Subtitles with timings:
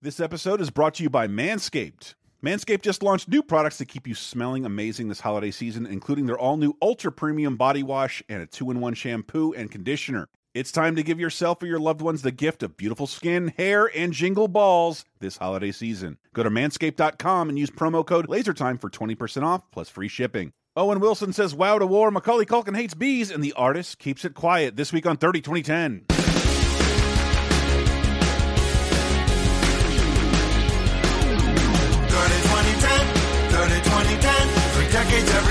[0.00, 2.14] This episode is brought to you by Manscaped.
[2.40, 6.38] Manscaped just launched new products to keep you smelling amazing this holiday season, including their
[6.38, 10.28] all new ultra premium body wash and a two in one shampoo and conditioner.
[10.54, 13.90] It's time to give yourself or your loved ones the gift of beautiful skin, hair,
[13.92, 16.18] and jingle balls this holiday season.
[16.32, 20.52] Go to manscaped.com and use promo code LASERTIME for 20% off plus free shipping.
[20.76, 22.12] Owen Wilson says wow to war.
[22.12, 24.76] Macaulay Culkin hates bees, and the artist keeps it quiet.
[24.76, 26.17] This week on 30 2010.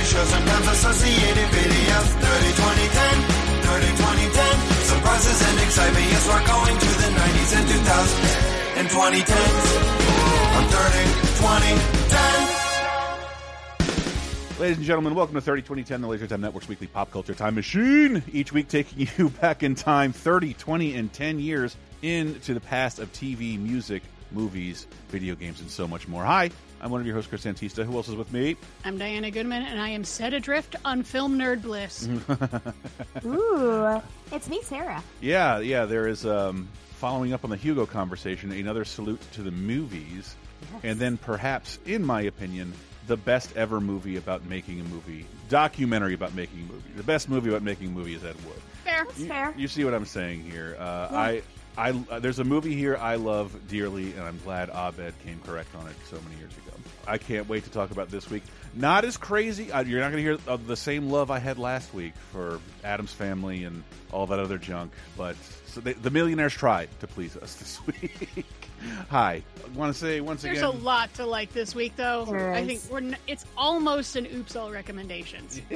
[0.07, 3.27] Sometimes associated videos 30 2010
[3.67, 4.55] 30 2010
[4.87, 8.35] Surprises and excitement, yes, we're going to the 90s and 2000s
[8.77, 9.67] and 2010s
[10.55, 11.03] On 30
[11.43, 12.47] 2010
[14.61, 17.55] Ladies and gentlemen, welcome to 30 2010, the Laser Time Network's weekly pop culture time
[17.55, 18.23] machine.
[18.31, 22.99] Each week taking you back in time 30, 20, and 10 years into the past
[22.99, 26.23] of TV, music, movies, video games, and so much more.
[26.23, 26.49] Hi,
[26.81, 27.83] I'm one of your hosts, Chris Antista.
[27.83, 28.55] Who else is with me?
[28.85, 32.07] I'm Diana Goodman, and I am set adrift on film nerd bliss.
[33.25, 35.03] Ooh, it's me, Sarah.
[35.21, 39.51] Yeah, yeah, there is, um, following up on the Hugo conversation, another salute to the
[39.51, 40.35] movies.
[40.83, 42.73] And then perhaps, in my opinion,
[43.07, 46.89] the best ever movie about making a movie, documentary about making a movie.
[46.95, 48.61] The best movie about making a movie is Ed Wood.
[48.83, 49.05] Fair.
[49.05, 49.53] That's fair.
[49.57, 50.75] You see what I'm saying here?
[50.79, 51.41] Uh, I,
[51.77, 55.73] I, uh, there's a movie here I love dearly, and I'm glad Abed came correct
[55.75, 56.66] on it so many years ago.
[57.07, 58.43] I can't wait to talk about this week.
[58.75, 59.71] Not as crazy.
[59.71, 62.59] Uh, you're not going to hear of the same love I had last week for
[62.83, 64.91] Adam's family and all that other junk.
[65.17, 68.45] But so they, the millionaires tried to please us this week.
[69.09, 70.69] Hi, I want to say once There's again.
[70.71, 72.25] There's a lot to like this week, though.
[72.25, 72.99] There I think we're.
[72.99, 75.61] N- it's almost an oops all recommendations.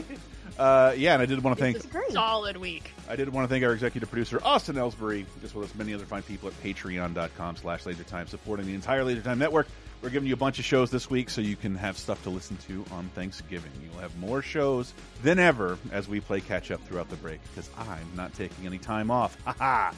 [0.59, 2.11] Uh, yeah, and I did want to thank Great.
[2.11, 2.91] solid week.
[3.09, 6.05] I did want to thank our executive producer, Austin Ellsbury, as well as many other
[6.05, 9.67] fine people at patreon.com slash lasertime, supporting the entire Lasertime network.
[10.01, 12.31] We're giving you a bunch of shows this week so you can have stuff to
[12.31, 13.69] listen to on Thanksgiving.
[13.83, 17.69] You'll have more shows than ever as we play catch up throughout the break because
[17.77, 19.37] I'm not taking any time off.
[19.45, 19.93] Ha ha!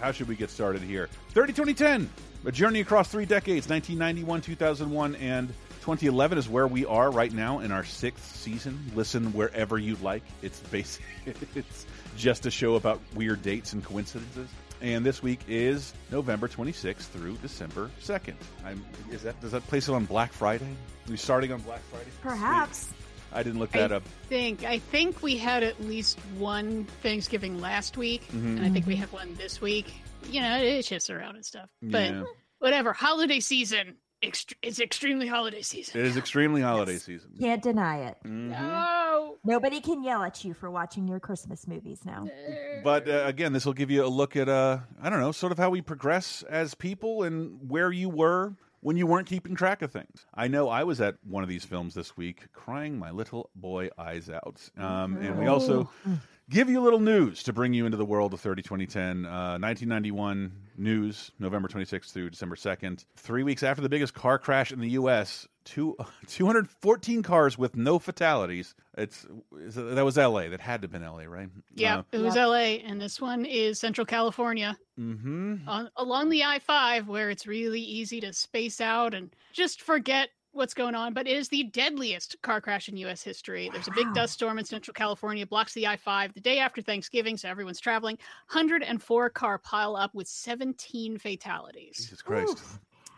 [0.00, 1.08] How should we get started here?
[1.30, 2.10] 30 2010,
[2.46, 5.48] a journey across three decades 1991, 2001, and
[5.80, 8.78] 2011 is where we are right now in our sixth season.
[8.94, 10.22] Listen wherever you like.
[10.40, 11.04] It's basic.
[11.54, 14.48] It's just a show about weird dates and coincidences.
[14.84, 18.34] And this week is November 26th through December 2nd.
[18.66, 20.66] I'm, is that does that place it on Black Friday?
[20.66, 22.10] Are we starting on Black Friday?
[22.20, 22.90] Perhaps.
[23.32, 24.02] I didn't look that I up.
[24.28, 24.62] think.
[24.64, 28.58] I think we had at least one Thanksgiving last week, mm-hmm.
[28.58, 29.90] and I think we have one this week.
[30.30, 31.70] You know, it shifts around and stuff.
[31.80, 32.24] But Yeah.
[32.58, 32.92] whatever.
[32.92, 33.96] Holiday season.
[34.22, 36.00] Ext- it's extremely holiday season.
[36.00, 37.02] It is extremely holiday Yes.
[37.02, 37.32] season.
[37.38, 38.16] Can't deny it.
[38.24, 38.48] Mhm.
[38.50, 39.36] No.
[39.44, 42.26] Nobody can yell at you for watching your Christmas movies now.
[42.82, 45.52] But uh, again, this will give you a look at uh, I don't know, sort
[45.52, 49.82] of how we progress as people and where you were when you weren't keeping track
[49.82, 50.24] of things.
[50.34, 53.90] I know I was at one of these films this week, crying my little boy
[53.98, 55.90] eyes out, um, and we also
[56.50, 59.58] give you a little news to bring you into the world of 30 2010 uh,
[59.58, 64.80] 1991 news november 26th through december 2nd three weeks after the biggest car crash in
[64.80, 65.96] the us two,
[66.28, 68.74] 214 cars with no fatalities.
[68.98, 69.26] It's
[69.58, 71.48] is it- that was la that had to have been la right?
[71.74, 72.46] Yeah, Uh, it was Yep.
[72.48, 72.56] LA,
[72.86, 75.66] and this one is Central California, mhm.
[75.66, 80.28] on, along the I 5, where it's really easy to space out and just forget
[80.54, 81.12] what's going on.
[81.12, 83.22] But it is the deadliest car crash in U.S.
[83.22, 83.68] history.
[83.72, 84.14] There's a big Wow.
[84.14, 87.80] dust storm in Central California, blocks the I 5 the day after Thanksgiving, so everyone's
[87.80, 88.16] traveling.
[88.50, 91.96] 104 car pile up with 17 fatalities.
[91.98, 92.58] jesus christ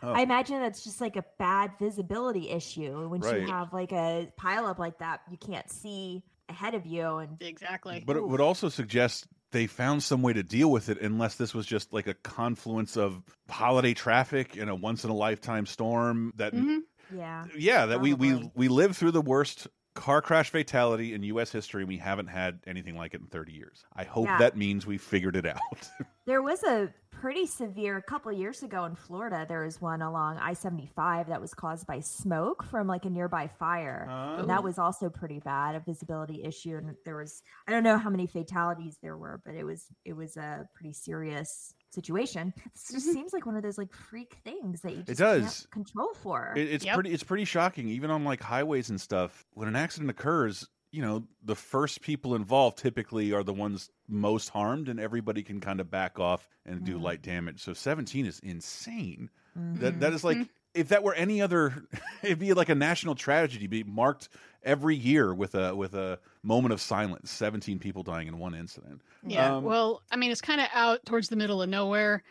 [0.03, 0.13] Oh.
[0.13, 3.09] I imagine that's just like a bad visibility issue.
[3.09, 3.41] When Right.
[3.41, 7.17] you have like a pile up like that, you can't see ahead of you.
[7.17, 8.03] And Exactly.
[8.05, 11.55] But it would also suggest they found some way to deal with it, unless this
[11.55, 16.31] was just like a confluence of holiday traffic and a once in a lifetime storm.
[16.35, 16.81] That Mhm.
[17.13, 21.51] Yeah, yeah, that we we we live through the worst car crash fatality in U.S.
[21.51, 21.81] history.
[21.81, 23.83] and We haven't had anything like it in 30 years.
[23.95, 24.37] I hope Yeah.
[24.37, 25.89] that means we figured it out.
[26.27, 29.43] there was a pretty severe a couple years ago in Florida.
[29.49, 33.09] There was one along I seventy five that was caused by smoke from like a
[33.09, 34.07] nearby fire.
[34.09, 34.41] Oh.
[34.41, 34.63] And that oh.
[34.63, 36.77] was also pretty bad, a visibility issue.
[36.77, 40.13] And there was I don't know how many fatalities there were, but it was it
[40.13, 42.53] was a pretty serious situation.
[42.57, 45.41] It just seems like one of those like freak things that you just does.
[45.41, 46.53] can't control for.
[46.55, 46.93] It, it's Yep.
[46.95, 47.11] pretty.
[47.11, 49.45] It's pretty shocking, even on like highways and stuff.
[49.53, 54.49] When an accident occurs, you know, the first people involved typically are the ones most
[54.49, 57.01] harmed, and everybody can kind of back off and do Mhm.
[57.01, 57.61] light damage.
[57.61, 59.29] So seventeen is insane.
[59.57, 59.79] Mhm.
[59.79, 61.73] That that is like if that were any other,
[62.23, 63.67] it'd be like a national tragedy.
[63.67, 64.29] Be marked
[64.67, 67.31] every year with a with a moment of silence.
[67.31, 69.01] Seventeen people dying in one incident.
[69.25, 69.55] Yeah.
[69.55, 72.23] Um, well, I mean, it's kind of out towards the middle of nowhere.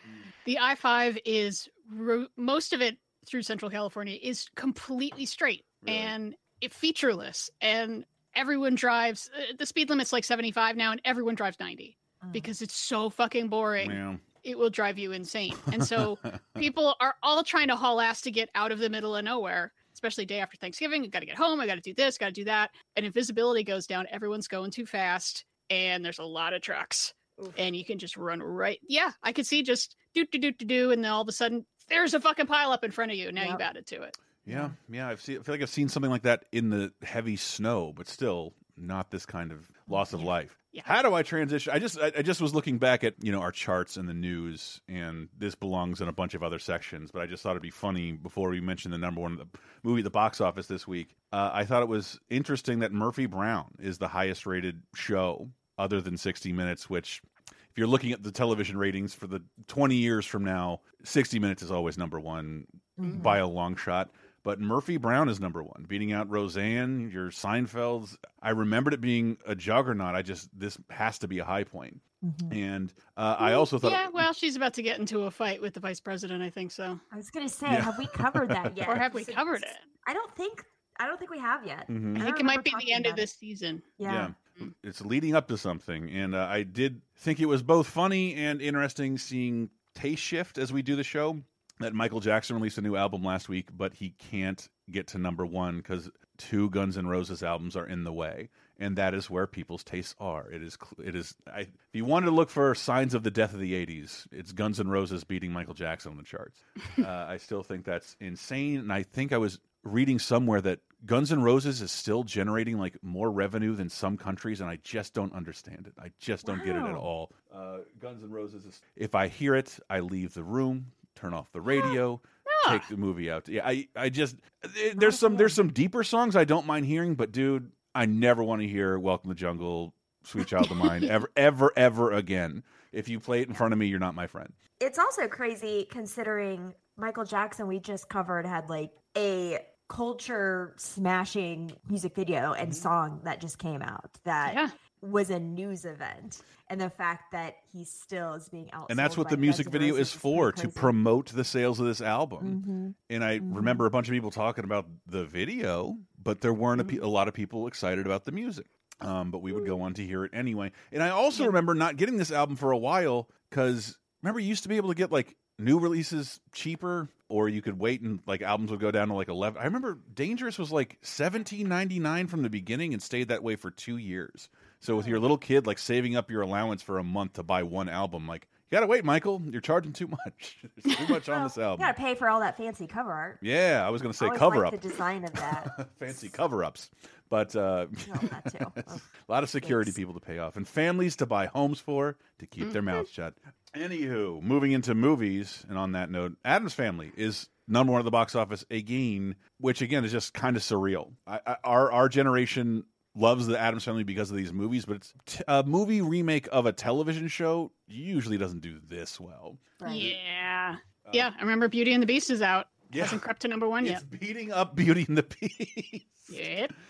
[0.45, 5.97] The I 5 is ro- most of it through Central California is completely straight Really?
[5.97, 9.29] and it featureless, and everyone drives.
[9.37, 12.31] Uh, the speed limit's like 75 now, and everyone drives 90 Mm.
[12.31, 13.91] because it's so fucking boring.
[13.91, 14.15] Yeah.
[14.43, 15.53] It will drive you insane.
[15.71, 16.17] And so
[16.55, 19.71] people are all trying to haul ass to get out of the middle of nowhere,
[19.97, 21.03] especially day after Thanksgiving.
[21.03, 21.59] I got to get home.
[21.59, 22.69] I got to do this, got to do that.
[22.95, 27.13] And invisibility goes down, everyone's going too fast, and there's a lot of trucks,
[27.43, 27.51] Oof.
[27.57, 28.79] and you can just run right.
[28.87, 31.31] Yeah, I could see just do do do do do, and then all of a
[31.31, 33.31] sudden there's a fucking pile up in front of you.
[33.31, 33.51] Now Yep.
[33.51, 34.15] you've added to it.
[34.45, 35.09] Yeah, yeah.
[35.09, 35.39] I've seen.
[35.39, 39.11] I feel like I've seen something like that in the heavy snow, but still not
[39.11, 40.27] this kind of loss of Yeah.
[40.27, 40.57] life.
[40.71, 40.81] Yeah.
[40.85, 41.73] How do I transition?
[41.73, 44.13] I just, I, I just was looking back at you know our charts and the
[44.13, 47.09] news, and this belongs in a bunch of other sections.
[47.11, 49.47] But I just thought it'd be funny before we mention the number one the
[49.83, 51.15] movie at the box office this week.
[51.31, 55.99] Uh, I thought it was interesting that Murphy Brown is the highest rated show, other
[56.01, 57.21] than 60 Minutes, which.
[57.69, 61.61] If you're looking at the television ratings for the 20 years from now, 60 Minutes
[61.61, 62.65] is always number one
[62.99, 63.21] Mhm.
[63.21, 64.09] by a long shot.
[64.47, 68.15] But Murphy Brown is number one, beating out Roseanne, your Seinfelds.
[68.41, 70.15] I remembered it being a juggernaut.
[70.15, 71.99] I just this has to be a high point.
[72.25, 72.55] Mhm.
[72.55, 75.73] And uh, I also thought, yeah, well, she's about to get into a fight with
[75.73, 76.41] the vice president.
[76.43, 76.97] I think so.
[77.11, 77.81] I was gonna say, Yeah.
[77.81, 78.87] have we covered that yet?
[78.87, 79.77] Or have we covered it?
[80.07, 80.63] I don't think.
[80.97, 81.89] I don't think we have yet.
[81.89, 82.15] Mhm.
[82.17, 83.21] I I think don't it might be the end of about it.
[83.23, 83.83] this season.
[83.97, 84.29] Yeah.
[84.61, 84.73] Mm.
[84.81, 88.61] it's leading up to something, and uh, I did think it was both funny and
[88.61, 91.41] interesting seeing taste shift as we do the show.
[91.79, 95.45] That Michael Jackson released a new album last week, but he can't get to number
[95.45, 99.47] one because two Guns N' Roses albums are in the way, and that is where
[99.47, 100.49] people's tastes are.
[100.49, 101.35] It is, it is.
[101.51, 104.51] I, if you wanted to look for signs of the death of the '80s, it's
[104.51, 106.63] Guns N' Roses beating Michael Jackson on the charts.
[106.99, 111.31] uh, I still think that's insane, and I think I was reading somewhere that Guns
[111.31, 115.33] N' Roses is still generating like more revenue than some countries, and I just don't
[115.33, 115.93] understand it.
[116.01, 117.31] I just don't get it at all.
[117.53, 118.81] Uh, Guns N' Roses is.
[118.95, 122.21] If I hear it, I leave the room, turn off the radio,
[122.67, 123.47] take the movie out.
[123.49, 127.15] Yeah, I, I just eh, there's some there's some deeper songs I don't mind hearing,
[127.15, 129.93] but dude, I never want to hear "Welcome to the Jungle,"
[130.23, 132.63] "Sweet Child of Mine" ever, ever, ever again.
[132.91, 134.53] If you play it in front of me, you're not my friend.
[134.79, 139.59] It's also crazy considering Michael Jackson we just covered had like a
[139.89, 142.81] culture smashing music video and Mm-hmm.
[142.81, 144.69] song that just came out that Yeah.
[145.01, 149.17] Was a news event and the fact that he still is being out And that's
[149.17, 152.61] what the music video is for to promote the sales of this album.
[152.65, 153.55] hmm And I Mhm.
[153.55, 157.07] remember a bunch of people talking about the video, but there weren't a, pe- a
[157.07, 158.65] lot of people excited about the music.
[158.99, 160.71] Um, but we would go on to hear it anyway.
[160.91, 161.47] And I also Yep.
[161.49, 164.89] remember not getting this album for a while because remember you used to be able
[164.89, 168.89] to get like new releases cheaper, or you could wait and like albums would go
[168.91, 169.61] down to like eleven.
[169.61, 173.55] I remember Dangerous was like seventeen ninety nine from the beginning and stayed that way
[173.55, 174.49] for two years.
[174.79, 177.63] So with your little kid like saving up your allowance for a month to buy
[177.63, 179.41] one album, like you gotta wait, Michael.
[179.49, 180.57] You're charging too much.
[180.83, 181.79] There's too much on this album.
[181.81, 183.39] You gotta pay for all that fancy cover art.
[183.41, 184.71] Yeah, I was to say cover up.
[184.73, 185.89] the design of that.
[185.99, 186.89] Fancy cover ups.
[187.29, 187.87] But uh,
[188.31, 189.97] a lot of security Thanks.
[189.99, 192.85] people to pay off and families to buy homes for to keep their Mhm.
[192.85, 193.33] mouths shut.
[193.75, 198.11] Anywho, moving into movies, and on that note, Adam's Family is number one at the
[198.11, 201.11] box office again, which again is just kind of surreal.
[201.25, 202.85] I, I, our our generation
[203.17, 206.65] loves the Adams Family because of these movies, but it's t- a movie remake of
[206.65, 209.57] a television show usually doesn't do this well.
[209.81, 209.95] Right.
[210.01, 210.75] Yeah.
[211.05, 211.31] Uh, yeah.
[211.37, 212.67] I remember Beauty and the Beast is out.
[212.91, 213.03] Yeah.
[213.03, 214.19] Hasn't crept to number one It's yet.
[214.19, 216.05] beating up Beauty and the Beast.
[216.29, 216.73] Yep.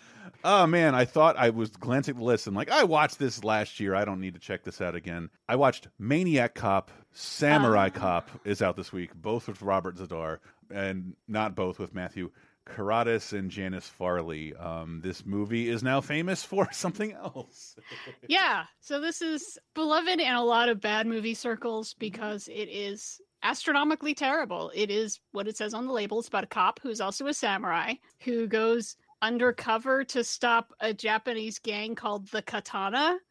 [0.43, 3.43] Oh man, I thought I was glancing at the list and like I watched this
[3.43, 3.95] last year.
[3.95, 5.29] I don't need to check this out again.
[5.49, 7.97] I watched Maniac Cop, Samurai Ah.
[7.97, 10.37] Cop is out this week, both with Robert Z'Dar,
[10.69, 12.29] and not both with Matthew
[12.67, 14.55] Karedas and Janis Farley.
[14.55, 17.75] Um, this movie is now famous for something else.
[18.27, 18.65] Yeah.
[18.79, 24.13] So this is beloved in a lot of bad movie circles because it is astronomically
[24.13, 24.71] terrible.
[24.73, 26.19] It is what it says on the label.
[26.19, 27.93] It's about a cop who's also a samurai
[28.23, 33.17] who goes undercover to stop a Japanese gang called the Katana.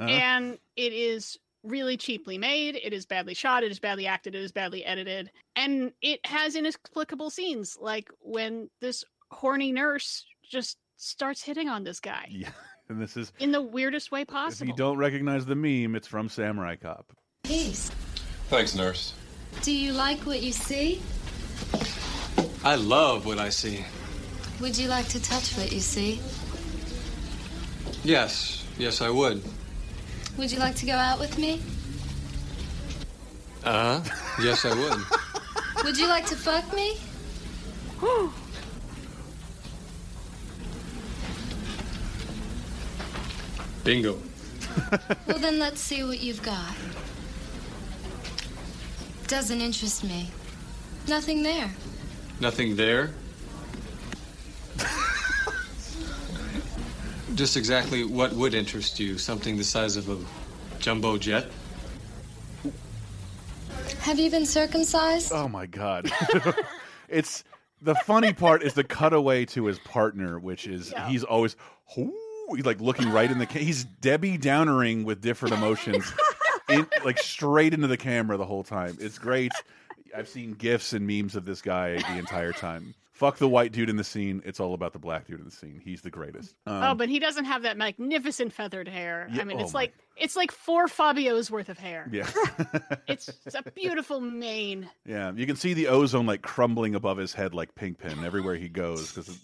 [0.00, 2.76] And it is really cheaply made.
[2.76, 3.62] It is badly shot.
[3.62, 4.34] It is badly acted.
[4.34, 10.76] It is badly edited, and it has inexplicable scenes like when this horny nurse just
[10.96, 12.50] starts hitting on this guy yeah,
[12.88, 14.40] and this is in the weirdest way possible.
[14.40, 14.66] if possible.
[14.66, 17.12] you don't recognize the meme, it's from Samurai Cop.
[17.44, 17.90] Peace.
[18.48, 19.14] Thanks, nurse.
[19.62, 21.00] Do you like what you see?
[22.64, 23.84] I love what I see.
[24.60, 26.20] Would you like to touch what you see?
[28.04, 29.42] Yes, yes, I would.
[30.40, 31.60] Would you like to go out with me?
[33.62, 34.02] Uh.
[34.42, 34.98] Yes, I would.
[35.84, 36.96] Would you like to fuck me?
[43.84, 44.18] Bingo.
[45.26, 46.74] Well, then let's see what you've got.
[49.26, 50.30] Doesn't interest me.
[51.06, 51.70] Nothing there.
[52.40, 53.10] Nothing there.
[57.34, 59.16] Just exactly what would interest you?
[59.18, 60.18] Something the size of a
[60.80, 61.46] jumbo jet?
[64.00, 65.30] Have you been circumcised?
[65.32, 66.10] Oh my god.
[67.08, 67.44] it's
[67.82, 71.08] the funny part is the cutaway to his partner, which is Yeah.
[71.08, 71.56] he's always
[71.98, 72.12] "Ooh,"
[72.54, 76.12] he's like looking right in the ca- he's Debbie Downering with different emotions,
[76.68, 78.96] in, like straight into the camera the whole time.
[79.00, 79.52] It's great.
[80.16, 82.94] I've seen gifs and memes of this guy the entire time.
[83.20, 84.40] Fuck the white dude in the scene.
[84.46, 85.78] It's all about the black dude in the scene.
[85.84, 86.56] He's the greatest.
[86.66, 89.28] Um, oh, but he doesn't have that magnificent feathered hair.
[89.30, 92.08] Yeah, I mean, oh it's my- like it's like four Fabio's worth of hair.
[92.10, 92.26] yeah.
[93.06, 94.88] It's, it's a beautiful mane.
[95.04, 98.70] Yeah, you can see the ozone like crumbling above his head like Pig-Pen everywhere he
[98.70, 99.38] goes because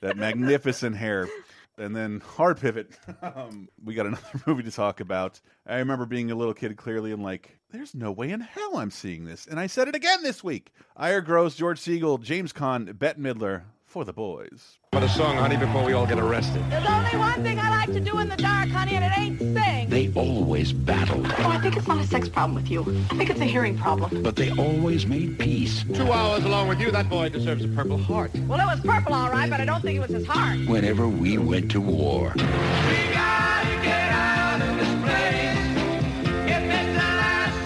[0.00, 1.28] that magnificent hair.
[1.76, 2.90] And then hard pivot.
[3.22, 5.40] Um, we got another movie to talk about.
[5.66, 8.90] I remember being a little kid clearly and like, there's no way in hell I'm
[8.90, 9.46] seeing this.
[9.46, 10.72] And I said it again this week.
[10.96, 14.78] Ira Gross, George Segal, James Caan, Bette Midler for the boys.
[14.92, 16.62] For the song, honey, before we all get arrested.
[16.70, 19.38] There's only one thing I like to do in the dark, honey, and it ain't
[19.38, 19.88] sing.
[19.88, 22.82] They always battled, Oh, I think it's not a sex problem with you.
[23.10, 24.22] I think it's a hearing problem.
[24.22, 25.84] but they always made peace.
[25.94, 28.32] Two hours along with you, that boy deserves a Purple Heart.
[28.48, 30.58] Well, it was purple, all right, but I don't think it was his heart.
[30.66, 32.32] Whenever we went to war,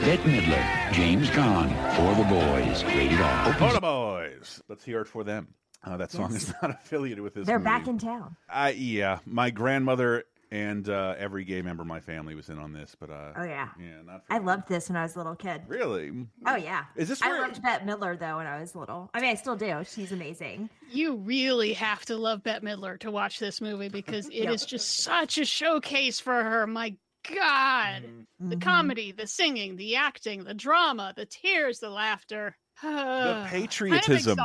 [0.04, 3.54] Bette Midler, James Caan, for the boys, rated R.
[3.54, 4.62] For the boys.
[4.68, 5.48] Let's hear it for them.
[5.82, 6.44] Uh, that song Yes.
[6.48, 7.64] is not affiliated with this They're movie.
[7.64, 8.36] back in town.
[8.48, 12.72] I, yeah, my grandmother and uh, every gay member of my family was in on
[12.72, 13.68] this, but uh, Oh yeah.
[13.80, 14.26] yeah, not.
[14.26, 15.62] For I loved this when I was a little kid.
[15.66, 16.12] Really?
[16.46, 16.84] Oh yeah.
[16.96, 19.10] Is this I where- loved Bette Midler though when I was little.
[19.14, 19.82] I mean, I still do.
[19.86, 20.68] She's amazing.
[20.92, 24.68] You really have to love Bette Midler to watch this movie because it is Yep.
[24.68, 26.66] just such a showcase for her.
[26.66, 26.94] My
[27.28, 28.26] God.
[28.40, 28.62] The Mhm.
[28.62, 32.56] comedy, the singing, the acting, the drama, the tears, the laughter.
[32.82, 34.36] The patriotism.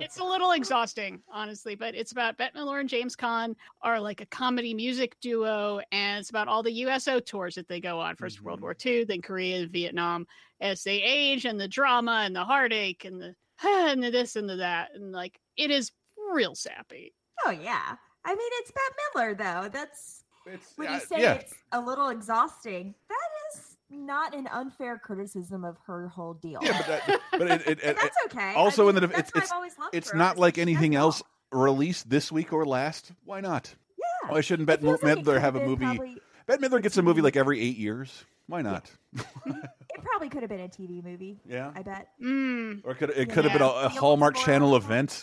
[0.00, 4.20] it's a little exhausting, honestly, but it's about Bette Midler and James Caan are like
[4.20, 8.16] a comedy music duo, and it's about all the USO tours that they go on.
[8.16, 8.62] 1st World Mhm.
[8.62, 10.26] War II, then Korea, Vietnam,
[10.60, 14.48] as they age, and the drama and the heartache and the and the this and
[14.48, 15.92] the that, and like it is
[16.32, 17.14] real sappy.
[17.46, 17.96] Oh yeah.
[18.24, 18.94] I mean, it's Bette
[19.34, 19.68] Midler though.
[19.68, 21.34] That's It's, when uh, you say yeah.
[21.34, 22.94] it's a little exhausting.
[23.08, 26.60] That is not an unfair criticism of her whole deal.
[26.62, 28.54] Yeah, but that, but it, it, it, that's okay.
[28.54, 30.18] also I in the that's it's- why it's- I've always loved it's her.
[30.18, 31.60] not like anything it else all.
[31.62, 33.12] released this week or last.
[33.24, 33.74] Why not?
[33.98, 34.32] Yeah.
[34.32, 35.84] Why shouldn't It Bette like Midler could've a movie?
[35.84, 36.16] probably-
[36.46, 38.24] Bette Midler gets a movie like every eight years.
[38.46, 38.90] Why not?
[39.14, 39.24] it
[40.02, 41.38] probably could have been a TV movie.
[41.46, 41.70] Yeah.
[41.76, 42.08] I bet.
[42.20, 42.80] Mm.
[42.84, 45.22] Or could it could have been a, a Hallmark Channel like event?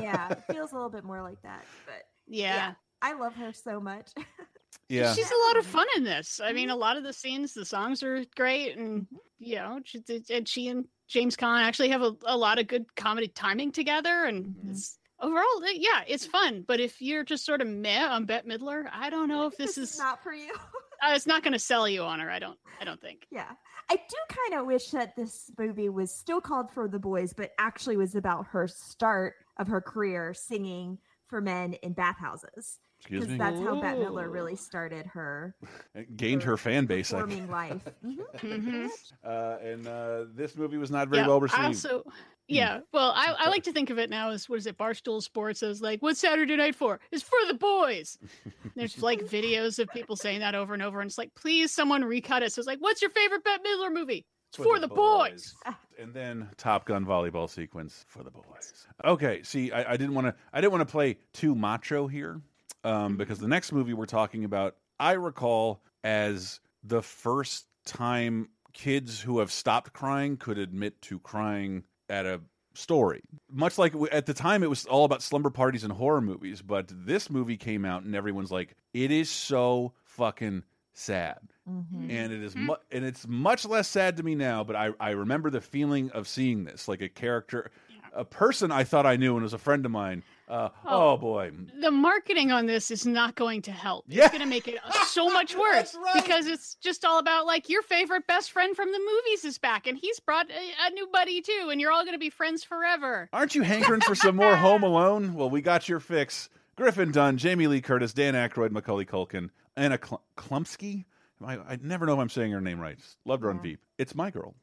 [0.00, 1.64] Yeah, it feels a little bit more like that.
[1.84, 2.54] But Yeah.
[2.54, 4.10] yeah, I love her so much.
[4.88, 5.14] yeah.
[5.14, 6.40] She's a lot of fun in this.
[6.42, 9.06] I mean, a lot of the scenes, the songs are great, and
[9.38, 12.94] you know, she, and she and James Caan actually have a, a lot of good
[12.96, 14.70] comedy timing together, and Mhm.
[14.70, 16.64] it's, overall, eh, yeah, it's fun.
[16.66, 19.76] But if you're just sort of meh on Bette Midler, I don't know if this,
[19.78, 20.52] is, not for you.
[21.02, 22.30] uh, it's not going to sell you on her.
[22.30, 23.26] I don't, I don't think.
[23.30, 23.50] yeah,
[23.90, 27.50] I do kind of wish that this movie was still called for the boys, but
[27.58, 30.98] actually was about her start of her career singing
[31.28, 32.78] for men in bathhouses.
[33.02, 33.36] Excuse me.
[33.36, 35.56] that's how Bette Midler really started her
[36.16, 37.12] Gained her fan base.
[37.12, 37.82] I performing life.
[38.04, 38.88] Mhm, pretty Mhm.
[39.24, 41.62] Uh, and uh, this movie was not very yeah, well received.
[41.62, 42.04] Also,
[42.48, 42.80] yeah.
[42.92, 44.78] Well, I, I like to think of it now as what is it?
[44.78, 47.00] Barstool Sports as like, what's Saturday night for?
[47.10, 48.18] It's for the boys.
[48.76, 52.04] There's like videos of people saying that over and over, and it's like, please, someone
[52.04, 52.52] recut it.
[52.52, 54.26] So it's like, what's your favorite Bette Midler movie?
[54.50, 55.54] It's for, the, boys.
[55.98, 58.86] And then Top Gun volleyball sequence for the boys.
[59.02, 60.34] Okay, see, I, I didn't want to.
[60.52, 62.42] I didn't want to play too macho here,
[62.84, 69.20] um, because the next movie we're talking about, I recall as the first time kids
[69.20, 72.40] who have stopped crying could admit to crying at a
[72.74, 73.20] story.
[73.50, 76.86] Much like at the time, it was all about slumber parties and horror movies, but
[76.90, 82.10] this movie came out and everyone's like, "It is so fucking sad." Mhm.
[82.10, 85.10] and it is mu- and it's much less sad to me now but i i
[85.10, 87.70] remember the feeling of seeing this like a character
[88.14, 91.12] a person i thought i knew and was a friend of mine uh, oh.
[91.12, 91.16] Oh.
[91.16, 91.50] boy
[91.80, 94.04] The marketing on this is not going to help.
[94.06, 94.24] Yeah.
[94.24, 96.22] It's going to make it so much worse right.
[96.22, 99.86] because it's just all about like your favorite best friend from the movies is back
[99.86, 102.64] and he's brought a, a new buddy too, and you're all going to be friends
[102.64, 103.30] forever.
[103.32, 107.38] aren't you hankering for some more home alone well we got your fix griffin dunne
[107.38, 109.96] jamie lee curtis dan Aykroyd, macaulay culkin anna
[110.36, 111.06] chlumsky
[111.44, 114.14] I, I never know if i'm saying her name right loved her on veep it's
[114.14, 114.54] my girl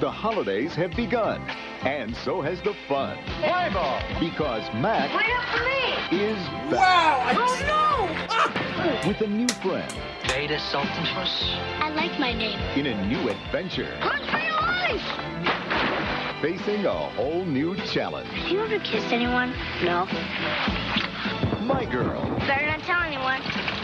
[0.00, 1.40] The holidays have begun,
[1.82, 3.16] and so has the fun.
[3.40, 4.00] Why, ball!
[4.20, 5.08] Because Mac
[6.12, 6.36] is
[6.70, 7.32] back Wow!
[7.38, 8.26] Oh, no!
[8.28, 9.04] Ah!
[9.08, 9.90] with a new friend
[10.28, 11.34] Vada Sultenfuss?
[11.80, 12.58] I like my name.
[12.78, 13.96] in a new adventure.
[14.02, 16.14] Good for your life!
[16.42, 18.28] facing a whole new challenge.
[18.28, 19.50] Have you ever kissed anyone?
[19.82, 20.04] No.
[21.64, 23.00] My Girl, Better not tell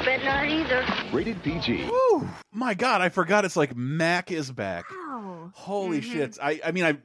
[0.07, 0.21] anyone.
[0.21, 1.16] Bet not either.
[1.16, 1.88] rated PG.
[1.90, 2.28] Woo!
[2.52, 3.45] My God, I forgot.
[3.45, 4.85] It's like Mac is back.
[4.90, 5.50] Wow.
[5.54, 6.12] Holy Mhm.
[6.12, 6.38] shit!
[6.42, 6.99] I I mean, I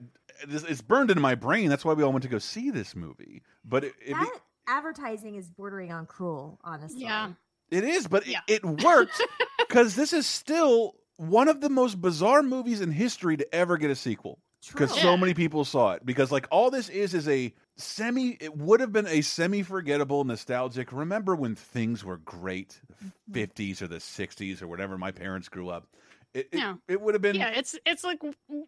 [0.47, 1.69] this, it's burned into my brain.
[1.69, 3.41] That's why we all went to go see this movie.
[3.63, 7.01] But it it, That advertising is bordering on cruel, honestly.
[7.03, 7.31] Yeah.
[7.71, 8.41] it is, but Yeah.
[8.47, 9.19] it, it worked
[9.59, 13.89] because this is still one of the most bizarre movies in history to ever get
[13.89, 14.39] a sequel.
[14.71, 15.01] Because True.
[15.01, 16.05] so many people saw it.
[16.05, 18.37] Because like all this is is a semi.
[18.39, 20.91] It would have been a semi forgettable, nostalgic.
[20.91, 23.07] Remember when things were great, Mm-hmm.
[23.27, 24.97] the fifties or the sixties or whatever.
[24.97, 25.87] My parents grew up.
[26.33, 26.75] It, it, Yeah.
[26.87, 28.19] it would have been Yeah, it's it's like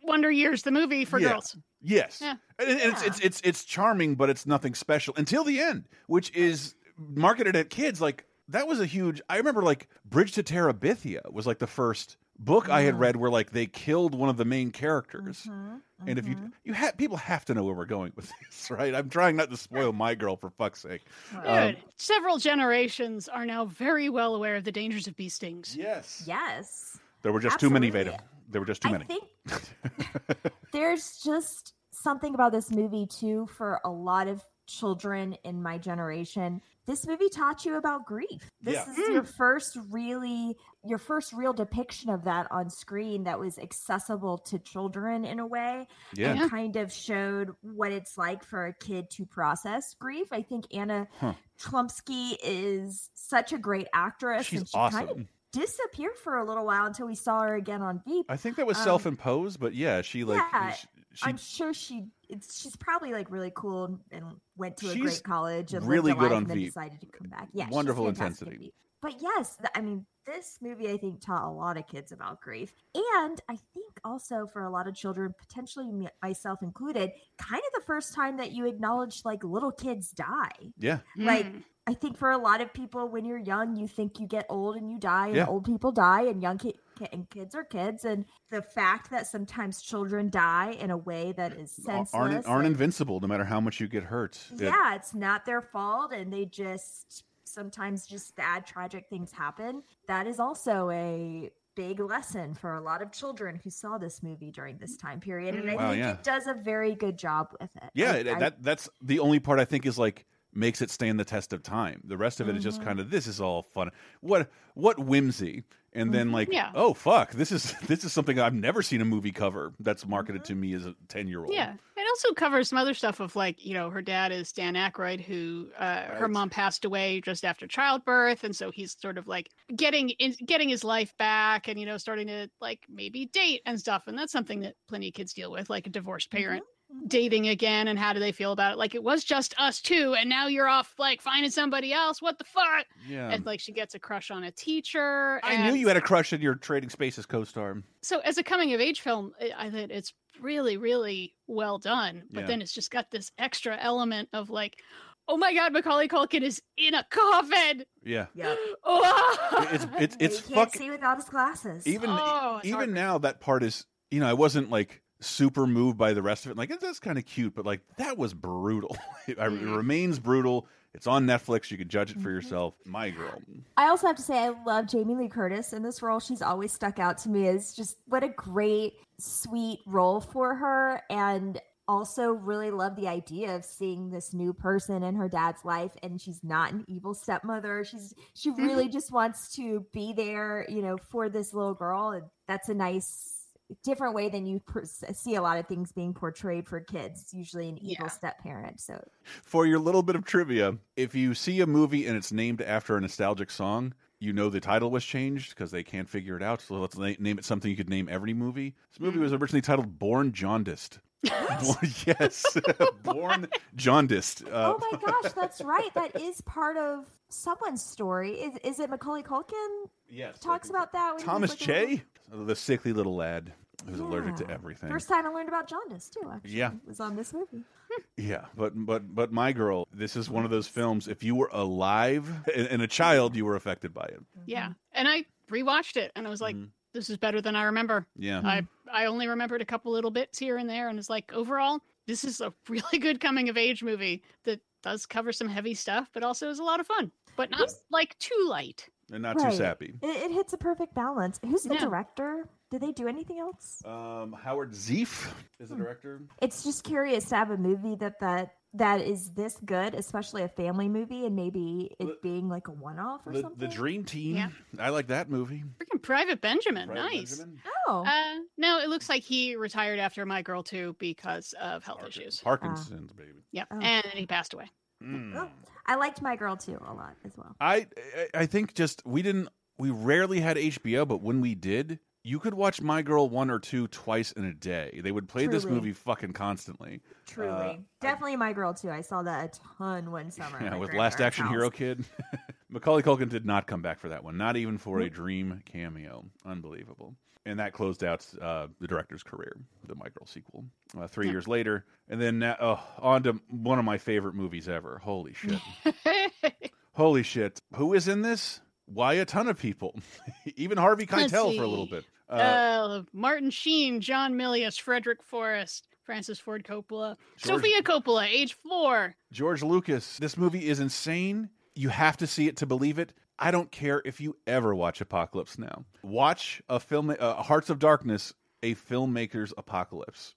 [0.03, 1.29] Wonder Years, the movie for Yeah.
[1.29, 1.57] girls.
[1.81, 2.19] Yes.
[2.21, 2.35] Yeah.
[2.59, 6.33] And, and it's, it's it's it's charming, but it's nothing special until the end, which
[6.35, 7.99] is marketed at kids.
[8.01, 9.21] Like that was a huge.
[9.29, 12.99] I remember like Bridge to Terabithia was like the first book I had Mm.
[12.99, 15.43] read where like they killed one of the main characters.
[15.49, 16.51] Mhm, And if you mhm.
[16.63, 18.93] you have people have to know where we're going with this, right?
[18.93, 21.01] I'm trying not to spoil my girl for fuck's sake.
[21.31, 25.75] Dude, Um, several generations are now very well aware of the dangers of bee stings.
[25.75, 26.23] yes.
[26.27, 26.97] Yes.
[27.23, 28.11] There were just too many, Absolutely.
[28.11, 28.23] Vada.
[28.49, 29.05] There were just too I many.
[29.05, 29.23] think
[30.71, 36.61] there's just something about this movie too for a lot of children in my generation.
[36.85, 38.49] This movie taught you about grief.
[38.61, 38.91] This Yeah.
[38.91, 40.55] is your first really
[40.87, 45.45] your first real depiction of that on screen that was accessible to children in a
[45.45, 46.31] way yeah.
[46.41, 50.27] and kind of showed what it's like for a kid to process grief.
[50.31, 51.33] I think Anna Huh.
[51.59, 55.07] Chlumsky is such a great actress She's and she awesome.
[55.07, 58.25] kind of disappeared for a little while until we saw her again on Veep.
[58.29, 61.73] I think that was Um, self-imposed, but yeah, she like yeah, she, she I'm sure
[61.73, 64.25] she it's she's probably like really cool and,
[64.57, 66.67] went to a great college and really good on and then Veep.
[66.67, 67.47] decided to come back.
[67.53, 68.73] Yeah, Wonderful intensity.
[69.03, 69.13] Veep.
[69.13, 72.41] But yes, th- I mean, this movie I think taught a lot of kids about
[72.41, 77.61] grief, and I think also for a lot of children, potentially me- myself included, kind
[77.65, 80.73] of the first time that you acknowledge like little kids die.
[80.77, 80.99] yeah.
[81.17, 81.63] Like Mm.
[81.89, 84.75] I think for a lot of people, when you're young, you think you get old
[84.75, 85.45] and you die, and Yeah.
[85.47, 88.03] old people die, and young ki- ki- and kids are kids.
[88.03, 92.65] And the fact that sometimes children die in a way that is senseless, aren't aren't
[92.65, 94.35] and- invincible no matter how much you get hurt.
[94.51, 99.83] It- yeah, it's not their fault, and they just sometimes just bad, tragic things happen.
[100.07, 104.51] That is also a big lesson for a lot of children who saw this movie
[104.51, 105.77] during this time period, and I mm.
[105.77, 106.13] Wow, think yeah.
[106.13, 107.89] it does a very good job with it.
[107.93, 110.25] Yeah, I- it- I- that that's the only part I think is like
[110.57, 112.01] makes it stand the test of time.
[112.03, 112.85] The rest of it is just Mhm.
[112.85, 113.91] kind of this is all fun.
[114.21, 115.63] What what whimsy.
[115.93, 116.33] And then Mhm.
[116.33, 116.69] like, Yeah.
[116.75, 120.43] oh fuck, this is this is something I've never seen a movie cover that's marketed
[120.45, 121.51] to me as a 10-year-old.
[121.51, 124.75] Yeah, it also covers some other stuff of like you know her dad is Dan
[124.75, 129.27] Aykroyd, who uh, her mom passed away just after childbirth, and so he's sort of
[129.27, 133.61] like getting in, getting his life back, and you know starting to like maybe date
[133.65, 136.63] and stuff, and that's something that plenty of kids deal with, like a divorced parent
[136.63, 136.76] Mhm.
[137.07, 138.77] Dating again, and how do they feel about it?
[138.77, 142.21] Like it was just us two, and now you're off like finding somebody else.
[142.21, 142.85] What the fuck?
[143.07, 143.29] Yeah.
[143.29, 145.41] and like she gets a crush on a teacher.
[145.43, 147.83] I knew you had a crush on your Trading Places co-star.
[148.01, 152.23] so as a coming of age film I- i think it's really really well done
[152.31, 152.47] but Yeah.
[152.47, 154.79] then it's just got this extra element of like
[155.27, 158.27] oh my god macaulay culkin is in a coffin Yeah.
[158.35, 158.57] Yep.
[158.85, 159.67] oh!
[159.71, 161.85] It's it's Yeah, it's you can't fuck see without his glasses.
[161.87, 162.93] even Oh, even heartbreaking.
[162.93, 166.51] now that part is you know, I wasn't like super moved by the rest of
[166.51, 166.57] it.
[166.57, 168.97] Like that's kind of cute, but like that was brutal.
[169.27, 170.67] it, it remains brutal.
[170.93, 171.69] It's on Netflix.
[171.69, 172.35] You can judge it for Mhm.
[172.35, 172.73] yourself.
[172.85, 173.41] My girl.
[173.75, 176.19] I also have to say I love Jamie Lee Curtis in this role.
[176.19, 181.01] She's always stuck out to me as just what a great, sweet role for her.
[181.09, 185.91] And also really love the idea of seeing this new person in her dad's life
[186.03, 187.83] and she's not an evil stepmother.
[187.85, 192.09] She's she really just wants to be there, you know, for this little girl.
[192.09, 193.36] And that's a nice
[193.83, 197.21] different way than you per- see a lot of things being portrayed for kids.
[197.21, 198.11] It's usually an evil Yeah.
[198.11, 198.79] step parent.
[198.79, 199.03] So
[199.43, 202.95] For your little bit of trivia, if you see a movie and it's named after
[202.97, 206.61] a nostalgic song, you know the title was changed because they can't figure it out.
[206.61, 208.75] So let's na- name it something you could name every movie.
[208.91, 210.99] This movie was originally titled Born Jaundiced.
[211.23, 212.45] Born- yes,
[213.03, 214.43] Born Jaundiced.
[214.45, 215.89] Uh, oh my gosh, that's right.
[215.93, 218.31] That is part of someone's story.
[218.33, 221.09] Is is it Macaulay Culkin yes, talks about that?
[221.15, 223.53] when he was, Thomas like, Che, the sickly little lad
[223.87, 224.89] who's allergic to everything.
[224.89, 226.29] First time I learned about jaundice too.
[226.33, 226.71] Actually, Yeah.
[226.85, 227.63] was on this movie.
[228.17, 231.07] Yeah, but but but my girl, this is one of those films.
[231.07, 234.19] If you were alive and, and a child, you were affected by it.
[234.45, 236.69] yeah and i rewatched it and i was like Mhm.
[236.93, 240.37] this is better than i remember Yeah, i i only remembered a couple little bits
[240.37, 243.83] here and there and it's like overall this is a really good coming of age
[243.83, 247.49] movie that does cover some heavy stuff but also is a lot of fun but
[247.51, 249.93] not like too light and not too sappy.
[250.01, 251.39] It, it hits a perfect balance.
[251.45, 251.81] Who's the Yeah.
[251.85, 252.47] director?
[252.69, 253.81] Did they do anything else?
[253.85, 255.81] Um, Howard Zieff is the Hmm.
[255.83, 256.21] director.
[256.41, 260.47] It's just curious to have a movie that that that is this good, especially a
[260.49, 263.57] family movie, and maybe it being like a one-off or The, something.
[263.59, 264.35] the Dream Team.
[264.35, 264.49] Yeah.
[264.77, 265.63] I like that movie.
[265.79, 266.89] Freaking Private Benjamin.
[266.89, 267.37] Private nice.
[267.37, 267.61] Benjamin.
[267.87, 272.03] Oh, Uh, no, it looks like he retired after My Girl 2 because of health
[272.05, 272.41] issues.
[272.41, 273.41] Parkinson's, baby.
[273.51, 273.67] Yep.
[273.71, 273.79] Oh.
[273.79, 274.69] And he passed away.
[275.03, 275.35] Mm.
[275.35, 275.49] Oh,
[275.85, 277.55] I liked My Girl too a lot as well.
[277.61, 277.87] I
[278.33, 282.55] I- think just we didn't we rarely had HBO, but when we did, you could
[282.55, 284.99] watch My Girl one or two twice in a day.
[285.03, 287.01] They would play this movie fucking constantly.
[287.27, 288.89] Truly, Uh, definitely My Girl too.
[288.89, 290.59] I saw that a ton one summer.
[290.63, 291.53] yeah, with Last Action house.
[291.53, 292.03] Hero Kid.
[292.69, 296.25] Macaulay Culkin did not come back for that one, not even for a dream cameo.
[296.45, 297.15] Unbelievable.
[297.45, 299.55] And that closed out uh, the director's career,
[299.87, 300.65] the My Girl sequel,
[300.99, 301.31] uh, three Yeah.
[301.31, 301.85] years later.
[302.09, 304.99] And then now, oh, on to one of my favorite movies ever.
[305.01, 305.59] Holy shit.
[306.93, 307.61] Holy shit.
[307.75, 308.59] Who is in this?
[308.85, 309.97] Why a ton of people.
[310.57, 312.03] Even Harvey Keitel for a little bit.
[312.29, 318.53] Uh, Uh, Martin Sheen, John Milius, Frederick Forrest, Francis Ford Coppola, George- Sofia Coppola, age
[318.55, 319.15] four.
[319.31, 320.17] George Lucas.
[320.17, 321.49] This movie is insane.
[321.77, 323.13] You have to see it to believe it.
[323.37, 325.85] I don't care if you ever watch Apocalypse Now.
[326.01, 330.33] Watch a film, uh, Hearts of Darkness, a filmmaker's apocalypse.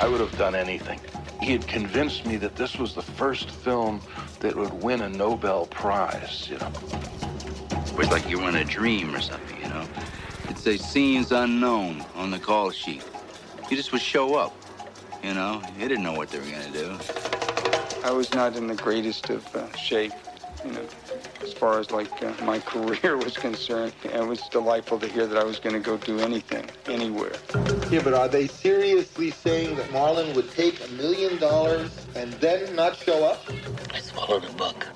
[0.00, 0.98] I would have done anything.
[1.40, 4.00] He had convinced me that this was the first film
[4.40, 6.72] that would win a Nobel Prize, you know.
[7.70, 9.86] It was like you were in a dream or something, you know?
[10.46, 13.04] It'd say scenes unknown on the call sheet.
[13.70, 14.56] You just would show up,
[15.22, 15.62] you know?
[15.78, 17.45] You didn't know what they were gonna do.
[18.06, 20.12] I was not in the greatest of uh, shape,
[20.64, 20.86] you know,
[21.42, 23.92] as far as like uh, my career was concerned.
[24.04, 27.32] It was delightful to hear that I was going to go do anything, anywhere.
[27.90, 32.76] Yeah, but are they seriously saying that Marlon would take a million dollars and then
[32.76, 33.42] not show up?
[33.92, 34.86] I swallowed a book.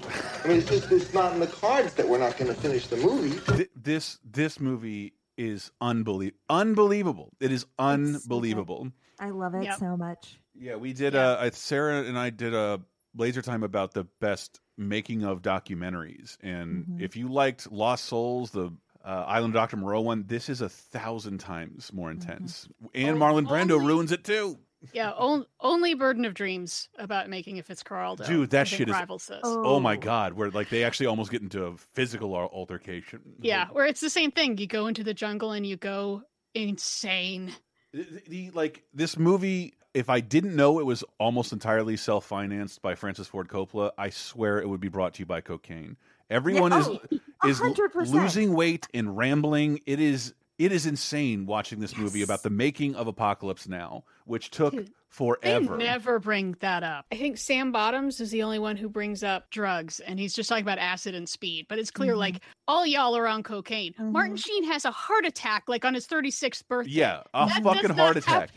[0.45, 2.87] I mean, it's just it's not in the cards that we're not going to finish
[2.87, 3.41] the movie.
[3.57, 7.33] Th- this this movie is unbelie- unbelievable.
[7.41, 8.93] It is unbelievable.
[9.19, 9.79] I love it Yep.
[9.81, 10.39] so much.
[10.55, 11.17] Yeah, we did.
[11.17, 12.81] Uh, I- Sarah and I did a
[13.17, 17.01] laser time about the best making of documentaries, and Mhm.
[17.03, 18.71] if you liked Lost Souls, the
[19.05, 19.77] uh, Island of Dr.
[19.79, 22.69] Moreau one, this is a thousand times more intense.
[22.95, 24.59] And Marlon Brando only- ruins it too.
[24.95, 28.27] Yeah, on, only Burden of Dreams about making a Fitzcarraldo.
[28.27, 29.41] Dude, that think shit is rivals this.
[29.43, 29.79] oh.
[29.81, 33.21] my god, where like they actually almost get into a physical altercation.
[33.41, 34.57] Yeah, where it's the same thing.
[34.59, 36.23] You go into the jungle and you go
[36.55, 37.53] insane.
[37.93, 42.83] The, the- like this movie, if I didn't know it was almost entirely self financed
[42.83, 45.97] by Francis Ford Coppola, I swear it would be brought to you by cocaine.
[46.31, 47.01] Everyone oh,
[47.45, 48.09] is is 100%.
[48.13, 49.81] losing weight and rambling.
[49.87, 54.51] It is it is insane watching this movie about the making of Apocalypse Now, which
[54.51, 55.79] took They forever.
[55.79, 57.07] never bring that up.
[57.11, 60.51] I think Sam Bottoms is the only one who brings up drugs, and he's just
[60.51, 61.65] talking about acid and speed.
[61.69, 62.19] But it's clear, Mhm.
[62.19, 63.95] like all y'all are on cocaine.
[63.99, 66.93] Martin Sheen has a heart attack, like on his 36th birthday.
[66.93, 68.51] Yeah, a That fucking does heart not attack.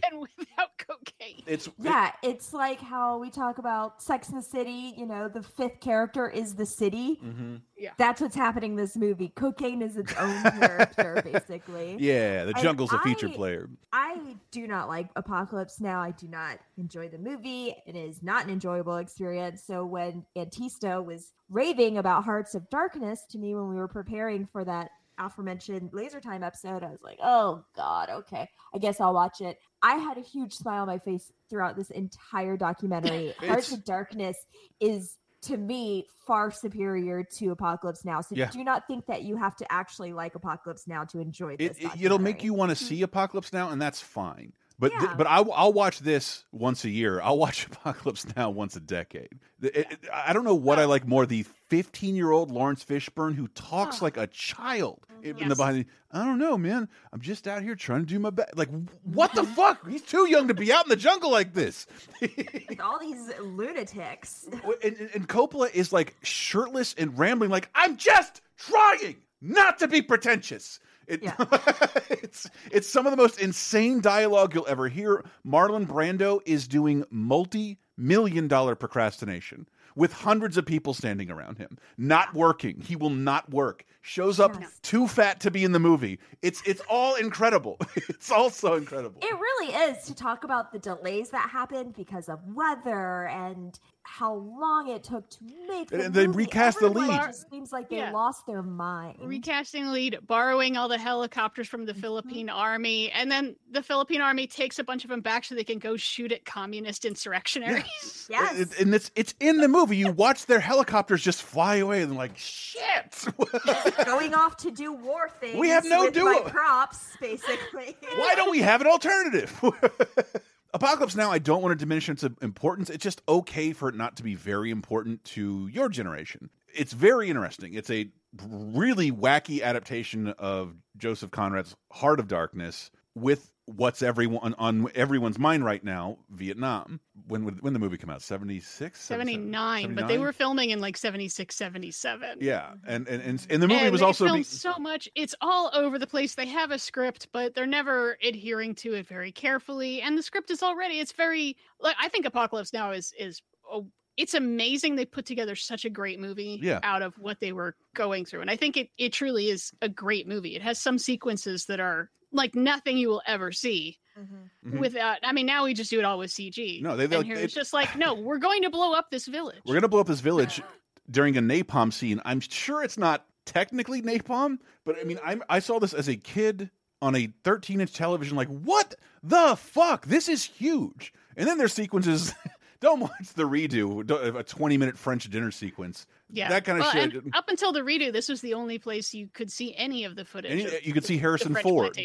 [1.08, 1.44] Happen without cocaine.
[1.48, 4.94] It's Yeah, it's like how we talk about Sex in the City.
[4.98, 7.20] You know, the fifth character is the city.
[7.24, 7.62] Mhm.
[7.78, 7.92] Yeah.
[7.98, 9.30] That's what's happening in this movie.
[9.36, 11.98] Cocaine is its own character, basically.
[12.00, 13.70] yeah, the And jungle's a feature I- player.
[13.92, 16.02] I do not like Apocalypse Now.
[16.02, 17.76] I do not enjoy the movie.
[17.86, 19.64] It is not an enjoyable experience.
[19.64, 24.48] So when Antista was raving about Hearts of Darkness to me when we were preparing
[24.52, 28.50] for that aforementioned Laser Time episode, I was like, oh God, okay.
[28.74, 29.60] I guess I'll watch it.
[29.82, 33.34] I had a huge smile on my face throughout this entire documentary.
[33.40, 34.38] Hearts of Darkness
[34.80, 38.22] is to me far superior to Apocalypse Now.
[38.22, 38.50] So Yeah.
[38.50, 41.78] do not think that you have to actually like Apocalypse Now to enjoy this.
[41.78, 42.88] It, it, it'll make you want to hmm.
[42.90, 44.54] see Apocalypse Now, and that's fine.
[44.80, 47.22] But th- but I, I'll watch this once a year.
[47.22, 49.30] I'll watch Apocalypse Now once a decade.
[49.62, 53.36] It- it- I don't know what I like more: the 15 year old Laurence Fishburne
[53.36, 55.26] who talks like a child mm-hmm.
[55.28, 55.58] in the Yes.
[55.58, 55.86] behind.
[56.12, 56.90] I don't know, man.
[57.12, 58.58] I'm just out here trying to do my best.
[58.58, 58.70] Like,
[59.04, 59.88] what the fuck?
[59.90, 61.88] He's too young to be out in the jungle like this.
[62.22, 64.48] with all these lunatics.
[64.84, 69.88] and, and- and Coppola is like shirtless and rambling, like I'm just trying not to
[69.88, 70.80] be pretentious.
[71.08, 71.24] It,
[72.10, 75.24] it's it's some of the most insane dialogue you'll ever hear.
[75.46, 81.78] Marlon Brando is doing multi million dollar procrastination with hundreds of people standing around him,
[81.98, 82.82] not working.
[82.82, 83.86] He will not work.
[84.02, 86.20] Shows up too fat to be in the movie.
[86.42, 87.78] It's it's all incredible.
[87.96, 89.22] it's all so incredible.
[89.22, 94.34] It really is to talk about the delays that happened because of weather and how
[94.36, 95.38] long it took to
[95.68, 96.40] make the And they movie.
[96.40, 97.22] recast the Everyone lead.
[97.22, 98.12] just seems like they Yeah.
[98.12, 99.18] lost their mind.
[99.22, 101.88] recasting the lead, borrowing all the helicopters from Mm-hmm.
[101.88, 105.56] the Philippine army, and then the Philippine army takes a bunch of them back so
[105.56, 108.28] they can go shoot at communist insurrectionaries.
[108.30, 108.60] Yes.
[108.60, 109.98] It- and it's it's in the movie.
[109.98, 113.26] You watch their helicopters just fly away, and like shit.
[114.06, 115.58] Going off to do war things.
[115.58, 116.42] We have no with duo.
[116.42, 117.96] props, basically.
[118.16, 119.60] Why don't we have an alternative?
[120.74, 122.90] Apocalypse Now, I don't want to diminish its importance.
[122.90, 126.50] It's just okay for it not to be very important to your generation.
[126.76, 127.76] It's very interesting.
[127.76, 128.10] It's a
[128.50, 135.64] really wacky adaptation of Joseph Conrad's Heart of Darkness with what's everyone on everyone's mind
[135.64, 137.00] right now, Vietnam.
[137.28, 138.22] When would when the movie come out?
[138.22, 139.00] 76?
[139.00, 142.38] 79, but they were filming in like 76, 77.
[142.42, 145.08] Yeah, and and and, and the movie And was also filmed be- so much.
[145.16, 146.36] It's all over the place.
[146.36, 150.02] They have a script, but they're never adhering to it very carefully.
[150.02, 153.88] And the script is already it's very like I think Apocalypse Now is is oh,
[154.18, 156.80] it's amazing they put together such a great movie Yeah.
[156.84, 158.42] out of what they were going through.
[158.42, 160.56] And I think it it truly is a great movie.
[160.56, 164.80] It has some sequences that are like nothing you will ever see Mhm.
[164.80, 166.82] without I mean now we just do it all with CG.
[166.82, 169.10] No, they- they- and here it- it's just like no, we're going to blow up
[169.10, 169.62] this village.
[169.66, 170.62] We're gonna blow up this village
[171.12, 172.22] during a napalm scene.
[172.26, 176.16] I'm sure it's not technically napalm, but I mean, I'm, I saw this as a
[176.16, 176.70] kid
[177.02, 178.38] on a 13 inch television.
[178.38, 180.06] Like, what the fuck?
[180.06, 181.12] This is huge.
[181.36, 182.34] And then there's sequences.
[182.84, 184.38] don't watch the redo.
[184.38, 186.06] A 20 minute French dinner sequence.
[186.30, 187.24] Yeah, that kind of Well, shit.
[187.34, 190.26] up until the redo, this was the only place you could see any of the
[190.26, 190.52] footage.
[190.52, 191.98] And you, of you could see Harrison Ford.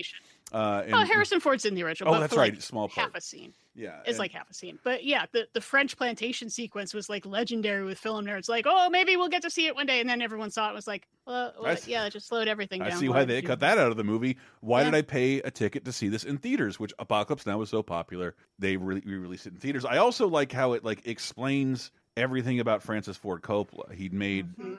[0.53, 2.15] Uh, oh, and- Harrison Ford's in the original.
[2.15, 3.09] Oh, that's for, like, right, small part.
[3.09, 3.53] half a scene.
[3.75, 4.79] Yeah, it's and- like half a scene.
[4.83, 8.49] But yeah, the, the French plantation sequence was like legendary with film nerds.
[8.49, 10.75] Like, oh, maybe we'll get to see it one day, and then everyone saw it.
[10.75, 11.71] Was like, well, I what?
[11.73, 12.99] s- yeah, just slowed everything I down.
[12.99, 14.37] see Why they cut that out of the movie.
[14.61, 16.81] Why did I pay a ticket to see this in theaters?
[16.81, 19.85] Which Apocalypse Now was so popular, they re released it in theaters.
[19.85, 23.93] I also like how it like explains everything about Francis Ford Coppola.
[23.93, 24.75] He'd made Mm-hmm.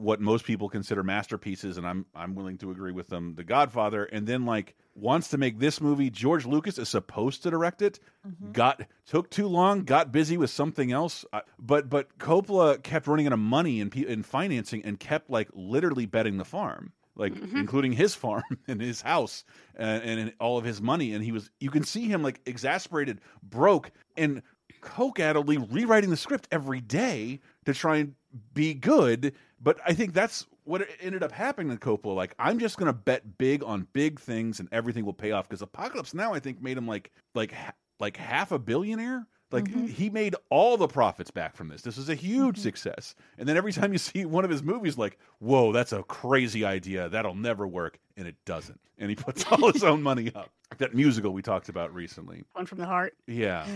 [0.00, 3.34] What most people consider masterpieces, and I'm I'm willing to agree with them.
[3.34, 6.10] The Godfather, and then like wants to make this movie.
[6.10, 8.00] George Lucas is supposed to direct it.
[8.26, 8.52] Mm-hmm.
[8.52, 9.84] Got took too long.
[9.84, 11.24] Got busy with something else.
[11.32, 15.48] I- But but Coppola kept running out of money and and financing, and kept like
[15.54, 17.58] literally betting the farm like mm-hmm.
[17.58, 19.44] including his farm and his house
[19.78, 22.40] uh, and, and all of his money and he was you can see him like
[22.46, 24.42] exasperated broke and
[24.80, 28.14] coke-addledly rewriting the script every day to try and
[28.54, 32.76] be good but i think that's what ended up happening to Coppola like i'm just
[32.76, 36.32] going to bet big on big things and everything will pay off because apocalypse now
[36.32, 37.54] i think made him like like
[37.98, 39.86] like half a billionaire like mm-hmm.
[39.86, 41.82] he made all the profits back from this.
[41.82, 42.62] This was a huge mm-hmm.
[42.62, 43.14] success.
[43.38, 46.64] And then every time you see one of his movies, like, whoa, that's a crazy
[46.64, 47.08] idea.
[47.08, 47.98] That'll never work.
[48.16, 48.80] And it doesn't.
[48.98, 50.50] And he puts all his own money up.
[50.78, 52.44] That musical we talked about recently.
[52.52, 53.14] One from the heart.
[53.26, 53.66] Yeah.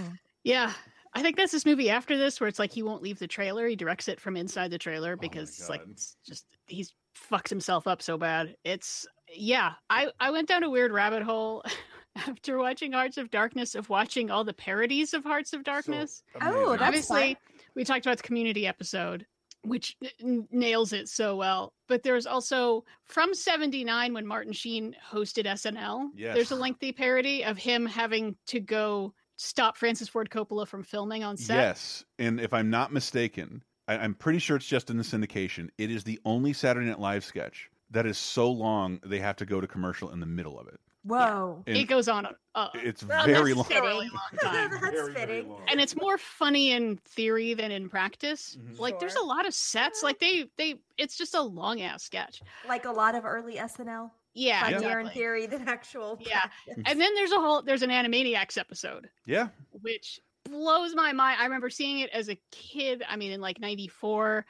[0.45, 0.73] Yeah.
[1.15, 3.67] I think that's this movie after this where it's like he won't leave the trailer.
[3.67, 7.87] He directs it from inside the trailer because it's like it's just he's fucked himself
[7.87, 8.57] up so bad.
[8.65, 9.73] It's yeah.
[9.89, 11.65] I I went down a weird rabbit hole
[12.17, 16.23] after watching Hearts of Darkness of watching all the parodies of Hearts of Darkness.
[16.41, 17.59] Oh, that's obviously fun.
[17.77, 19.27] we talked about the community episode
[19.65, 21.73] which n- nails it so well.
[21.89, 26.11] But there's also from 79 when Martin Sheen hosted SNL.
[26.15, 26.35] Yes.
[26.35, 31.25] There's a lengthy parody of him having to go stop Francis Ford Coppola from filming
[31.25, 31.57] on set.
[31.57, 32.05] Yes.
[32.19, 35.69] And if I'm not mistaken, I, I'm pretty sure it's just in the syndication.
[35.79, 39.47] It is the only Saturday Night Live sketch that is so long they have to
[39.47, 40.81] go to commercial in the middle of it.
[41.07, 41.63] Whoa.
[41.67, 42.27] And it goes on.
[42.55, 43.67] Uh, It's well, very long.
[43.71, 44.71] a really long time.
[44.81, 45.55] That's fitting.
[45.69, 48.57] and it's more funny in theory than in practice.
[48.59, 48.81] Mm-hmm.
[48.81, 50.03] Like there's a lot of sets.
[50.03, 52.41] Like they they it's just a long ass sketch.
[52.67, 54.11] Like a lot of early SNL.
[54.35, 56.19] Yeah, Funnier in theory than actual.
[56.21, 56.41] Yeah.
[56.65, 56.85] practice.
[56.87, 59.49] And then there's a whole there's an Animaniacs episode Yeah.
[59.71, 61.39] which blows my mind.
[61.41, 64.45] I remember seeing it as a kid, I mean in like 94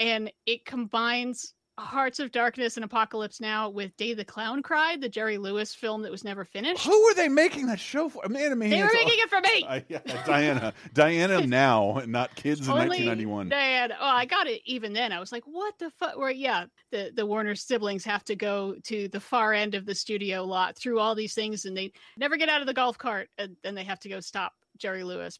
[0.00, 5.08] and it combines Hearts of Darkness and Apocalypse Now with Day the Clown Cried, the
[5.08, 6.84] Jerry Lewis film that was never finished.
[6.84, 8.24] Who were they making that show for?
[8.24, 9.64] I mean, Animaniacs- They were making it for me.
[9.66, 10.74] Uh, yeah, Diana.
[10.92, 13.48] Diana now, not kids in Only 1991.
[13.50, 13.92] Dad.
[13.92, 15.12] Oh, I got it even then.
[15.12, 16.16] I was like, what the fuck?
[16.18, 19.94] Where, yeah, the, the Warner siblings have to go to the far end of the
[19.94, 23.28] studio lot through all these things and they never get out of the golf cart.
[23.38, 25.38] And then they have to go stop Jerry Lewis,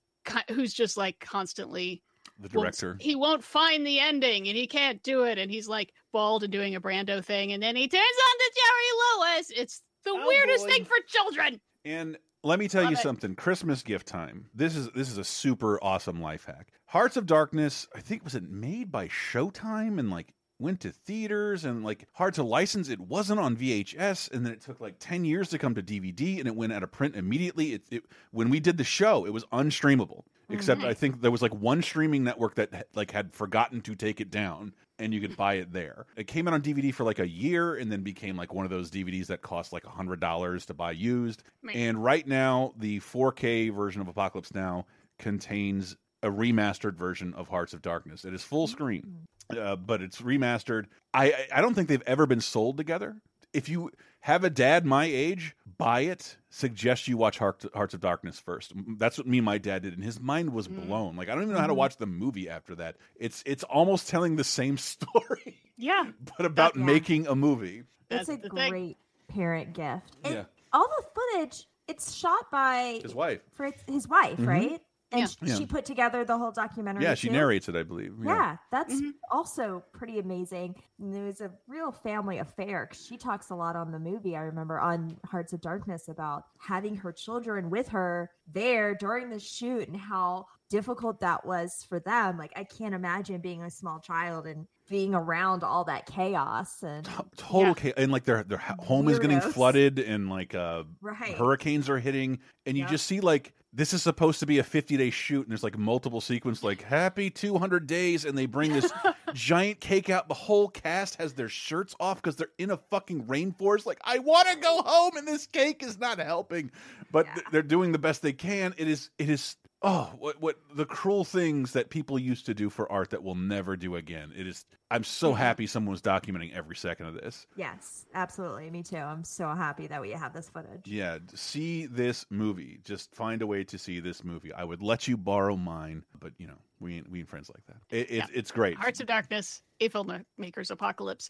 [0.51, 2.03] who's just like constantly.
[2.39, 2.97] The won't- director.
[3.01, 5.39] he won't find the ending and he can't do it.
[5.39, 7.53] And he's like bald and doing a Brando thing.
[7.53, 9.51] And then he turns on to Jerry Lewis.
[9.57, 10.71] It's the oh, weirdest boy.
[10.71, 11.61] thing for children.
[11.85, 12.99] And let me tell you it.
[12.99, 13.35] something.
[13.35, 14.47] Christmas gift time.
[14.55, 16.69] This is this is a super awesome life hack.
[16.87, 17.87] Hearts of Darkness.
[17.95, 22.35] I think was it made by Showtime and like went to theaters and like hard
[22.35, 22.89] to license.
[22.89, 26.39] It wasn't on VHS, and then it took like ten years to come to DVD,
[26.39, 27.75] and it went out of print immediately.
[27.75, 30.25] It, it when we did the show, it was unstreamable.
[30.25, 30.55] Mm-hmm.
[30.55, 30.91] Except Nice.
[30.91, 34.31] I think there was like one streaming network that like had forgotten to take it
[34.31, 36.07] down, and you could buy it there.
[36.17, 38.71] It came out on DVD for like a year, and then became like one of
[38.71, 41.43] those DVDs that cost like a hundred dollars to buy used.
[41.75, 44.87] And right now, the 4K version of Apocalypse Now
[45.19, 48.25] contains a remastered version of Hearts of Darkness.
[48.25, 48.71] It is full mm.
[48.71, 50.87] screen, uh, but it's remastered.
[51.15, 53.17] I I- I don't think they've ever been sold together.
[53.53, 56.37] If you have a dad my age, buy it.
[56.51, 58.73] Suggest you watch Heart, Hearts of Darkness first.
[58.99, 61.17] That's what me and my dad did, and his mind was blown.
[61.17, 62.97] Like I don't even know how to watch the movie after that.
[63.17, 66.05] It's it's almost telling the same story, Yeah.
[66.37, 66.85] but about Yeah.
[66.85, 67.85] making a movie.
[68.11, 68.71] It's That's a the thing.
[68.71, 68.97] great
[69.29, 70.17] parent gift.
[70.25, 70.45] And Yeah.
[70.73, 73.41] all the footage, it's shot by His wife.
[73.53, 74.47] for his wife, Mhm.
[74.47, 74.83] right?
[75.11, 75.27] And Yeah.
[75.27, 75.55] sh- Yeah.
[75.57, 77.03] she put together the whole documentary.
[77.03, 77.33] Yeah, she too?
[77.33, 78.15] narrates it, I believe.
[78.23, 79.11] Yeah, that's Mm-hmm.
[79.31, 80.75] also pretty amazing.
[80.99, 82.87] And it was a real family affair.
[82.87, 84.37] 'cause She talks a lot on the movie.
[84.37, 89.41] I remember on Hearts of Darkness about having her children with her there during the
[89.41, 92.37] shoot and how difficult that was for them.
[92.37, 97.09] Like I can't imagine being a small child and being around all that chaos and
[97.37, 101.35] total chaos and like their their ho- home is getting flooded and like uh Right.
[101.35, 102.91] hurricanes are hitting and you Yep.
[102.91, 105.77] just see like this is supposed to be a 50 day shoot and there's like
[105.77, 108.91] multiple sequence like happy 200 days and they bring this
[109.35, 110.27] giant cake out.
[110.29, 113.85] The whole cast has their shirts off because they're in a fucking rainforest.
[113.85, 116.71] Like i want to go home and this cake is not helping.
[117.13, 118.75] But th- they're doing the best they can.
[118.79, 122.69] It is it is oh what what the cruel things that people used to do
[122.69, 125.39] for art that we'll never do again it is i'm so mm-hmm.
[125.39, 128.71] happy someone was documenting every second of this yes, absolutely.
[128.71, 128.97] Me too.
[128.97, 130.81] I'm so happy that we have this footage.
[130.85, 135.07] yeah see this movie just find a way to see this movie i would let
[135.07, 138.17] you borrow mine but you know we ain't we ain't friends like that it, it,
[138.17, 138.27] Yeah.
[138.33, 141.29] it's great Hearts of Darkness, a filmmaker's apocalypse.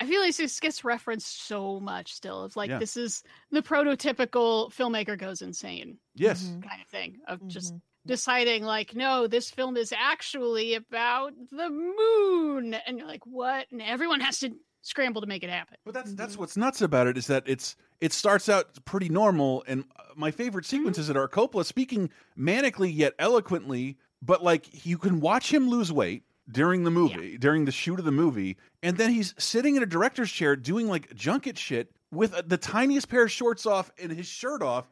[0.00, 2.44] I feel like this gets referenced so much still.
[2.44, 2.78] It's like Yeah.
[2.78, 6.60] this is the prototypical filmmaker goes insane yes mm-hmm.
[6.60, 7.78] kind of thing of just mm-hmm.
[8.06, 13.66] deciding like, no, this film is actually about the moon, and you're like, what?
[13.70, 14.50] And everyone has to
[14.82, 15.76] scramble to make it happen.
[15.84, 16.40] But that's that's mm-hmm.
[16.40, 20.30] what's nuts about it is that it's it starts out pretty normal, and uh, my
[20.30, 25.68] favorite sequences that are Coppola speaking manically yet eloquently, but like you can watch him
[25.68, 29.76] lose weight during the movie, during the shoot of the movie, and then he's sitting
[29.76, 33.66] in a director's chair doing like junket shit with uh, the tiniest pair of shorts
[33.66, 34.88] off and his shirt off.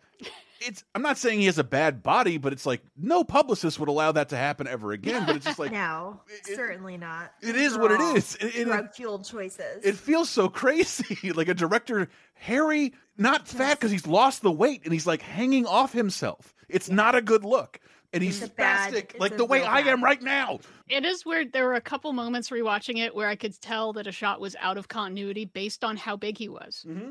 [0.63, 3.89] It's I'm not saying he has a bad body, but it's like no publicist would
[3.89, 5.25] allow that to happen ever again.
[5.27, 7.33] But it's just like no, certainly not.
[7.43, 8.37] it is what it is.
[8.37, 9.83] It- it- Drug fueled choices.
[9.85, 11.33] it feels so crazy.
[11.35, 15.65] like a director, Harry, not fat because he's lost the weight and he's like hanging
[15.67, 16.55] off himself.
[16.69, 17.81] It's not a good look.
[18.13, 20.59] And he's It's bad- spastic, like the way I bad am right now.
[20.89, 21.53] It is weird.
[21.53, 24.57] There were a couple moments rewatching it where I could tell that a shot was
[24.59, 26.85] out of continuity based on how big he was.
[26.89, 27.11] Mm-hmm.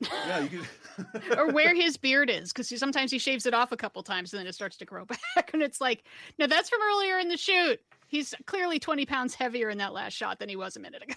[0.00, 0.60] Yeah, you
[1.18, 1.32] could.
[1.38, 4.40] or where his beard is because sometimes he shaves it off a couple times and
[4.40, 5.04] then it starts to grow
[5.34, 6.04] back and it's like
[6.38, 10.12] no that's from earlier in the shoot he's clearly 20 pounds heavier in that last
[10.12, 11.14] shot than he was a minute ago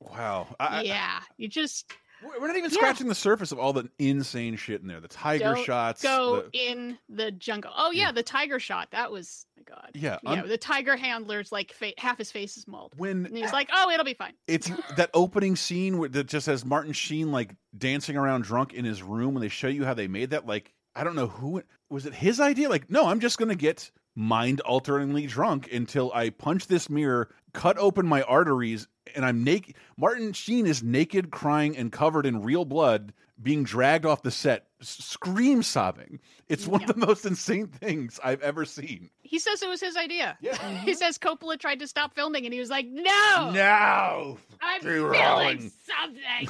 [0.00, 0.46] Wow.
[0.60, 2.76] I, I- yeah you just we're not even Yeah.
[2.76, 5.00] scratching the surface of all the insane shit in there.
[5.00, 6.02] The tiger don't shots.
[6.02, 10.18] go the- in the jungle oh yeah, the tiger shot that was my god Yeah,
[10.22, 13.52] yeah un- the tiger handler's like fa- half his face is mauled When- and he's
[13.52, 17.32] like oh it'll be fine It's that opening scene where that just has Martin Sheen
[17.32, 20.46] like dancing around drunk in his room when they show you how they made that.
[20.46, 22.68] Like, I don't know who was it his idea.
[22.70, 27.78] Like, no, I'm just gonna get mind alteringly drunk until I punch this mirror, cut
[27.78, 29.76] open my arteries, and I'm naked.
[29.96, 34.66] Martin Sheen is naked, crying, and covered in real blood, being dragged off the set,
[34.82, 36.20] scream sobbing.
[36.50, 39.08] It's one of the most insane things I've ever seen.
[39.22, 40.56] he says it was his idea Yeah.
[40.56, 40.92] he mm-hmm.
[40.92, 45.58] says coppola tried to stop filming and he was like no No, i'm too feeling
[45.58, 46.48] wrong." something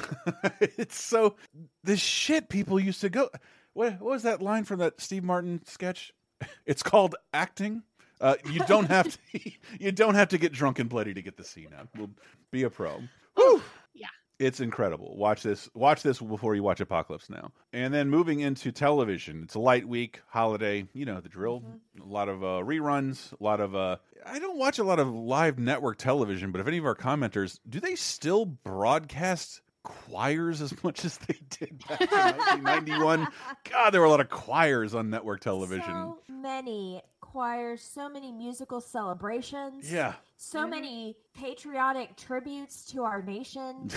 [0.77, 1.35] it's so
[1.83, 3.29] the shit people used to go.
[3.73, 6.13] What, what was that line from that Steve Martin sketch?
[6.67, 7.81] It's called acting.
[8.19, 9.17] Uh, you don't have to.
[9.79, 11.89] You don't have to get drunk and bloody to get the scene out.
[11.95, 12.09] We'll
[12.51, 13.03] be a pro.
[13.35, 13.61] Whew.
[13.93, 14.07] Yeah.
[14.39, 15.15] It's incredible.
[15.15, 15.69] Watch this.
[15.75, 17.51] Watch this before you watch Apocalypse Now.
[17.73, 19.43] And then moving into television.
[19.43, 20.87] It's a light week, holiday.
[20.93, 21.63] You know the drill.
[22.01, 23.33] A lot of uh, reruns.
[23.39, 23.75] A lot of.
[23.75, 26.95] Uh, I don't watch a lot of live network television, but if any of our
[26.95, 33.27] commenters do, they still broadcast choirs as much as they did back in 1991.
[33.71, 35.83] God, there were a lot of choirs on network television.
[35.85, 39.91] So many choirs, so many musical celebrations.
[39.91, 40.13] Yeah.
[40.35, 43.89] So many patriotic tributes to our nation.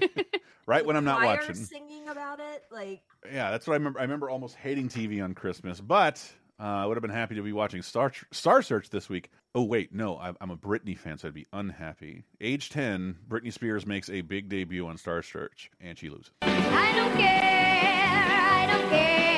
[0.66, 1.54] right when I'm not watching.
[1.54, 2.64] singing about it.
[2.70, 4.00] Like Yeah, that's what I remember.
[4.00, 6.24] I remember almost hating TV on Christmas, but
[6.58, 9.30] uh, I would have been happy to be watching Star Star Search this week.
[9.54, 12.24] Oh wait, no, I'm a Britney fan, so I'd be unhappy.
[12.40, 16.30] Age ten, Britney Spears makes a big debut on Star Search, and she loses.
[16.40, 19.31] I don't care, I don't care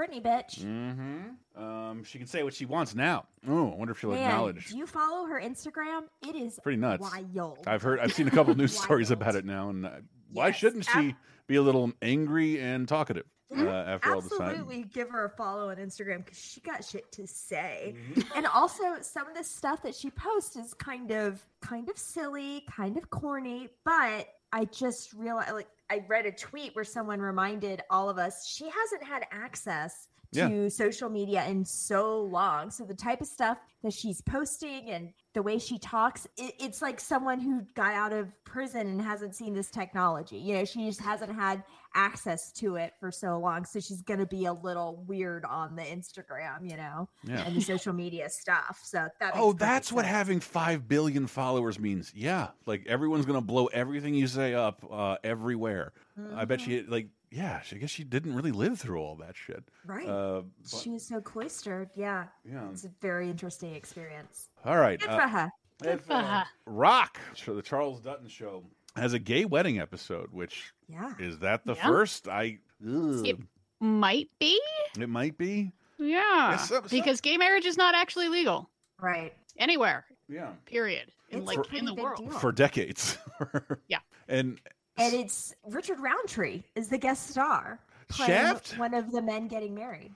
[0.00, 0.60] money, bitch.
[0.60, 1.62] Mm-hmm.
[1.62, 3.26] Um, she can say what she wants now.
[3.48, 4.68] Oh, I wonder if she'll Man, acknowledge.
[4.68, 6.04] do you follow her Instagram?
[6.26, 7.02] It is Pretty nuts.
[7.34, 7.58] Wild.
[7.66, 8.00] I've heard.
[8.00, 9.90] I've seen a couple news stories about it now, and uh,
[10.32, 11.14] why shouldn't she
[11.46, 14.50] be a little angry and talkative uh, after all this time?
[14.50, 17.94] Absolutely, give her a follow on Instagram because she got shit to say.
[17.96, 18.38] Mm-hmm.
[18.38, 22.64] And also, some of the stuff that she posts is kind of, kind of silly,
[22.70, 23.68] kind of corny.
[23.84, 28.46] But I just realized, like, I read a tweet where someone reminded all of us
[28.46, 30.68] she hasn't had access to Yeah.
[30.68, 32.70] social media in so long.
[32.70, 36.80] So the type of stuff that she's posting and the way she talks, it, it's
[36.80, 40.38] like someone who got out of prison and hasn't seen this technology.
[40.38, 41.64] You know, she just hasn't had
[41.94, 43.64] access to it for so long.
[43.64, 47.42] So she's going to be a little weird on the Instagram, you know, Yeah.
[47.42, 48.80] and the social media stuff.
[48.84, 50.14] So that Oh, that's perfect what sense.
[50.16, 52.12] having five billion followers means.
[52.14, 55.92] Yeah, like everyone's gonna blow everything you say up uh, everywhere.
[56.34, 56.70] I bet Mm-hmm.
[56.70, 57.08] she like.
[57.32, 59.62] Yeah, she- I guess she didn't really live through all that shit.
[59.86, 60.04] Right.
[60.08, 61.88] Uh, but- she was so cloistered.
[61.94, 62.24] Yeah.
[62.44, 62.68] Yeah.
[62.72, 64.48] It's a very interesting experience.
[64.64, 64.98] all right.
[64.98, 65.52] Good uh, for her.
[65.80, 66.44] Good for her.
[66.66, 68.64] Roc, so the Charles Dutton show,
[68.96, 70.32] has a gay wedding episode.
[70.32, 71.14] Which Yeah.
[71.18, 71.86] is that the Yeah.
[71.86, 72.28] first?
[72.28, 72.58] I.
[72.86, 73.26] ugh.
[73.26, 73.38] It
[73.80, 74.60] might be.
[74.98, 75.72] It might be.
[75.98, 76.50] Yeah.
[76.52, 78.68] Yes, so- so- because gay marriage is not actually legal
[78.98, 79.32] Right.
[79.58, 80.04] anywhere.
[80.28, 80.52] Yeah.
[80.66, 81.12] Period.
[81.30, 82.18] In like a in the world.
[82.18, 82.38] deal.
[82.38, 83.16] For decades.
[83.88, 83.98] Yeah.
[84.28, 84.60] And
[84.96, 87.78] And it's Richard Roundtree is the guest star.
[88.08, 88.78] Playing Shaft?
[88.78, 90.12] One of the men getting married.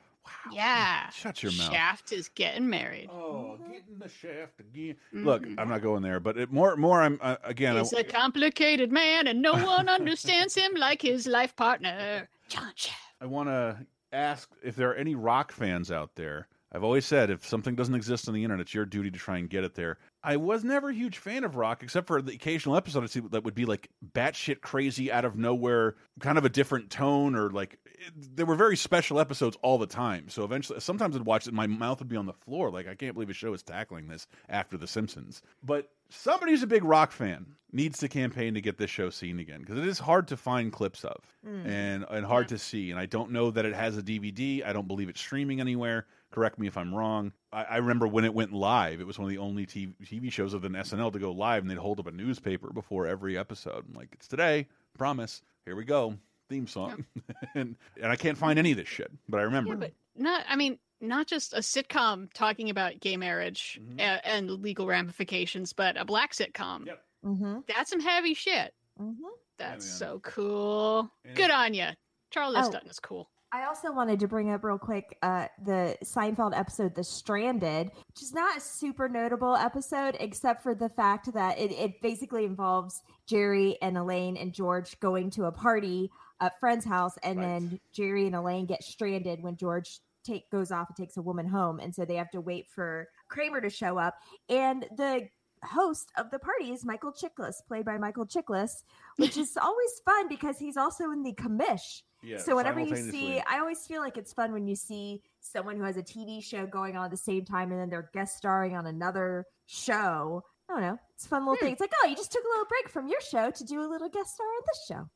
[0.53, 1.09] Yeah.
[1.11, 1.73] Shut your mouth.
[1.73, 3.09] Shaft is getting married.
[3.11, 4.97] Oh, getting the shaft again.
[5.15, 5.25] Mm-hmm.
[5.25, 7.03] Look, I'm not going there, but it, more, more.
[7.03, 7.77] I'm uh, again.
[7.77, 12.73] He's I, a complicated man, and no one understands him like his life partner, John
[12.75, 12.99] Shaft.
[13.21, 13.79] I want to
[14.13, 16.49] ask if there are any Roc fans out there.
[16.75, 19.39] I've always said if something doesn't exist on the internet, it's your duty to try
[19.39, 19.99] and get it there.
[20.25, 23.21] I was never a huge fan of Roc, except for the occasional episode I'd see
[23.21, 27.51] that would be like batshit crazy out of nowhere, kind of a different tone, or
[27.51, 30.29] like it, there were very special episodes all the time.
[30.29, 32.89] So eventually, sometimes I'd watch it, and my mouth would be on the floor, like
[32.89, 35.43] I can't believe a show is tackling this after The Simpsons.
[35.63, 39.39] But somebody who's a big Roc fan needs to campaign to get this show seen
[39.41, 41.67] again because it is hard to find clips of Mm.
[41.67, 42.91] and and hard to see.
[42.91, 44.65] And I don't know that it has a DVD.
[44.65, 46.07] I don't believe it's streaming anywhere.
[46.35, 47.33] Correct me if I'm wrong.
[47.53, 50.33] I, I remember when it went live, it was one of the only TV, TV
[50.33, 53.39] shows other than SNL to go live, and they'd hold up a newspaper before every
[53.39, 53.85] episode.
[53.89, 54.67] I'm like, it's today,
[54.99, 55.43] promise.
[55.65, 56.17] Here we go,
[56.49, 57.05] theme song,
[57.55, 59.71] and and I can't find any of this shit, but I remember.
[59.75, 60.45] Yeah, but not.
[60.49, 64.01] I mean, not just a sitcom talking about gay marriage Mm-hmm.
[64.01, 66.87] a- and legal ramifications, but a black sitcom.
[66.87, 67.01] Yep.
[67.25, 67.59] Mm-hmm.
[67.69, 68.75] That's some heavy shit.
[69.01, 69.23] Mm-hmm.
[69.57, 69.95] That's man.
[70.11, 71.11] so cool.
[71.25, 71.87] And Good on you.
[72.31, 72.71] Charlie Oh.
[72.73, 73.31] Dutton is cool.
[73.55, 78.21] I also wanted to bring up real quick uh, the Seinfeld episode, The Stranded, which
[78.21, 83.01] is not a super notable episode, except for the fact that it, it basically involves
[83.29, 88.27] Jerry and Elaine and George going to a party at friend's house, and then Jerry
[88.27, 91.95] and Elaine get stranded when George take goes off and takes a woman home, and
[91.95, 94.17] so they have to wait for Kramer to show up,
[94.49, 95.29] and the
[95.63, 98.83] host of the party is Michael Chiklis, played by Michael Chiklis,
[99.17, 102.03] which is always fun because he's also in the commish.
[102.25, 103.41] Yeah, so whenever you see.
[103.41, 106.67] I always feel like it's fun when you see someone who has a TV show
[106.67, 110.43] going on at the same time and then they're guest starring on another show.
[110.69, 110.99] I don't know.
[111.15, 111.67] It's a fun little hmm.
[111.67, 111.73] thing.
[111.73, 113.89] It's like, oh, you just took a little break from your show to do a
[113.89, 115.11] little guest star on this show.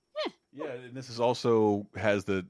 [0.53, 2.47] Yeah, and this is also has the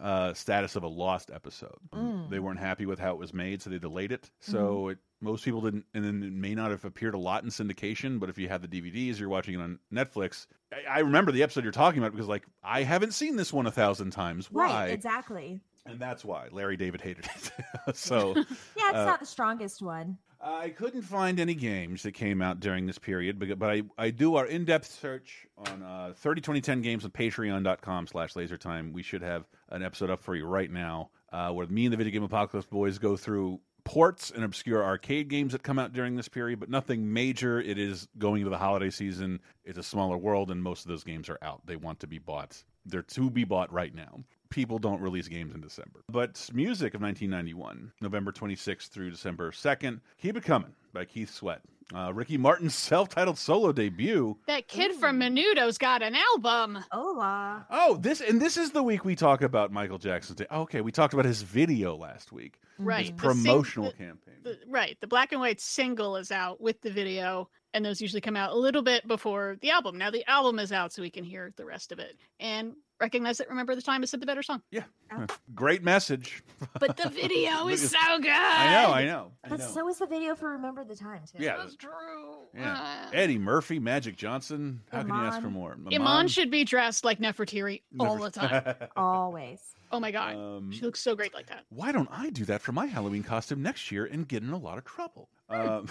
[0.00, 1.78] uh, status of a lost episode.
[1.92, 2.30] Mm.
[2.30, 4.30] They weren't happy with how it was made, so they delayed it.
[4.40, 7.50] So it, most people didn't, and then it may not have appeared a lot in
[7.50, 8.20] syndication.
[8.20, 10.46] But if you have the DVDs, you're watching it on Netflix.
[10.72, 13.66] I, I remember the episode you're talking about because, like, I haven't seen this one
[13.66, 14.50] a thousand times.
[14.50, 14.64] Why?
[14.64, 15.60] Right, exactly.
[15.86, 17.96] And that's why Larry David hated it.
[17.96, 18.44] so Yeah,
[18.90, 20.18] it's uh, not the strongest one.
[20.40, 24.10] I couldn't find any games that came out during this period, but, but I, I
[24.10, 28.92] do our in-depth search on uh, 30 2010 games on patreon.com slash lasertime.
[28.92, 31.96] We should have an episode up for you right now uh, where me and the
[31.96, 36.14] Video Game Apocalypse boys go through ports and obscure arcade games that come out during
[36.14, 37.60] this period, but nothing major.
[37.60, 39.40] It is going into the holiday season.
[39.64, 41.62] It's a smaller world, and most of those games are out.
[41.66, 42.62] They want to be bought.
[42.84, 44.24] They're to be bought right now.
[44.50, 46.00] People don't release games in December.
[46.08, 51.60] But music of 1991, November 26th through December 2nd, Keep It Coming by Keith Sweat.
[51.94, 54.36] Uh, Ricky Martin's self-titled solo debut.
[54.46, 56.78] That kid from Menudo's got an album.
[56.92, 57.66] Hola.
[57.70, 60.38] Oh, this and this is the week we talk about Michael Jackson's.
[60.38, 60.46] Day.
[60.50, 62.58] Okay, we talked about his video last week.
[62.78, 63.06] Right.
[63.06, 64.34] His the sing- promotional the- campaign.
[64.42, 64.98] the- right.
[65.00, 68.52] The black and white single is out with the video, and those usually come out
[68.52, 69.96] a little bit before the album.
[69.96, 72.18] Now the album is out, so we can hear the rest of it.
[72.38, 74.62] And recognize it, Remember the Time is the better song.
[74.70, 74.84] Yeah.
[75.54, 76.42] Great message.
[76.78, 78.30] But the video is so good.
[78.30, 79.32] I know, I know.
[79.44, 79.66] I But know.
[79.66, 81.42] so is the video for Remember the Time too.
[81.42, 81.56] Yeah.
[81.58, 82.36] That's true.
[82.54, 83.10] Yeah.
[83.12, 84.80] Eddie Murphy, Magic Johnson.
[84.90, 85.76] How can you ask for more?
[85.92, 88.74] Iman should be dressed like Nefertiti all the time.
[88.96, 89.60] Always.
[89.90, 91.64] Oh my god, Um, she looks so great like that.
[91.70, 94.58] Why don't I do that for my Halloween costume next year and get in a
[94.58, 95.30] lot of trouble?
[95.48, 95.88] Um,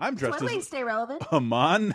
[0.00, 1.22] I'm dressed as stay relevant.
[1.32, 1.94] Iman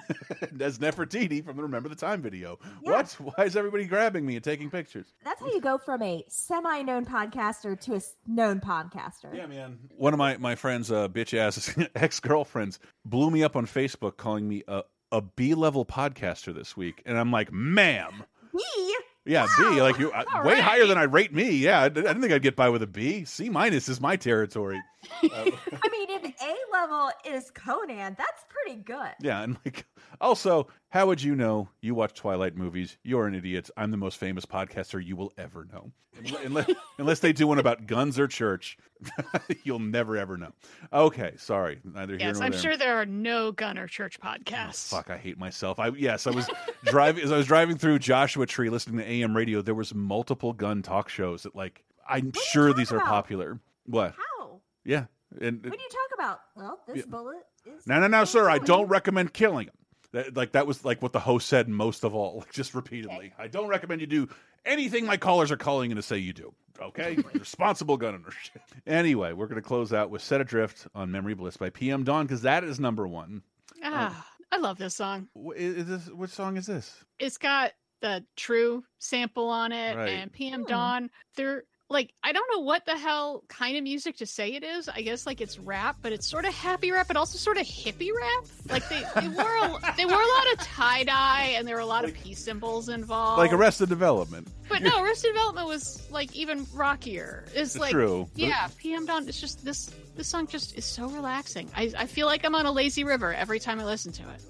[0.59, 2.59] as Nefertiti from the Remember the Time video.
[2.81, 3.11] What?
[3.19, 5.13] Why is everybody grabbing me and taking pictures?
[5.23, 9.35] That's how you go from a semi-known podcaster to a known podcaster.
[9.35, 9.79] Yeah, man.
[9.97, 14.17] One of my my friends, uh, bitch ass ex girlfriends, blew me up on Facebook
[14.17, 18.23] calling me a a B level podcaster this week, and I'm like, ma'am.
[18.55, 18.63] B.
[19.25, 19.81] Yeah, B.
[19.81, 20.63] Like you, uh, way right.
[20.63, 21.49] higher than I rate me.
[21.51, 23.25] Yeah, I, I didn't think I'd get by with a B.
[23.25, 24.81] C minus is my territory.
[25.23, 25.51] Uh,
[25.83, 29.11] I mean, if A level is Conan, that's pretty good.
[29.21, 29.85] Yeah, and like
[30.19, 32.97] also, how would you know you watch Twilight movies?
[33.03, 33.69] You're an idiot.
[33.75, 35.91] I'm the most famous podcaster you will ever know.
[36.45, 38.77] Unless, unless they do one about guns or church,
[39.65, 40.53] you'll never ever know.
[40.93, 41.81] Okay, sorry.
[41.83, 42.61] Neither here Yes, nor I'm there.
[42.61, 44.93] sure there are no Gunner Church podcasts.
[44.93, 45.77] Oh, fuck, I hate myself.
[45.77, 46.49] I yes, I was
[46.85, 49.61] driving as I was driving through Joshua Tree listening to AM radio.
[49.61, 53.07] There was multiple gun talk shows that like I'm sure these are about?
[53.09, 53.59] popular.
[53.85, 54.15] What?
[54.39, 54.61] How?
[54.85, 55.07] Yeah.
[55.41, 56.39] And What do you talk about?
[56.55, 57.03] Well, this Yeah.
[57.09, 57.85] bullet is.
[57.85, 58.49] No, no, no, sir.
[58.49, 59.73] I don't recommend killing him.
[60.15, 63.33] That, like that was like what the host said most of all, like just repeatedly.
[63.37, 63.43] Eh.
[63.43, 64.29] I don't recommend you do
[64.65, 66.53] anything my callers are calling in to say you do.
[66.81, 68.61] Okay, responsible gun ownership.
[68.87, 72.25] Anyway, we're going to close out with "Set Adrift" on "Memory Bliss" by PM Dawn
[72.25, 73.41] because that is number one.
[73.83, 75.27] Ah, uh, I love this song.
[75.53, 77.03] Is this what song is this?
[77.19, 80.09] It's got the True sample on it Right.
[80.11, 80.67] and PM hmm.
[80.67, 81.09] Dawn.
[81.35, 84.89] They're like I don't know what the hell kind of music to say it is.
[84.89, 87.65] I guess like it's rap, but it's sort of happy rap, but also sort of
[87.65, 88.45] hippie rap.
[88.69, 91.81] Like they, they wore a, they wore a lot of tie dye and there were
[91.81, 93.37] a lot of peace symbols involved.
[93.37, 94.47] Like Arrested Development.
[94.67, 97.45] But no, Arrested Development was like even rockier.
[97.53, 98.27] It's like True.
[98.35, 99.27] yeah, PM Dawn.
[99.27, 101.69] It's just this this song just is so relaxing.
[101.75, 104.41] I I feel like I'm on a lazy river every time I listen to it.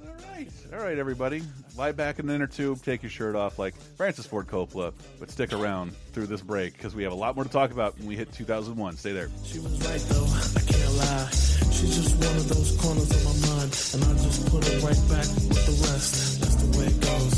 [0.74, 1.42] All right, everybody,
[1.78, 5.32] lie back in the inner tube, take your shirt off like Francis Ford Coppola, but
[5.32, 8.08] stick around through this break because we have a lot more to talk about when
[8.08, 8.98] we hit 2001.
[8.98, 9.30] Stay there.
[9.46, 11.30] She was right though, I can't lie.
[11.72, 15.10] She's just one of those corners of my mind, and I just put it right
[15.10, 16.42] back with the rest.
[16.42, 17.36] That's the way it goes.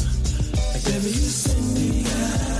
[0.74, 2.57] Like, you send me out.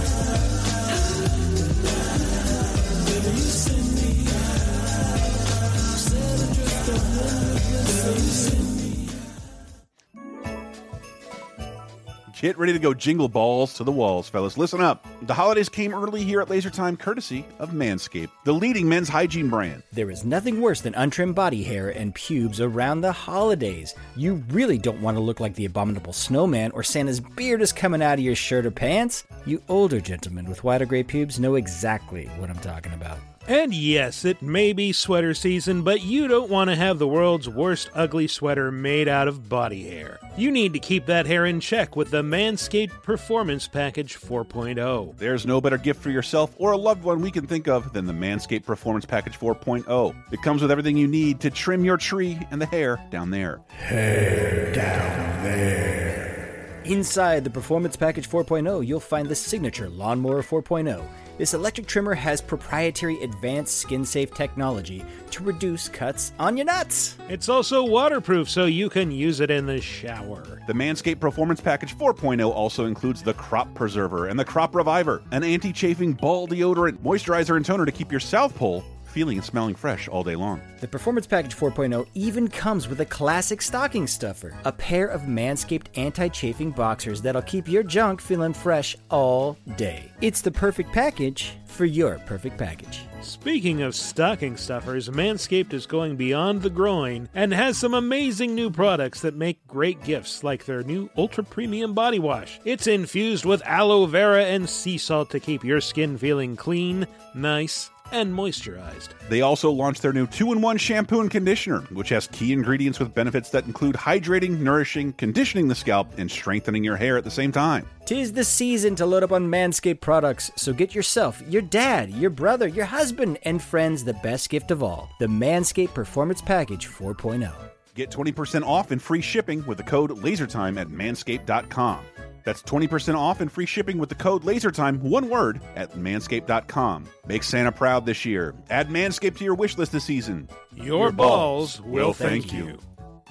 [12.40, 14.60] Get ready to go jingle balls to the walls, fellas.
[14.60, 15.08] Listen up.
[15.24, 19.50] The holidays came early here at Laser Time, courtesy of Manscaped, the leading men's hygiene
[19.50, 19.82] brand.
[19.92, 23.96] There is nothing worse than untrimmed body hair and pubes around the holidays.
[24.16, 28.04] You really don't want to look like the abominable snowman or Santa's beard is coming
[28.04, 29.24] out of your shirt or pants.
[29.48, 33.18] You older gentlemen with white or gray pubes know exactly what I'm talking about.
[33.48, 37.48] And yes, it may be sweater season, but you don't want to have the world's
[37.48, 40.20] worst ugly sweater made out of body hair.
[40.36, 45.16] You need to keep that hair in check with the Manscaped Performance Package 4.0.
[45.16, 48.06] There's no better gift for yourself or a loved one we can think of than
[48.06, 50.16] the Manscaped Performance Package 4.0.
[50.34, 53.62] It comes with everything you need to trim your tree and the hair down there.
[53.70, 56.82] Hair down there.
[56.84, 61.06] Inside the Performance Package 4.0, you'll find the signature Lawnmower 4.0.
[61.38, 67.16] This electric trimmer has proprietary advanced skin safe technology to reduce cuts on your nuts.
[67.30, 70.60] It's also waterproof, so you can use it in the shower.
[70.66, 75.44] The Manscaped Performance Package 4.0 also includes the Crop Preserver and the Crop Reviver, an
[75.44, 78.84] anti chafing ball deodorant, moisturizer, and toner to keep your South Pole
[79.18, 80.62] feeling and smelling fresh all day long.
[80.80, 85.88] The Performance Package 4.0 even comes with a classic stocking stuffer, a pair of Manscaped
[85.96, 90.12] anti chafing boxers that'll keep your junk feeling fresh all day.
[90.22, 93.02] It's the perfect package for your perfect package.
[93.22, 98.70] Speaking of stocking stuffers, Manscaped is going beyond the groin and has some amazing new
[98.70, 102.60] products that make great gifts, like their new Ultra Premium Body Wash.
[102.66, 107.90] It's infused with aloe vera and sea salt to keep your skin feeling clean, nice,
[108.12, 109.10] and moisturized.
[109.30, 113.00] They also launched their new 2 in 1 shampoo and conditioner, which has key ingredients
[113.00, 117.32] with benefits that include hydrating, nourishing, conditioning the scalp, and strengthening your hair at the
[117.32, 117.88] same time.
[118.06, 122.30] Tis the season to load up on Manscaped products, so get yourself, your dad, your
[122.30, 127.14] brother, your husband, and friends the best gift of all the Manscaped Performance Package oh.
[127.14, 127.54] 4.0.
[127.96, 132.00] Get 20% off and free shipping with the code LASERTIME at manscaped.com.
[132.48, 137.06] That's 20% off and free shipping with the code LASERTIME, one word, at manscaped.com.
[137.28, 138.56] Make Santa proud this year.
[138.70, 140.48] Add Manscaped to your wish list this season.
[140.74, 142.78] Your balls will thank you.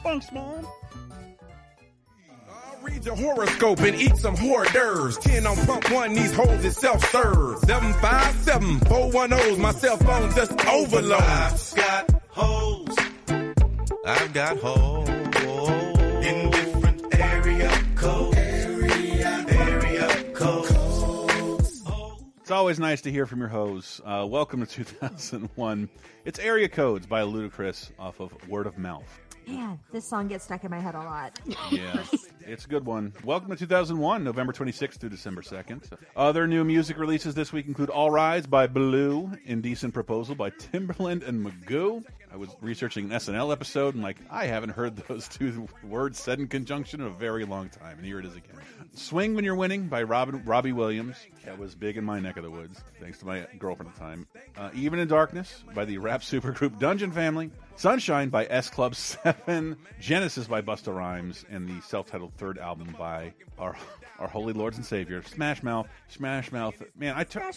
[0.02, 0.68] Thanks, Mom.
[2.46, 5.16] I'll read your horoscope and eat some hors d'oeuvres.
[5.16, 7.60] 10 on pump one, these hoes is self-serve.
[7.60, 11.22] 757 410's my cell phone just overload.
[11.22, 12.94] I've got hoes.
[14.04, 15.08] I've got hoes.
[16.22, 18.65] In different area codes.
[20.37, 21.82] Codes.
[22.41, 24.01] It's always nice to hear from your hoes.
[24.05, 25.89] Uh, welcome to 2001.
[26.26, 29.20] It's Area Codes by Ludacris off of Word of Mouth.
[29.47, 31.39] Man, this song gets stuck in my head a lot.
[31.70, 32.05] Yeah,
[32.41, 33.12] it's a good one.
[33.24, 35.91] Welcome to 2001, November 26th through December 2nd.
[36.16, 41.26] Other new music releases this week include All Rise by Blue, Indecent Proposal by Timbaland
[41.26, 42.05] and Magoo.
[42.37, 46.39] I was researching an SNL episode and like, I haven't heard those two words said
[46.39, 48.57] in conjunction in a very long time, and here it is again.
[48.93, 51.16] Swing When You're Winning by Robin, Robbie Williams.
[51.47, 54.01] That was big in my neck of the woods, thanks to my girlfriend at the
[54.03, 54.26] time.
[54.55, 57.51] Uh, Even in Darkness by the rap supergroup Dungeon Family.
[57.76, 58.95] Sunshine by S Club
[59.47, 59.74] 7.
[59.99, 61.47] Genesis by Busta Rhymes.
[61.49, 63.74] And the self titled third album by our,
[64.18, 65.86] our holy lords and savior, Smash Mouth.
[66.08, 66.82] Smash Mouth.
[66.96, 67.50] Man, I, tur-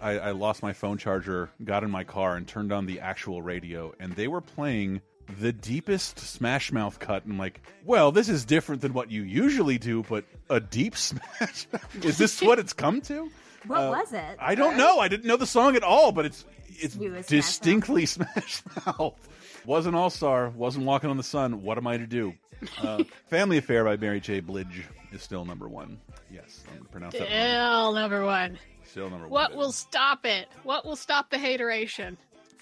[0.00, 3.42] I, I lost my phone charger, got in my car, and turned on the actual
[3.42, 5.00] radio, and they were playing
[5.40, 7.24] the deepest Smash Mouth cut.
[7.24, 11.66] And like, well, this is different than what you usually do, but a deep Smash
[11.72, 12.04] Mouth?
[12.04, 13.30] Is this what it's come to?
[13.66, 14.36] What Uh, was it?
[14.38, 15.00] I don't know.
[15.00, 19.28] I didn't know the song at all, but it's it's It distinctly Smash Mouth.
[19.66, 21.62] Wasn't All Star, wasn't Walking on the Sun.
[21.64, 22.34] What am I to do?
[22.80, 24.38] Uh, Family Affair by Mary J.
[24.40, 25.98] Blige is still number one.
[26.30, 27.26] Yes, I'm gonna pronounce that.
[27.28, 28.58] Still number one.
[28.84, 29.30] Still number one.
[29.30, 30.48] What will stop it?
[30.64, 32.16] What will stop the hateration?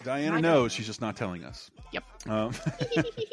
[0.04, 0.72] Diana knows.
[0.72, 1.70] She's just not telling us.
[1.92, 2.04] Yep.
[2.28, 2.52] Um,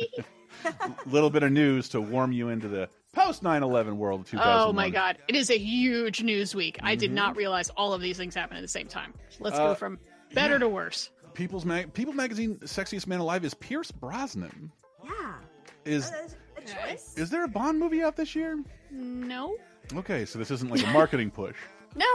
[1.06, 4.68] little bit of news to warm you into the post 9/11 world of 2001.
[4.70, 6.80] Oh my god, it is a huge news week.
[6.82, 9.14] I did not realize all of these things happened at the same time.
[9.40, 10.00] Let's Uh, go from
[10.34, 10.60] better yeah.
[10.60, 11.10] to worse.
[11.34, 14.72] People's Mag- People Magazine Sexiest Man Alive is Pierce Brosnan.
[15.04, 15.34] Yeah.
[15.86, 16.12] Is
[16.66, 17.14] A choice.
[17.18, 18.62] is there a Bond movie out this year?
[18.92, 19.58] No,
[19.96, 21.56] Okay, so this isn't like a marketing push.
[21.96, 22.06] no,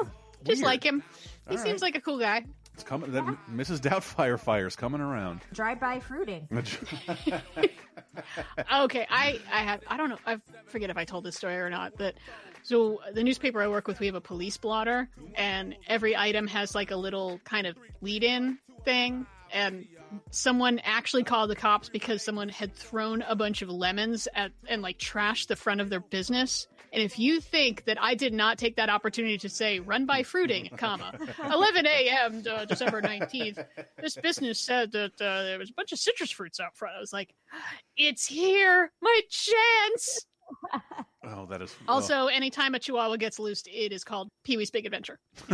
[0.45, 0.67] just Weird.
[0.67, 1.03] like him.
[1.49, 2.45] He All seems like a cool guy.
[2.75, 3.13] It's coming.
[3.13, 3.81] That Mrs.
[3.81, 5.41] Doubtfire fire's coming around.
[5.53, 6.49] Drive-by fruiting.
[8.75, 11.71] okay, I I have I don't know I forget if I told this story or
[11.71, 12.15] not, but
[12.63, 16.75] so the newspaper I work with, we have a police blotter, and every item has
[16.75, 19.87] like a little kind of lead-in thing, and
[20.31, 24.83] someone actually called the cops because someone had thrown a bunch of lemons at and
[24.83, 26.67] like trashed the front of their business.
[26.91, 30.23] And if you think that I did not take that opportunity to say run by
[30.23, 31.13] fruiting, comma,
[31.45, 32.43] 11 a.m.
[32.45, 33.63] to December 19th,
[34.01, 36.97] this business said that uh, there was a bunch of citrus fruits out front.
[36.97, 37.35] I was like,
[37.97, 40.27] it's here, my chance.
[41.31, 44.87] Oh, that is Also, anytime a chihuahua gets loosed, it is called Pee Wee's Big
[44.87, 45.19] Adventure.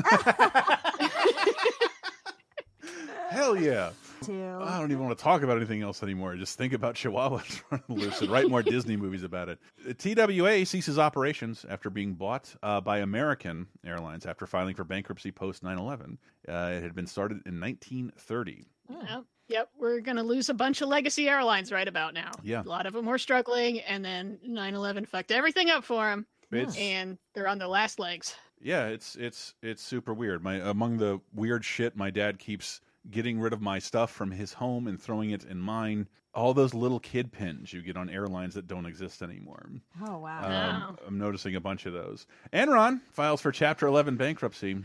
[3.30, 3.90] Hell yeah.
[4.22, 4.58] Too.
[4.62, 6.34] I don't even want to talk about anything else anymore.
[6.36, 9.58] Just think about Chihuahuas running loose and write more Disney movies about it.
[9.98, 15.62] TWA ceases operations after being bought uh, by American Airlines after filing for bankruptcy post
[15.62, 16.18] 9 11.
[16.48, 18.64] Uh, it had been started in 1930.
[18.88, 22.30] Yep, yep, we're going to lose a bunch of legacy airlines right about now.
[22.42, 22.62] Yeah.
[22.62, 26.26] A lot of them were struggling, and then 9 11 fucked everything up for them.
[26.52, 28.34] It's- And they're on their last legs.
[28.64, 30.42] Yeah, it's it's it's super weird.
[30.42, 34.54] My among the weird shit, my dad keeps getting rid of my stuff from his
[34.54, 36.08] home and throwing it in mine.
[36.34, 39.66] All those little kid pins you get on airlines that don't exist anymore.
[40.08, 40.86] Oh wow.
[40.88, 42.26] Um, I'm noticing a bunch of those.
[42.52, 44.78] Enron files for Chapter 11 bankruptcy.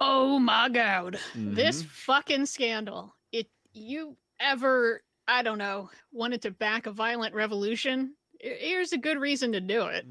[0.00, 1.18] Oh my god.
[1.36, 1.86] This Mhm.
[1.86, 3.14] fucking scandal.
[3.30, 8.14] It you ever I don't know, wanted to back a violent revolution?
[8.40, 10.06] Here's a good reason to do it.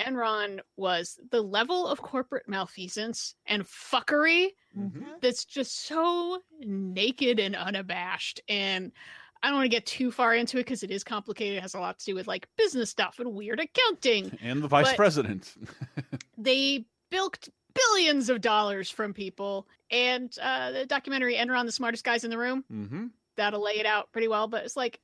[0.00, 4.48] Enron was the level of corporate malfeasance and fuckery
[5.20, 8.92] that's just so naked and unabashed and
[9.42, 11.56] I don't want to get too far into it because it is complicated.
[11.56, 14.38] It has a lot to do with like business stuff and weird accounting.
[14.42, 15.54] And the vice But- president.
[16.38, 22.24] they bilked billions of dollars from people and uh the documentary enron the smartest guys
[22.24, 23.06] in the room mm-hmm.
[23.36, 24.98] that'll lay it out pretty well but it's like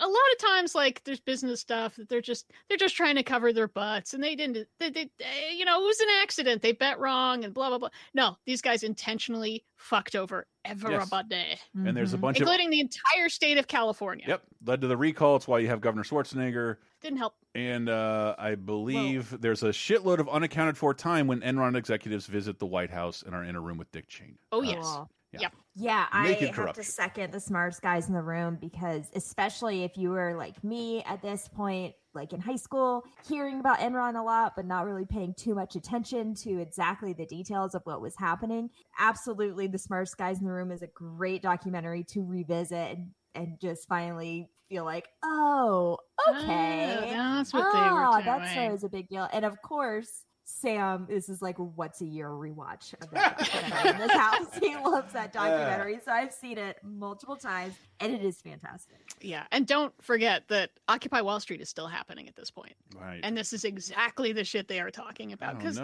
[0.00, 3.22] a lot of times like there's business stuff that they're just they're just trying to
[3.22, 6.60] cover their butts and they didn't they, they, they- you know it was an accident
[6.60, 11.96] they bet wrong and blah blah blah no these guys intentionally fucked over everybody And
[11.96, 15.36] there's a bunch of including the entire state of california Yep, led to the recall.
[15.36, 16.76] It's why you have Governor Schwarzenegger.
[17.00, 21.76] didn't help And uh, I believe there's a shitload of unaccounted for time when Enron
[21.76, 24.40] executives visit the White House and are in a room with Dick Cheney.
[24.52, 25.10] oh yes Cool.
[25.32, 25.40] Yeah.
[25.42, 26.84] yep Yeah, I have corruption.
[26.84, 31.02] to second the smartest guys in the room because, especially if you were like me
[31.04, 35.04] at this point, like in high school, hearing about Enron a lot, but not really
[35.06, 38.68] paying too much attention to exactly the details of what was happening.
[38.98, 43.60] Absolutely, the smartest guys in the room is a great documentary to revisit and and
[43.60, 45.96] just finally feel like, oh,
[46.28, 48.66] okay, Oh, that's what they were Ah, That's doing.
[48.66, 49.28] always a big deal.
[49.32, 53.98] And of course, Sam, this is like once a year rewatch of that documentary in
[53.98, 54.58] this house.
[54.60, 58.96] He loves that documentary, so I've seen it multiple times, and it is fantastic.
[59.20, 62.74] Yeah, and don't forget that Occupy Wall Street is still happening at this point.
[63.00, 63.20] Right.
[63.22, 65.54] And this is exactly the shit they are talking about.
[65.54, 65.80] Oh, Because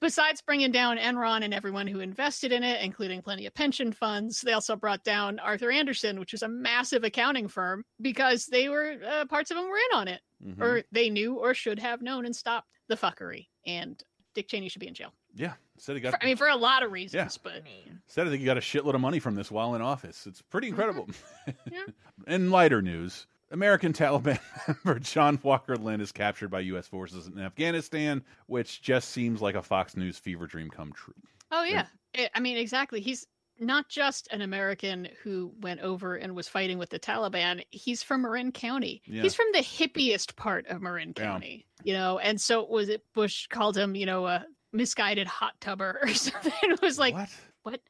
[0.00, 4.40] besides bringing down Enron and everyone who invested in it, including plenty of pension funds,
[4.40, 8.96] they also brought down Arthur Andersen, which was a massive accounting firm, because they were
[9.08, 10.60] uh, parts of them were in on it, Mhm.
[10.60, 13.46] or they knew or should have known and stopped the fuckery.
[13.66, 14.02] And
[14.34, 15.12] Dick Cheney should be in jail.
[15.34, 15.52] Yeah.
[15.78, 16.12] Said he got.
[16.14, 17.50] For- I mean, for a lot of reasons, Yeah.
[17.52, 17.62] but
[18.06, 20.26] Said I think he got a shitload of money from this while in office.
[20.26, 20.80] It's pretty Mm-hmm.
[20.80, 21.08] incredible.
[22.26, 24.38] in lighter news, American Taliban
[24.84, 26.86] member John Walker Lindh is captured by U.S.
[26.86, 31.14] forces in Afghanistan, which just seems like a Fox News fever dream come true.
[31.50, 31.86] Oh yeah,
[32.16, 33.00] I- I mean exactly.
[33.00, 33.26] He's
[33.66, 37.62] not just an American who went over and was fighting with the Taliban.
[37.70, 39.02] He's from Marin County.
[39.06, 39.22] Yeah.
[39.22, 41.32] He's from the hippiest part of Marin County, Yeah.
[41.32, 41.66] County.
[41.84, 45.98] You know, and so was it Bush called him, you know, a misguided hot tubber
[46.02, 46.52] or something.
[46.62, 47.28] It was like what?
[47.62, 47.80] What?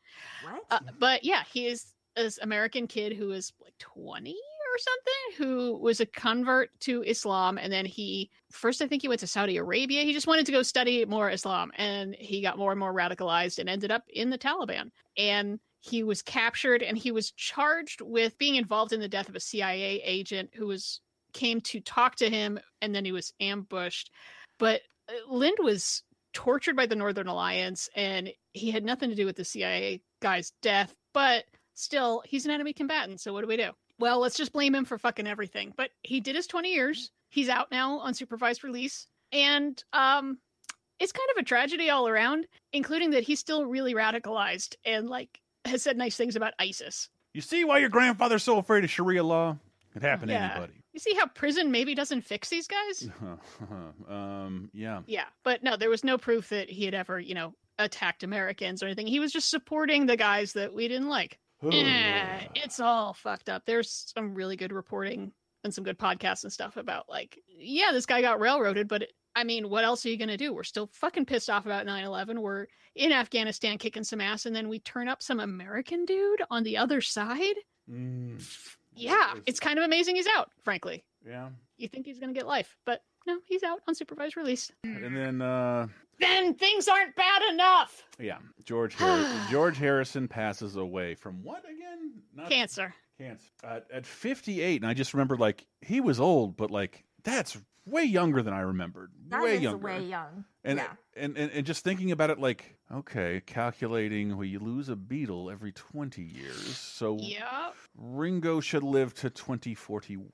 [0.44, 0.62] What?
[0.70, 4.36] Uh, but yeah, he is this American kid who is like 20
[4.72, 9.08] or something who was a convert to Islam and then he first I think he
[9.08, 10.02] went to Saudi Arabia.
[10.02, 13.58] He just wanted to go study more Islam and he got more and more radicalized
[13.58, 14.90] and ended up in the Taliban.
[15.16, 19.36] And he was captured and he was charged with being involved in the death of
[19.36, 21.00] a CIA agent who was
[21.32, 24.10] came to talk to him and then he was ambushed.
[24.58, 26.02] But uh, Lindh was
[26.32, 30.52] tortured by the Northern Alliance and he had nothing to do with the CIA guy's
[30.62, 31.44] death, but
[31.74, 33.20] still he's an enemy combatant.
[33.20, 33.70] So what do we do?
[33.99, 35.72] Well, let's just blame him for fucking everything.
[35.76, 37.11] But he did his 20 years.
[37.28, 39.07] He's out now on supervised release.
[39.32, 40.38] And um
[40.99, 45.40] it's kind of a tragedy all around, including that he's still really radicalized and like
[45.64, 47.09] has said nice things about ISIS.
[47.34, 49.57] You see why your grandfather's so afraid of Sharia law?
[49.95, 50.74] It happened to anybody.
[50.93, 53.09] You see how prison maybe doesn't fix these guys?
[54.09, 55.01] um, yeah.
[55.07, 58.82] Yeah, but no, there was no proof that he had ever, you know, attacked Americans
[58.82, 59.07] or anything.
[59.07, 61.38] He was just supporting the guys that we didn't like.
[61.70, 63.62] Eh, it's all fucked up.
[63.66, 65.32] There's some really good reporting
[65.64, 69.44] and some good podcasts and stuff about like, yeah, this guy got railroaded, but I
[69.44, 70.52] mean, what else are you going to do?
[70.52, 72.38] We're still fucking pissed off about 9/11.
[72.40, 76.62] We're in Afghanistan kicking some ass and then we turn up some American dude on
[76.64, 77.54] the other side?
[77.90, 78.42] Mm,
[78.94, 81.04] Yeah, it's kind of amazing he's out, frankly.
[81.26, 81.48] yeah.
[81.78, 84.70] You think he's going to get life, but no, he's out on supervised release.
[84.84, 85.86] And then, uh,
[86.20, 88.02] Then things aren't bad enough.
[88.18, 92.12] yeah, George Harrison, George Harrison passes away from what again?
[92.34, 92.94] Not Cancer.
[93.18, 93.46] Cancer.
[93.64, 97.56] Uh, at 58, and I just remember like he was old, but like that's
[97.86, 99.10] way younger than I remembered.
[99.28, 99.84] That way is younger.
[99.84, 100.44] way young.
[100.64, 100.86] And, yeah.
[101.16, 105.50] and, and and just thinking about it, like okay, calculating, well, you lose a Beatle
[105.50, 107.70] every 20 years, so Yeah.
[107.96, 110.28] Ringo should live to 2041.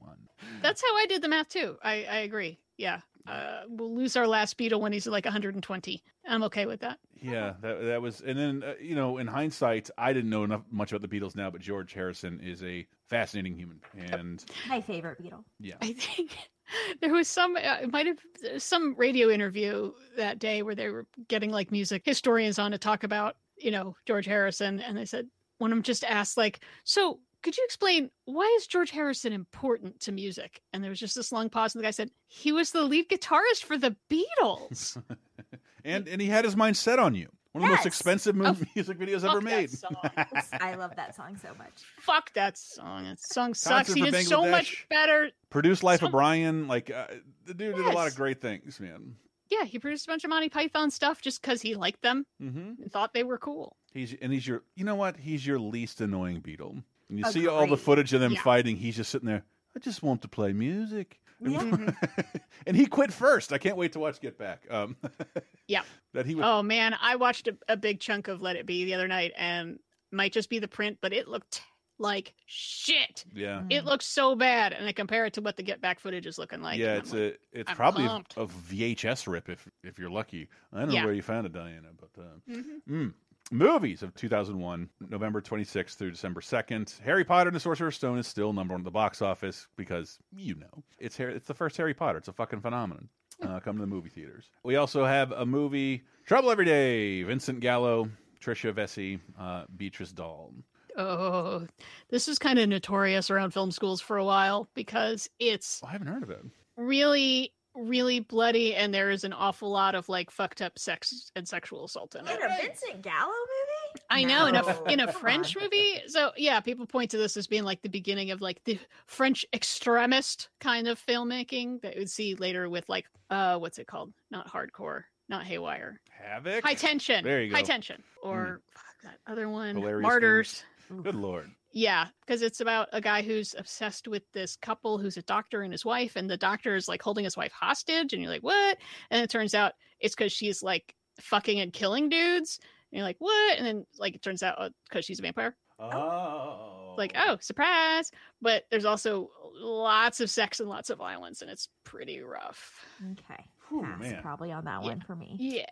[0.60, 1.76] That's how I did the math too.
[1.82, 2.58] I, I agree.
[2.76, 3.00] Yeah.
[3.28, 6.02] Uh, we'll lose our last Beatle when he's like 120.
[6.26, 6.98] I'm okay with that.
[7.20, 10.62] Yeah, that that was, and then uh, you know, in hindsight, I didn't know enough
[10.70, 13.80] much about the Beatles now, but George Harrison is a fascinating human,
[14.12, 15.44] and My favorite Beatle.
[15.58, 16.36] yeah, I think
[17.00, 18.18] there was some, uh, it might have
[18.58, 23.04] some radio interview that day where they were getting like music historians on to talk
[23.04, 24.80] about, you know, George Harrison.
[24.80, 25.26] And they said,
[25.58, 30.00] one of them just asked, like, so could you explain why is George Harrison important
[30.00, 30.60] to music?
[30.74, 33.08] And there was just this long pause, and the guy said, he was the lead
[33.08, 35.02] guitarist for the Beatles.
[35.84, 37.28] and and he had his mind set on you.
[37.52, 37.86] One of the most Yes.
[37.86, 39.70] expensive mu- music videos ever made.
[40.60, 41.72] I love that song so much.
[42.00, 43.04] Fuck that song.
[43.04, 43.88] That song sucks.
[43.88, 45.30] Concert He did so much better.
[45.48, 47.06] Produced Life of Brian, like uh,
[47.46, 49.16] the dude did a lot of great things, man.
[49.50, 52.82] Yeah, he produced a bunch of Monty Python stuff just because he liked them Mm-hmm.
[52.82, 53.76] and thought they were cool.
[53.94, 55.16] He's and he's your, you know what?
[55.16, 56.82] He's your least annoying Beatle.
[57.08, 58.42] And you see all the footage of them Yeah.
[58.42, 58.76] fighting.
[58.76, 59.44] He's just sitting there.
[59.74, 61.20] I just want to play music.
[61.40, 61.90] Yeah.
[62.66, 63.52] and he quit first.
[63.52, 64.64] I can't wait to watch Get Back.
[64.70, 64.96] Um,
[65.68, 65.82] Yeah.
[66.14, 66.44] that he was.
[66.46, 69.32] Oh man, I watched a, a big chunk of Let It Be the other night,
[69.36, 69.78] and
[70.10, 71.62] might just be the print, but it looked
[72.00, 73.24] like shit.
[73.34, 73.62] Yeah.
[73.70, 76.38] It looks so bad, and I compare it to what the Get Back footage is
[76.38, 76.78] looking like.
[76.78, 78.36] yeah, it's like, a it's I'm probably a, pumped.
[78.36, 80.48] a VHS rip if if you're lucky.
[80.72, 81.00] I don't Yeah.
[81.00, 82.64] know where you found it, Diana, but uh, Mhm.
[82.88, 83.14] mm.
[83.50, 87.00] Movies of 2001, November 26th through December 2nd.
[87.00, 90.18] Harry Potter and the Sorcerer's Stone is still number one at the box office because
[90.36, 92.18] you know it's Harry, it's the first Harry Potter.
[92.18, 93.08] It's a fucking phenomenon.
[93.42, 94.50] Uh, come to the movie theaters.
[94.64, 97.22] We also have a movie, Trouble Every Day.
[97.22, 98.10] Vincent Gallo,
[98.42, 100.52] Tricia Vessey, uh, Béatrice Dalle.
[100.96, 101.64] Oh,
[102.10, 106.08] this was kind of notorious around film schools for a while because it's I haven't
[106.08, 106.44] heard of it.
[106.76, 111.46] really, really bloody, and there is an awful lot of like fucked up sex and
[111.46, 112.42] sexual assault in Wait, it.
[112.42, 114.04] a Vincent Gallo movie?
[114.10, 116.02] I know in a in a French movie.
[116.06, 119.46] So yeah, people point to this as being like the beginning of like the French
[119.52, 124.12] extremist kind of filmmaking that you'd see later with like uh what's it called?
[124.30, 126.00] Not hardcore, not haywire.
[126.10, 126.64] Havoc.
[126.64, 127.24] High tension.
[127.24, 127.56] There you go.
[127.56, 128.02] High tension.
[128.22, 129.76] Or fuck, that other one.
[129.76, 130.64] Hilarious Martyrs.
[131.02, 131.50] Good lord.
[131.72, 135.72] Yeah, because it's about a guy who's obsessed with this couple who's a doctor and
[135.72, 138.78] his wife, and the doctor is like holding his wife hostage, and you're like, what?
[139.10, 142.58] And it turns out it's because she's like fucking and killing dudes.
[142.90, 143.58] And you're like, what?
[143.58, 145.56] And then like it turns out because she's a vampire.
[145.78, 146.94] Oh.
[146.96, 148.10] Like, oh, surprise.
[148.40, 152.84] But there's also lots of sex and lots of violence, and it's pretty rough.
[153.12, 153.44] Okay.
[153.68, 154.22] Whew, Pass man.
[154.22, 155.36] probably on that one for me.
[155.38, 155.66] Yeah.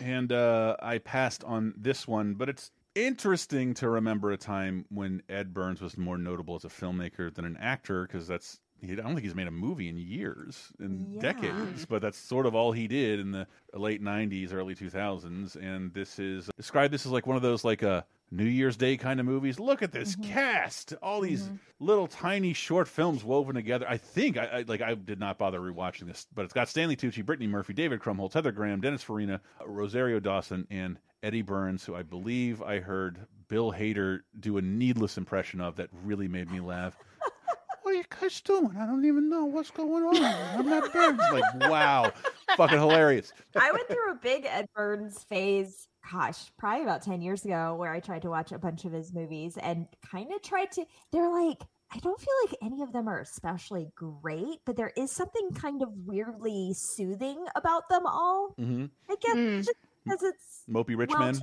[0.00, 5.22] And uh, I passed on this one, but it's interesting to remember a time when
[5.28, 9.14] Ed Burns was more notable as a filmmaker than an actor because that's I don't
[9.14, 11.20] think he's made a movie in years, in Yeah.
[11.20, 15.56] decades, but that's sort of all he did in the late '90s, early 2000s.
[15.56, 18.04] And this is described this as like one of those like a
[18.34, 19.60] New Year's Day kind of movies.
[19.60, 20.32] Look at this mm-hmm.
[20.32, 21.56] cast, all these mm-hmm.
[21.78, 23.86] little tiny short films woven together.
[23.88, 26.96] I think I, I like I did not bother rewatching this, but it's got Stanley
[26.96, 31.94] Tucci, Brittany Murphy, David Krumholtz, Heather Graham, Dennis Farina, Rosario Dawson, and Eddie Burns, who
[31.94, 36.60] I believe I heard Bill Hader do a needless impression of that really made me
[36.60, 36.96] laugh.
[37.82, 38.76] what are you guys doing?
[38.76, 40.58] I don't even know what's going on.
[40.58, 41.20] I'm not Burns.
[41.32, 42.12] Like, wow,
[42.56, 43.32] fucking hilarious.
[43.54, 47.92] I went through a big Ed Burns phase, gosh, probably about 10 years ago, where
[47.92, 50.84] I tried to watch a bunch of his movies and kind of tried to.
[51.12, 55.12] They're like, I don't feel like any of them are especially great, but there is
[55.12, 58.54] something kind of weirdly soothing about them all.
[58.58, 58.86] Mm-hmm.
[59.08, 61.34] I guess just because it's Mopey rich men.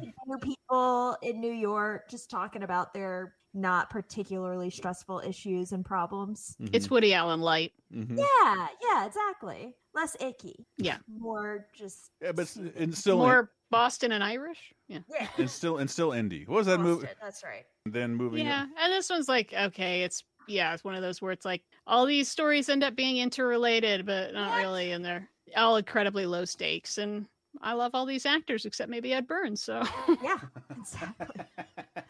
[0.42, 6.56] people in New York just talking about their not particularly stressful issues and problems.
[6.72, 7.74] It's Woody Allen light.
[7.94, 8.18] Mhm.
[8.18, 9.76] Yeah, yeah, exactly.
[9.94, 10.66] Less icky.
[10.78, 10.98] Yeah.
[11.08, 14.74] More just Yeah, but and still More Boston and Irish.
[14.88, 15.00] Yeah.
[15.10, 15.28] yeah.
[15.38, 16.48] and still and still indie.
[16.48, 17.08] What was that movie?
[17.22, 17.66] That's right.
[17.86, 18.46] And Then moving.
[18.46, 21.64] Yeah, and this one's like okay, it's yeah, it's one of those where it's like
[21.88, 26.46] all these stories end up being interrelated, but not really, and they're all incredibly low
[26.46, 26.98] stakes.
[26.98, 27.26] And
[27.62, 29.64] I love all these actors except maybe Ed Burns.
[29.64, 29.84] So
[30.24, 30.38] yeah,
[30.78, 31.46] exactly.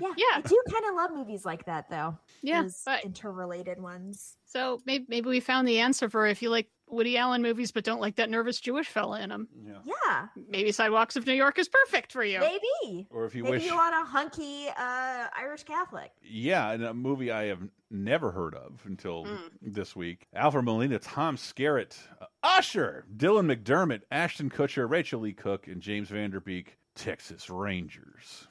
[0.00, 0.24] Yeah, Yeah.
[0.36, 2.18] I do kind of love movies like that, though.
[2.42, 4.36] Yeah, Those interrelated ones.
[4.46, 7.84] so maybe maybe we found the answer for if you like Woody Allen movies but
[7.84, 9.48] don't like that nervous Jewish fella in them.
[9.66, 9.74] Yeah.
[9.84, 12.40] Yeah, Maybe Sidewalks of New York is perfect for you.
[12.40, 13.06] maybe.
[13.10, 16.10] Or if you maybe wish- you want a hunky uh, Irish Catholic.
[16.22, 17.60] Yeah, and a movie I have
[17.90, 19.36] never heard of until Hmm.
[19.62, 20.26] this week.
[20.34, 26.08] Alfred Molina, Tom Skerritt, uh, Usher, Dylan McDermott, Ashton Kutcher, Rachael Leigh Cook, and James
[26.08, 28.46] Van Der Beek, Texas Rangers.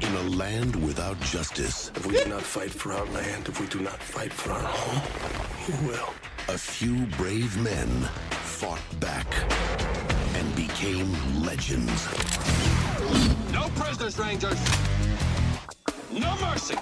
[0.00, 3.66] In a land without justice, if we do not fight for our land, if we
[3.66, 5.00] do not fight for our home,
[5.66, 6.08] who will?
[6.48, 7.88] A few brave men
[8.30, 9.26] fought back
[10.34, 12.06] and became legends.
[13.52, 14.58] No prisoners, Rangers.
[16.10, 16.74] No mercy.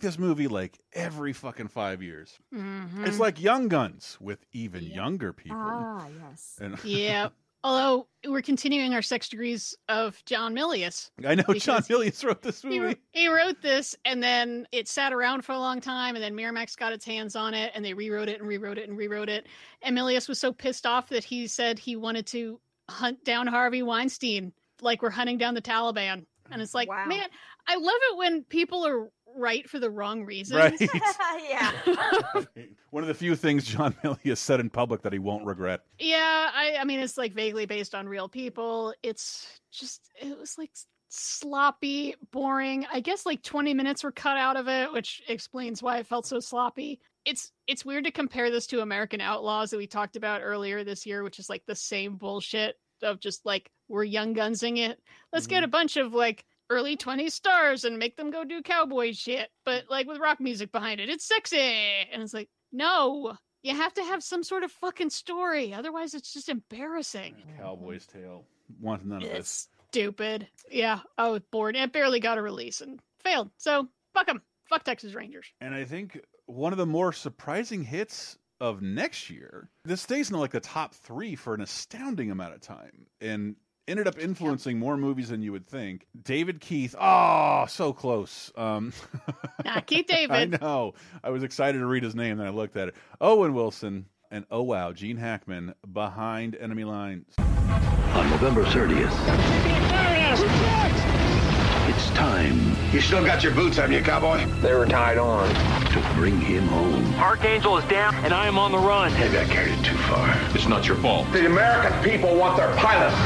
[0.00, 2.38] This movie like every fucking five years.
[2.54, 3.06] Mhm.
[3.06, 5.58] It's like Young Guns with even younger people.
[5.60, 6.56] Ah, yes.
[6.60, 7.28] And yeah.
[7.62, 11.10] Although we're continuing our sex degrees of John Milius.
[11.24, 12.96] I know John because Milius wrote this He, movie.
[13.12, 16.76] he wrote this and then it sat around for a long time and then Miramax
[16.76, 19.46] got its hands on it and they rewrote it and rewrote it and rewrote it.
[19.82, 23.82] And Milius was so pissed off that he said he wanted to hunt down Harvey
[23.82, 26.24] Weinstein like we're hunting down the Taliban.
[26.50, 27.28] And it's like, man,
[27.68, 30.58] I love it when people are right for the wrong reasons.
[30.80, 30.80] Right.
[31.48, 31.72] yeah.
[32.90, 35.80] One of the few things John Milius said in public that he won't regret.
[35.98, 38.94] Yeah, I, I mean, it's like vaguely based on real people.
[39.02, 40.70] It's just, it was like
[41.08, 42.86] sloppy, boring.
[42.92, 46.26] I guess like 20 minutes were cut out of it, which explains why it felt
[46.26, 47.00] so sloppy.
[47.26, 51.04] It's it's weird to compare this to American Outlaws that we talked about earlier this
[51.04, 54.98] year, which is like the same bullshit of just like we're young gunsing it.
[55.32, 55.64] Let's get mm-hmm.
[55.64, 59.84] a bunch of like early 20s stars and make them go do cowboy shit, but
[59.90, 61.10] like with rock music behind it.
[61.10, 61.58] It's sexy.
[61.58, 65.74] And it's like, no, you have to have some sort of fucking story.
[65.74, 67.34] Otherwise, it's just embarrassing.
[67.58, 68.44] Cowboy's Tale.
[68.80, 69.68] Want none of this.
[69.90, 70.46] Stupid.
[70.70, 71.74] Yeah, oh, I was bored.
[71.74, 73.50] It barely got a release and failed.
[73.58, 74.40] So fuck them.
[74.68, 75.46] Fuck Texas Rangers.
[75.60, 80.38] And I think one of the more surprising hits of next year, this stays in
[80.38, 83.56] like the top three for an astounding amount of time and
[83.90, 86.06] ended up influencing more movies than you would think.
[86.22, 88.50] David Keith, oh, so close.
[88.56, 88.92] Um,
[89.64, 90.60] Nah, Keith I David.
[90.60, 90.94] know.
[91.24, 92.94] I was excited to read his name, then I looked at it.
[93.20, 97.26] Owen Wilson and oh wow, Gene Hackman behind enemy lines.
[97.38, 99.10] On November 30th,
[101.88, 104.44] It's time You still got your boots on you, cowboy?
[104.60, 105.48] They were tied on.
[105.90, 107.14] to bring him home.
[107.16, 109.12] Archangel is down, and I am on the run.
[109.14, 110.28] Maybe I carried it too far.
[110.54, 111.30] It's not your fault.
[111.32, 113.16] The American people want their pilots.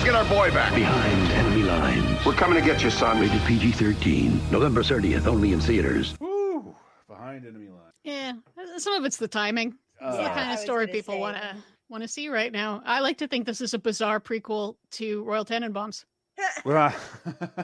[0.00, 0.74] Let's get our boy back.
[0.74, 2.24] Behind enemy lines.
[2.24, 3.20] We're coming to get you, son.
[3.20, 4.50] Rated PG-13.
[4.50, 6.18] November 30th, only in theaters.
[6.18, 6.74] Woo!
[7.06, 7.92] Behind enemy line.
[8.02, 9.74] Yeah, uh, some of it's the timing.
[10.00, 11.54] It's the kind of story people want to
[11.90, 12.80] want to see right now.
[12.86, 16.06] I like to think this is a bizarre prequel to Royal Tenenbaums.
[16.64, 16.94] Well,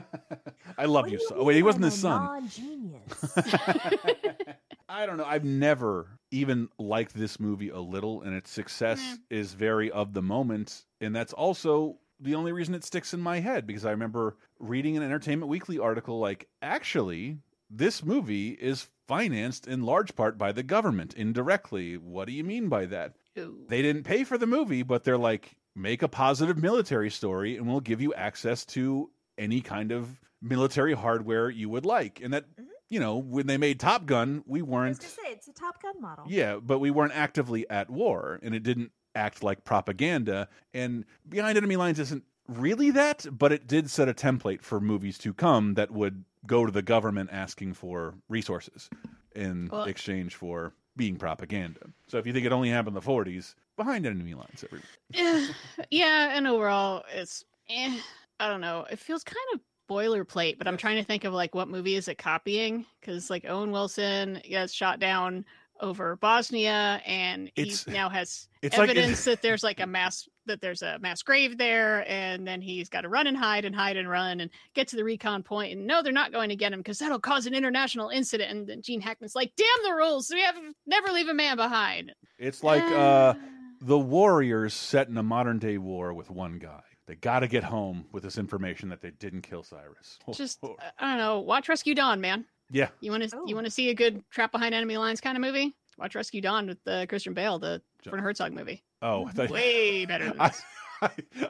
[0.77, 1.17] I love What you.
[1.17, 2.23] do So, wait, he wasn't his son.
[2.23, 3.35] Non-genius.
[4.87, 5.25] I don't know.
[5.25, 10.21] I've never even liked this movie a little, and its success is very of the
[10.21, 10.85] moment.
[11.01, 14.97] And that's also the only reason it sticks in my head because I remember reading
[14.97, 17.37] an Entertainment Weekly article like, actually,
[17.69, 21.95] this movie is financed in large part by the government indirectly.
[21.97, 23.13] What do you mean by that?
[23.35, 27.67] They didn't pay for the movie, but they're like, make a positive military story and
[27.67, 32.19] we'll give you access to any kind of military hardware you would like.
[32.21, 32.63] And that, mm-hmm.
[32.89, 36.01] you know, when they made Top Gun, we weren't, gonna say it's a Top Gun
[36.01, 36.25] model.
[36.27, 40.47] yeah, but we weren't actively at war and it didn't act like propaganda.
[40.73, 45.17] And Behind Enemy Lines isn't really that, but it did set a template for movies
[45.19, 48.89] to come that would go to the government asking for resources
[49.35, 51.81] in Well- exchange for being propaganda.
[52.07, 55.47] So if you think it only happened in the 40s, Behind Enemy Lines, every Yeah,
[55.91, 57.99] yeah, and overall, it's eh,
[58.39, 58.85] I don't know.
[58.89, 62.07] It feels kind of boilerplate, but I'm trying to think of like what movie is
[62.07, 62.85] it copying?
[62.99, 65.45] Because like Owen Wilson gets shot down
[65.81, 70.27] over Bosnia, and It's- he now has it's like- evidence that there's like a mass
[70.45, 73.75] that there's a mass grave there, and then he's got to run and hide and
[73.75, 75.73] hide and run and get to the recon point.
[75.77, 78.49] And no, they're not going to get him because that'll cause an international incident.
[78.51, 80.31] And then Gene Hackman's like, "Damn the rules!
[80.33, 80.55] We have
[80.85, 83.33] never leave a man behind." It's like uh,
[83.81, 86.81] the Warriors set in a modern day war with one guy.
[87.07, 90.19] They got to get home with this information that they didn't kill Cyrus.
[90.33, 90.59] Just
[90.99, 91.39] I don't know.
[91.39, 92.45] Watch Rescue Dawn, man.
[92.69, 95.37] Yeah, You want to you want to see a good trap behind enemy lines kind
[95.37, 95.75] of movie?
[95.97, 98.83] Watch Rescue Dawn with uh, Christian Bale, the Werner Herzog movie.
[99.01, 100.61] Oh, I thought, Way better than I, this.
[101.01, 101.09] I,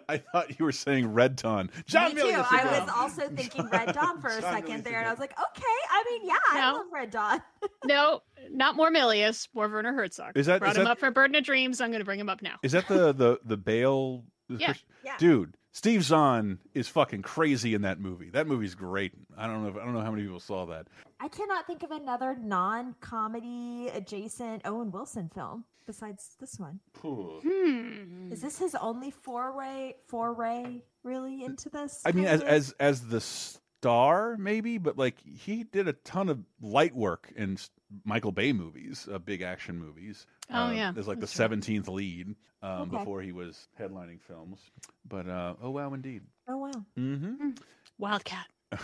[0.10, 1.70] I thought you were saying Red Dawn.
[1.86, 2.28] John Me too.
[2.52, 2.82] I again.
[2.86, 5.08] was also thinking Red Dawn for a second Milius there, and.
[5.08, 5.64] I was like, okay.
[5.92, 7.42] I mean, yeah, I love Red Dawn.
[7.86, 10.38] no, not more Milius, more Werner Herzog.
[10.38, 11.80] Is that- brought is him that- up for Burden of Dreams?
[11.82, 12.56] I'm going to bring him up now.
[12.64, 14.24] Is that the the the Bale?
[14.50, 15.16] the Yeah, Chris- yeah.
[15.18, 18.32] Dude, Steve Zahn is fucking crazy in that movie.
[18.32, 19.12] That movie's great.
[19.38, 19.70] I don't know.
[19.70, 20.88] If, I don't know how many people saw that.
[21.20, 26.80] I cannot think of another non-comedy adjacent Owen Wilson film besides this one.
[27.00, 28.32] Hmm.
[28.32, 32.02] Is this his only foray foray really into this?
[32.04, 36.30] I mean, as of- as as the star, maybe, but like he did a ton
[36.30, 37.70] of light work in s-
[38.04, 40.26] Michael Bay movies, uh, big action movies.
[40.52, 41.38] Oh, uh, yeah, as like the that's right.
[41.46, 42.98] seventeenth lead um, Okay.
[42.98, 44.60] before he was headlining films.
[45.08, 46.24] But uh, oh wow, indeed.
[46.48, 46.72] Oh wow.
[46.98, 47.52] Mm-hmm.
[47.98, 48.46] Wildcat.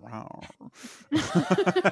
[0.00, 0.40] Wow.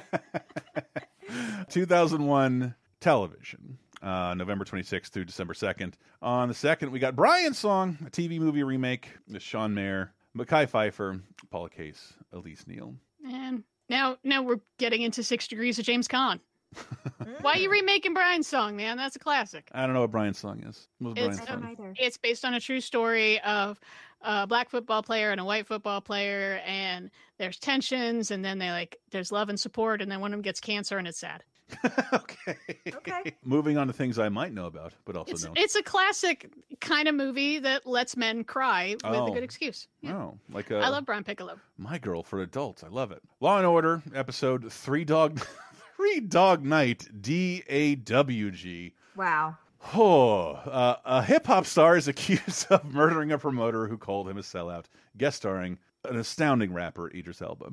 [1.68, 5.94] 2001 television, uh, November 26th through December 2nd.
[6.22, 10.68] On the 2nd, we got Brian's Song, a TV movie remake with Sean Maher, Mekhi
[10.70, 11.20] Phifer,
[11.51, 12.94] Paula Case, Elise Neal.
[13.30, 16.41] And now now we're getting into Six Degrees of James Caan.
[17.41, 18.97] Why are you remaking Brian's song, man?
[18.97, 19.70] That's a classic.
[19.72, 20.86] I don't know what Brian's song is.
[20.99, 21.76] What It's, Brian's song?
[21.78, 23.80] um, it's based on a true story of
[24.20, 28.70] a black football player and a white football player, and there's tensions, and then they
[28.70, 31.43] like there's love and support, and then one of them gets cancer, and it's sad.
[33.44, 35.58] Moving on to things I might know about, but also It's don't.
[35.58, 36.50] it's a classic
[36.80, 39.32] kind of movie that lets men cry with a Oh.
[39.32, 39.86] good excuse.
[40.06, 41.58] Oh, like a, I love Brian Piccolo.
[41.76, 42.82] My Girl for adults.
[42.84, 43.22] I love it.
[43.40, 45.40] Law and Order episode Three Dog
[45.96, 48.94] Three Dog Night D A W G.
[49.16, 49.56] Wow.
[49.94, 54.36] Oh, uh, a hip hop star is accused of murdering a promoter who called him
[54.38, 54.86] a sellout.
[55.16, 57.72] Guest starring an astounding rapper, Idris Elba.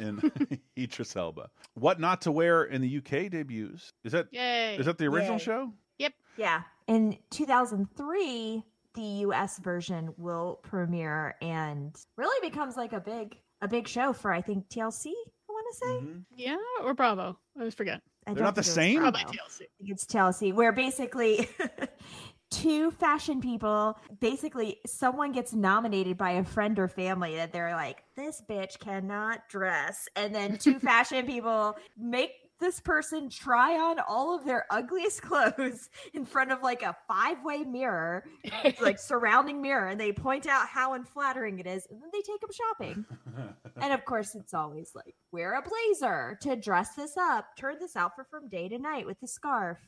[0.00, 0.20] In
[0.78, 1.50] Idris Elba.
[1.74, 3.92] What Not to Wear in the UK debuts.
[4.04, 4.76] Is that Yay.
[4.76, 5.44] is that the original Yay.
[5.44, 5.72] show?
[5.98, 6.12] Yep.
[6.36, 6.62] Yeah.
[6.88, 8.62] In 2003,
[8.94, 14.32] the US version will premiere and really becomes like a big a big show for
[14.32, 15.12] I think TLC, I
[15.48, 15.92] want to say.
[15.92, 16.18] Mm-hmm.
[16.36, 17.38] Yeah, or Bravo.
[17.56, 18.02] I always forget.
[18.26, 18.98] I They're don't the think it was same?
[19.00, 19.18] Bravo.
[19.18, 19.62] TLC.
[19.80, 21.48] It's TLC, where basically
[22.54, 28.04] two fashion people, basically someone gets nominated by a friend or family that they're like,
[28.16, 30.08] this bitch cannot dress.
[30.16, 32.30] And then two fashion people make
[32.64, 37.62] this person try on all of their ugliest clothes in front of like a five-way
[37.64, 38.24] mirror,
[38.80, 42.40] like surrounding mirror, and they point out how unflattering it is, and then they take
[42.40, 43.04] them shopping.
[43.76, 47.96] and of course, it's always like wear a blazer to dress this up, turn this
[47.96, 49.78] outfit from day to night with a scarf.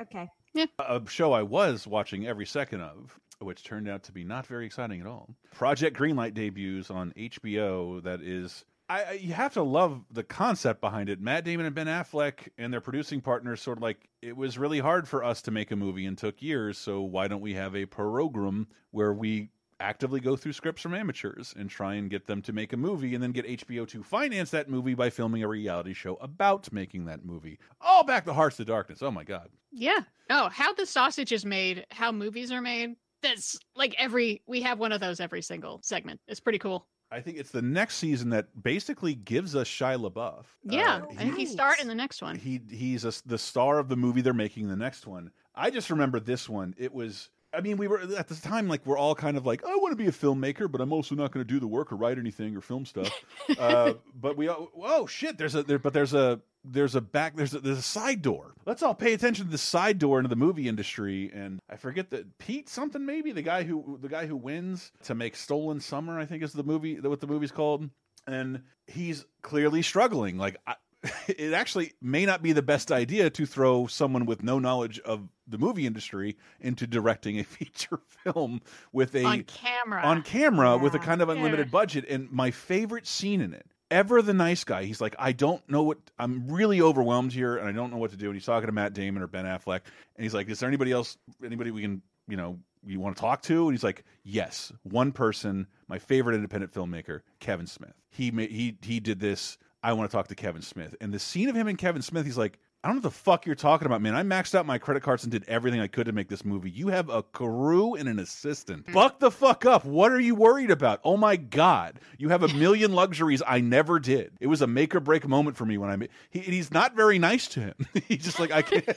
[0.00, 0.28] Okay.
[0.54, 0.66] Yeah.
[0.78, 4.64] a show I was watching every second of which turned out to be not very
[4.64, 5.28] exciting at all.
[5.52, 8.02] Project Greenlight debuts on HBO.
[8.02, 8.64] That is.
[8.88, 11.20] I, I, you have to love the concept behind it.
[11.20, 14.78] Matt Damon and Ben Affleck and their producing partners sort of like it was really
[14.78, 16.78] hard for us to make a movie and took years.
[16.78, 21.52] So why don't we have a program where we actively go through scripts from amateurs
[21.56, 24.50] and try and get them to make a movie and then get HBO to finance
[24.50, 27.58] that movie by filming a reality show about making that movie.
[27.80, 29.02] All back the Hearts of Darkness.
[29.02, 29.50] Oh my god.
[29.72, 30.00] Yeah.
[30.30, 32.96] Oh, how the sausage is made, how movies are made.
[33.22, 36.20] That's like every we have one of those every single segment.
[36.28, 36.86] It's pretty cool.
[37.10, 40.44] I think it's the next season that basically gives us Shia LaBeouf.
[40.64, 42.36] Yeah, Uh, I think he start in the next one.
[42.36, 45.30] he he's a, the star of the movie they're making the next one.
[45.54, 46.74] I just remember this one.
[46.78, 47.30] It was.
[47.54, 49.92] I mean, we were at the time like we're all kind of like, I want
[49.92, 52.18] to be a filmmaker, but I'm also not going to do the work or write
[52.18, 53.10] anything or film stuff.
[53.58, 57.36] uh, but we, all, oh shit, there's a there, but there's a there's a back
[57.36, 58.54] there's a, there's a side door.
[58.64, 61.30] Let's all pay attention to the side door into the movie industry.
[61.32, 65.14] And I forget that Pete something maybe the guy who the guy who wins to
[65.14, 67.88] make Stolen Summer, I think is the movie what the movie's called,
[68.26, 70.36] and he's clearly struggling.
[70.38, 70.56] Like.
[70.66, 70.74] I,
[71.28, 75.28] it actually may not be the best idea to throw someone with no knowledge of
[75.46, 78.60] the movie industry into directing a feature film
[78.92, 80.02] with a on camera.
[80.02, 81.34] on camera with a kind of Yeah.
[81.34, 82.06] unlimited budget.
[82.08, 85.82] And my favorite scene in it, ever the nice guy, he's like, I don't know
[85.82, 88.26] what I'm really overwhelmed here, and I don't know what to do.
[88.26, 89.80] And he's talking to Matt Damon or Ben Affleck,
[90.16, 93.20] and he's like, Is there anybody else, anybody we can, you know, you want to
[93.20, 93.64] talk to?
[93.64, 97.94] And he's like, Yes, one person, my favorite independent filmmaker, Kevin Smith.
[98.10, 99.58] He he he did this.
[99.82, 100.96] I want to talk to Kevin Smith.
[101.00, 103.18] And the scene of him and Kevin Smith, he's like, I don't know what the
[103.18, 104.14] fuck you're talking about, man.
[104.14, 106.70] I maxed out my credit cards and did everything I could to make this movie.
[106.70, 108.84] You have a crew and an assistant.
[108.84, 108.92] Mm-hmm.
[108.92, 109.84] Fuck the fuck up.
[109.84, 111.00] What are you worried about?
[111.02, 114.34] Oh my god, you have a million luxuries I never did.
[114.38, 116.10] It was a make or break moment for me when I made.
[116.30, 117.74] He, he's not very nice to him.
[118.06, 118.88] he's just like I can't.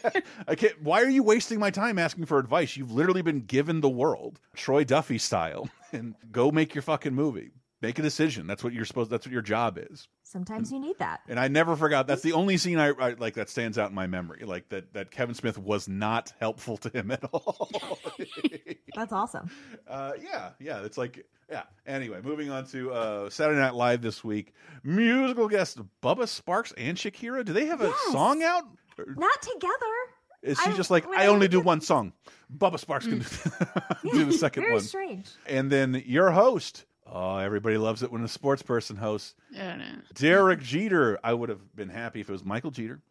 [0.48, 0.80] I can't.
[0.84, 2.78] Why are you wasting my time asking for advice?
[2.78, 7.50] You've literally been given the world, Troy Duffy style, and go make your fucking movie.
[7.82, 8.45] Make a decision.
[8.45, 9.09] That's what you're supposed.
[9.09, 10.09] That's what your job is.
[10.23, 11.21] Sometimes you need that.
[11.30, 12.07] And I never forgot.
[12.07, 14.43] That's the only scene I, I like that stands out in my memory.
[14.45, 17.69] Like that that Kevin Smith was not helpful to him at all.
[18.95, 19.49] That's awesome.
[19.88, 20.84] uh, yeah, yeah.
[20.84, 21.63] It's like yeah.
[21.88, 24.53] Anyway, moving on to uh, Saturday Night Live this week.
[24.84, 27.45] Musical guests Bubba Sparxxx and Shakira.
[27.45, 28.11] Do they have a Yes.
[28.11, 28.63] song out?
[28.97, 29.73] Not together.
[30.41, 32.11] Is she I- just like I I only do one song?
[32.55, 33.19] Bubba Sparxxx can
[34.03, 34.82] do, do the second Very one.
[34.84, 35.30] strange.
[35.45, 36.86] And then your host.
[37.12, 39.36] Oh, everybody loves it when a sports person hosts.
[39.51, 39.86] Yeah, no.
[40.14, 41.20] Derek Jeter.
[41.24, 43.01] I would have been happy if it was Michael Jeter.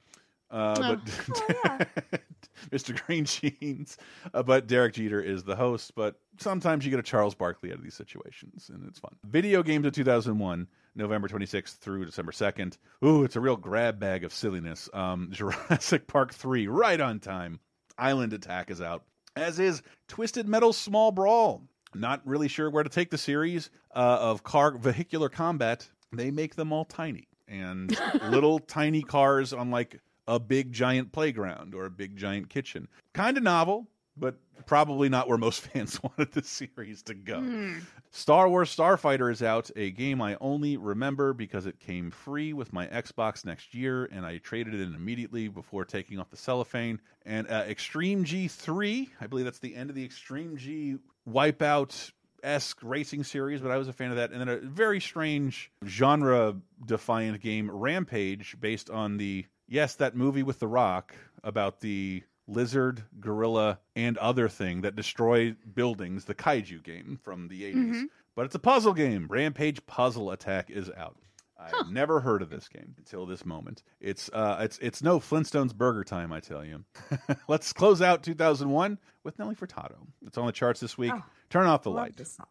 [0.51, 1.89] Uh, but
[2.71, 3.05] Mr.
[3.07, 3.99] Green Jeans.
[4.33, 5.95] Uh, but Derek Jeter is the host.
[5.95, 9.15] But sometimes you get a Charles Barkley out of these situations, and it's fun.
[9.25, 12.77] Video games of 2001, November 26th through December 2nd.
[13.05, 14.89] Ooh, it's a real grab bag of silliness.
[14.93, 17.61] Um, Jurassic Park 3, right on time.
[17.97, 19.03] Island Attack is out,
[19.35, 21.65] as is Twisted Metal Small Brawl.
[21.95, 25.89] Not really sure where to take the series uh, of car vehicular combat.
[26.13, 27.97] They make them all tiny and
[28.31, 32.89] little tiny cars on like a big giant playground or a big giant kitchen.
[33.15, 37.75] Kind of novel, but probably not where most fans wanted the series to go.
[38.11, 42.73] Star Wars Starfighter is out, a game I only remember because it came free with
[42.73, 47.01] my Xbox next year, and I traded it in immediately before taking off the cellophane.
[47.27, 50.97] And uh, Extreme G3, I believe that's the end of the Extreme G
[51.29, 52.13] Wipeout
[52.43, 54.31] esque racing series, but I was a fan of that.
[54.31, 56.57] And then a very strange genre
[56.87, 61.15] defiant game, Rampage, based on the yes, that movie with The Rock
[61.45, 67.63] about the lizard, gorilla, and other thing that destroy buildings, the kaiju game from the
[67.65, 67.75] 80s.
[67.95, 68.05] Mhm.
[68.35, 69.27] But it's a puzzle game.
[69.29, 71.17] Rampage Puzzle Attack is out.
[71.61, 73.83] I've never heard of this game until this moment.
[74.01, 76.85] It's uh, it's it's no Flintstones Burger Time, I tell you.
[77.49, 79.97] Let's close out 2001 with Nelly Furtado.
[80.25, 81.13] It's on the charts this week.
[81.13, 82.17] Oh, Turn off the love light.
[82.17, 82.47] this song.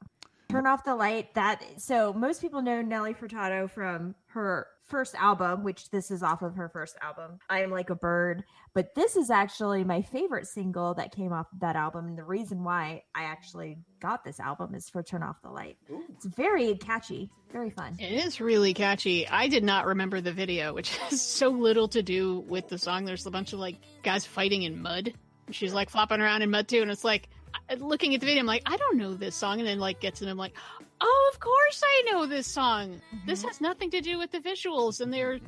[0.50, 1.34] Turn off the light.
[1.34, 6.42] That so most people know Nelly Furtado from her first album, which this is off
[6.42, 7.40] of her first album.
[7.50, 11.48] I am like a bird, but this is actually my favorite single that came off
[11.52, 12.08] of that album.
[12.08, 15.78] And the reason why I actually got this album is for Turn Off the Light.
[16.16, 17.98] It's very catchy, very fun.
[18.00, 19.28] It is really catchy.
[19.28, 23.04] I did not remember the video, which has so little to do with the song.
[23.04, 25.14] There's a bunch of like guys fighting in mud.
[25.52, 27.37] She's like flopping around in mud too, and it's like I-
[27.80, 30.22] looking at the video, I'm like, I don't know this song, and then like gets
[30.22, 30.54] in, I'm like,
[31.02, 33.02] oh, of course I know this song.
[33.26, 33.48] This mm-hmm.
[33.48, 35.40] has nothing to do with the visuals, and they're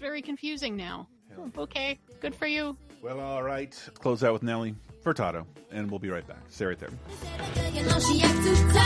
[0.00, 1.08] very confusing now.
[1.34, 2.76] Hmm, okay, good for you.
[3.02, 3.76] Well, all right.
[3.94, 4.74] Close out with Nelly
[5.04, 6.42] Furtado, and we'll be right back.
[6.48, 6.90] Stay right there.
[7.72, 8.78] You know she acts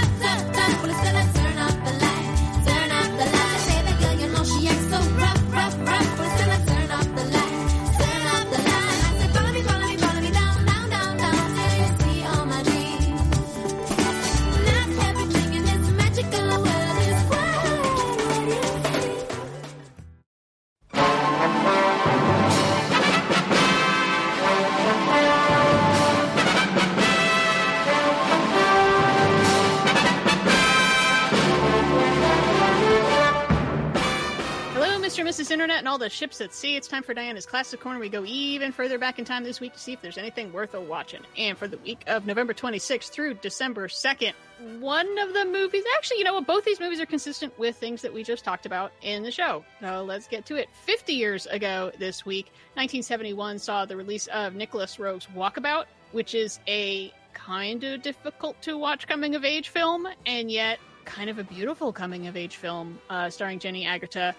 [35.83, 36.77] and all the ships at sea.
[36.77, 37.99] It's time for Diana's Classic Corner.
[37.99, 40.75] We go even further back in time this week to see if there's anything worth
[40.75, 41.23] a watching.
[41.37, 44.33] And for the week of November 26th through December 2nd,
[44.79, 46.47] one of the movies, actually, you know what?
[46.47, 49.65] Both these movies are consistent with things that we just talked about in the show.
[49.81, 50.69] So let's get to it.
[50.85, 56.61] 50 years ago this week, 1971 saw the release of Nicolas Roeg's Walkabout, which is
[56.69, 61.45] a kind of difficult to watch coming of age film, and yet kind of a
[61.45, 64.33] beautiful coming of age film uh, starring Jenny Agutter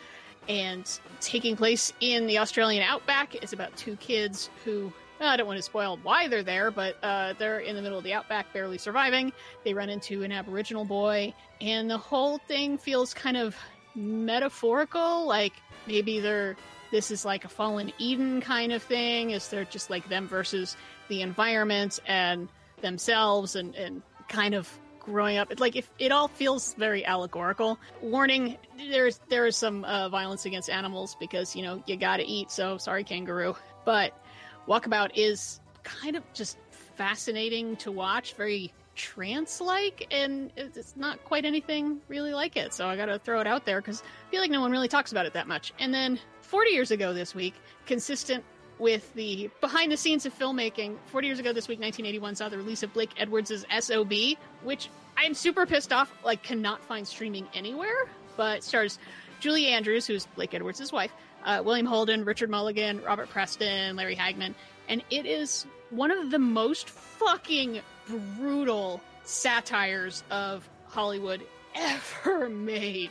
[0.49, 3.35] and taking place in the Australian outback.
[3.35, 4.91] It's about two kids who.
[5.21, 7.97] uh, I don't want to spoil why they're there, but uh, they're in the middle
[7.97, 9.31] of the outback, barely surviving.
[9.63, 13.55] They run into an Aboriginal boy, and the whole thing feels kind of
[13.95, 15.25] metaphorical.
[15.27, 15.53] Like
[15.87, 16.55] maybe they're
[16.91, 19.31] this is like a fallen Eden kind of thing.
[19.31, 20.75] Is they're just like them versus
[21.07, 22.49] the environment and
[22.81, 24.69] themselves, and and kind of
[25.03, 25.59] growing up.
[25.59, 27.79] Like if it all feels very allegorical.
[28.01, 32.23] Warning: there's there is some uh, violence against animals because you know you got to
[32.23, 32.51] eat.
[32.51, 33.55] So sorry, kangaroo.
[33.85, 34.17] But
[34.67, 36.57] Walkabout is kind of just
[36.95, 38.33] fascinating to watch.
[38.33, 42.73] Very trance-like, and it's not quite anything really like it.
[42.73, 44.87] So I got to throw it out there because I feel like no one really
[44.87, 45.73] talks about it that much.
[45.79, 47.55] And then 40 years ago this week,
[47.85, 48.43] consistent
[48.79, 50.97] with the behind the scenes of filmmaking.
[51.07, 54.13] 40 years ago this week, 1981, saw the release of Blake Edwards' SOB,
[54.63, 58.99] which I'm super pissed off, like, cannot find streaming anywhere, but stars
[59.39, 61.11] Julie Andrews, who's Blake Edwards' wife,
[61.45, 64.53] uh, William Holden, Richard Mulligan, Robert Preston, Larry Hagman,
[64.87, 67.81] and it is one of the most fucking
[68.37, 71.41] brutal satires of Hollywood
[71.75, 73.09] ever made.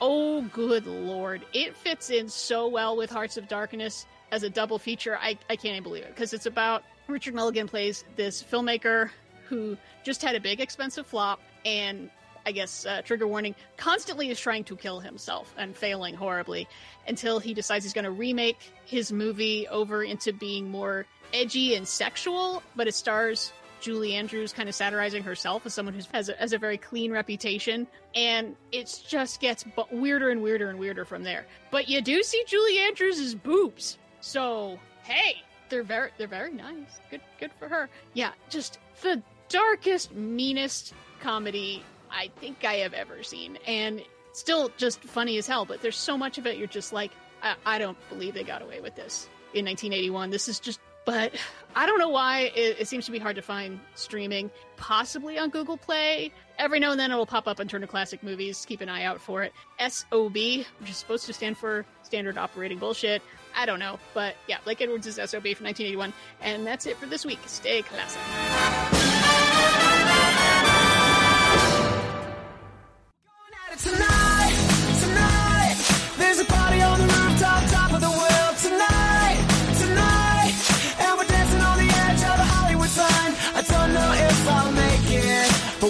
[0.00, 1.42] Oh, good lord.
[1.52, 5.16] It fits in so well with Hearts of Darkness as a double feature.
[5.20, 9.10] I, I can't even believe it because it's about Richard Mulligan plays this filmmaker
[9.48, 12.10] who just had a big expensive flop and
[12.44, 16.66] I guess uh, trigger warning constantly is trying to kill himself and failing horribly
[17.06, 21.86] until he decides he's going to remake his movie over into being more edgy and
[21.86, 26.34] sexual, but it stars Julie Andrews kind of satirizing herself as someone who has a,
[26.34, 31.04] has a very clean reputation, and it just gets bu- weirder and weirder and weirder
[31.04, 31.46] from there.
[31.70, 37.00] But you do see Julie Andrews' boobs, so hey, they're very they're very nice.
[37.10, 37.90] Good good for her.
[38.14, 45.02] Yeah, just the darkest, meanest comedy I think I have ever seen, and still just
[45.02, 45.66] funny as hell.
[45.66, 47.10] But there's so much of it you're just like,
[47.42, 50.30] I, I don't believe they got away with this in 1981.
[50.30, 51.34] This is just but
[51.74, 54.50] I don't know why it, it, seems to be hard to find streaming.
[54.76, 56.32] Possibly on Google Play.
[56.58, 58.64] Every now and then it'll pop up on Turner Classic Movies.
[58.66, 59.52] Keep an eye out for it.
[59.80, 63.22] SOB, which is supposed to stand for Standard Operating Bullshit.
[63.54, 67.06] I don't know, but yeah, Blake Edwards is SOB from 1981, and that's it for
[67.06, 67.40] this week.
[67.46, 68.20] Stay classic.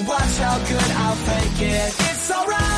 [0.04, 1.94] Watch how good I'll fake it.
[2.10, 2.71] It's alright,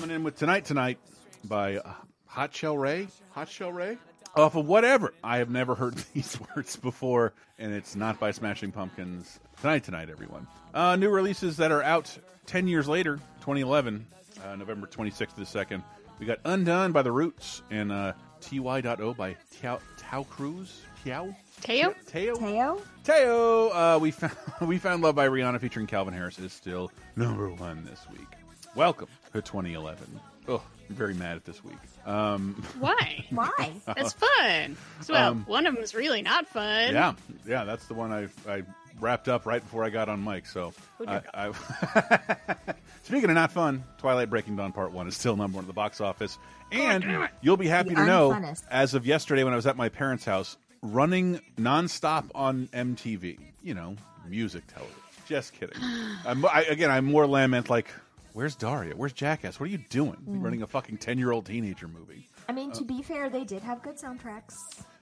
[0.00, 0.98] Coming in with Tonight Tonight
[1.44, 1.92] by uh,
[2.24, 3.06] Hot Chelle Rae.
[3.32, 3.98] Hot Chelle Rae?
[4.34, 5.12] Off of whatever.
[5.22, 9.38] I have never heard these words before, and it's not by Smashing Pumpkins.
[9.60, 10.46] Tonight Tonight, everyone.
[10.72, 12.16] Uh, new releases that are out
[12.46, 14.06] 10 years later, 2011,
[14.42, 15.82] uh, November 26th to the 2nd.
[16.18, 20.80] We got Undone by The Roots and uh, TY.O by Taio, Taio Cruz.
[21.04, 21.36] Tao?
[21.60, 21.94] Teo?
[22.06, 22.36] Teo?
[22.36, 22.82] Teo?
[23.04, 23.68] Teo!
[23.68, 24.32] Uh, we, found,
[24.62, 28.39] we Found Love by Rihanna featuring Calvin Harris is still number one this week.
[28.74, 30.20] Welcome to 2011.
[30.48, 31.76] Oh, I'm very mad at this week.
[32.06, 33.24] Um, Why?
[33.30, 33.72] Why?
[33.96, 34.76] It's fun.
[35.00, 36.94] So, well, Um, one of them is really not fun.
[36.94, 37.14] yeah,
[37.46, 38.62] yeah, that's the one I, I
[39.00, 40.46] wrapped up right before I got on mic.
[40.46, 42.54] So, Oh, I, I,
[43.02, 45.72] speaking of not fun, Twilight Breaking Dawn Part One is still number one at the
[45.74, 46.38] box office,
[46.70, 47.30] and damn it.
[47.42, 48.62] you'll be happy The to know, unfunnest.
[48.70, 53.38] as of yesterday when I was at my parents' house, running nonstop on MTV.
[53.62, 53.96] You know,
[54.28, 54.96] music television.
[55.26, 55.76] Just kidding.
[56.24, 57.88] I'm, I, again, I'm more lament like.
[58.32, 58.94] Where's Daria?
[58.96, 59.58] Where's Jackass?
[59.58, 60.16] What are you doing?
[60.28, 60.42] Mm.
[60.42, 62.28] Running a fucking ten-year-old teenager movie?
[62.48, 64.54] I mean, to be fair, they did have good soundtracks.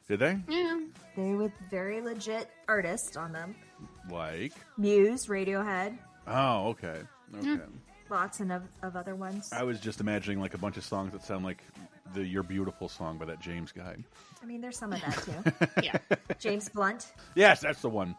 [0.08, 0.38] Did they?
[0.48, 0.80] Yeah.
[1.16, 3.54] They were with very legit artists on them.
[4.10, 4.52] Like?
[4.78, 7.00] Muse, Radiohead, Oh, okay.
[7.36, 7.62] Okay.
[8.10, 9.50] lots and of, of other ones.
[9.52, 11.62] I was just imagining like a bunch of songs that sound like
[12.14, 13.96] the "You're Beautiful" song by that James guy.
[14.42, 15.66] I mean, there's some of that too.
[15.82, 15.98] yeah.
[16.38, 17.06] James Blunt.
[17.34, 18.14] Yes, that's the one.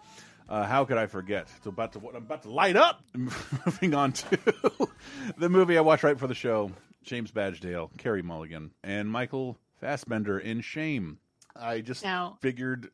[0.50, 1.48] Uh, how could I forget?
[1.58, 2.00] It's about to.
[2.10, 3.02] I'm about to light up.
[3.16, 4.40] Moving on to
[5.38, 6.72] the movie I watched right before the show:
[7.04, 11.20] James Badgedale, Carey Mulligan, and Michael Fassbender in Shame.
[11.56, 12.90] I just Now- figured.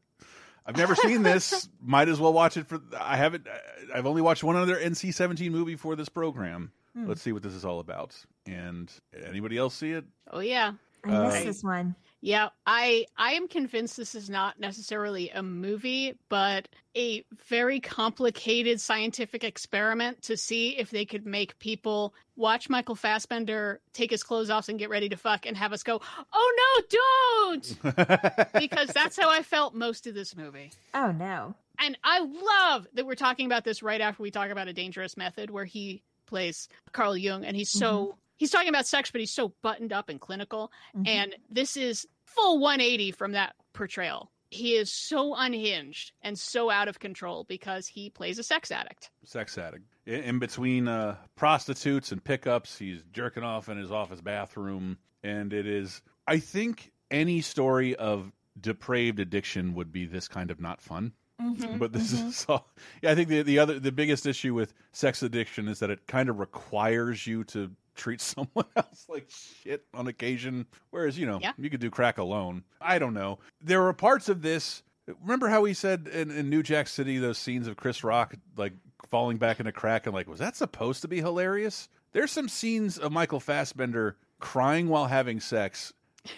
[0.68, 1.70] I've never seen this.
[1.82, 2.82] Might as well watch it for.
[3.00, 3.48] I haven't.
[3.94, 6.72] I've only watched one other NC-17 movie for this program.
[6.96, 7.08] Hmm.
[7.08, 8.16] Let's see what this is all about.
[8.48, 8.92] And
[9.28, 10.06] anybody else see it?
[10.32, 10.74] Oh yeah.
[11.06, 11.96] I missed Uh, this one.
[12.26, 18.82] Yeah, I I am convinced this is not necessarily a movie, but a very complicated
[18.82, 24.50] scientific experiment to see if they could make people watch Michael Fassbender take his clothes
[24.50, 26.02] off and get ready to fuck and have us go,
[26.34, 30.72] "Oh no, don't!" because that's how I felt most of this movie.
[30.96, 31.54] Oh no.
[31.78, 35.16] And I love that we're talking about this right after we talk about a dangerous
[35.16, 39.32] method where he plays Carl Jung and he's so he's talking about sex but he's
[39.32, 41.08] so buttoned up and clinical Mhm.
[41.08, 44.32] and this is full 180 from that portrayal.
[44.50, 49.10] He is so unhinged and so out of control because he plays a sex addict.
[49.24, 49.86] Sex addict.
[50.06, 54.98] In, between uh, prostitutes and pickups, he's jerking off in his office bathroom.
[55.24, 60.62] And it is, I think, any story of depraved addiction would be this kind of
[60.62, 61.14] not fun.
[61.42, 62.28] Mhm, But this mhm.
[62.28, 62.68] is all.
[63.02, 66.08] Yeah, I think the the other the biggest issue with sex addiction is that it
[66.08, 70.66] kind of requires you to treat someone else like shit on occasion.
[70.92, 71.52] Whereas you know Yeah.
[71.58, 72.64] you could do crack alone.
[72.80, 73.40] I don't know.
[73.62, 74.82] There were parts of this.
[75.22, 78.74] Remember how we said in, in New Jack City those scenes of Chris Rock like
[79.12, 81.90] falling back into crack and like was that supposed to be hilarious?
[82.14, 85.92] There's some scenes of Michael Fassbender crying while having sex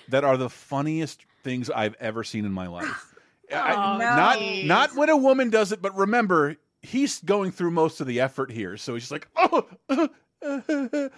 [0.10, 3.07] that are the funniest things I've ever seen in my life.
[3.54, 8.02] I- Oh, not not when a woman does it, but remember he's going through most
[8.02, 9.68] of the effort here, so he's just like, oh.
[10.40, 11.10] and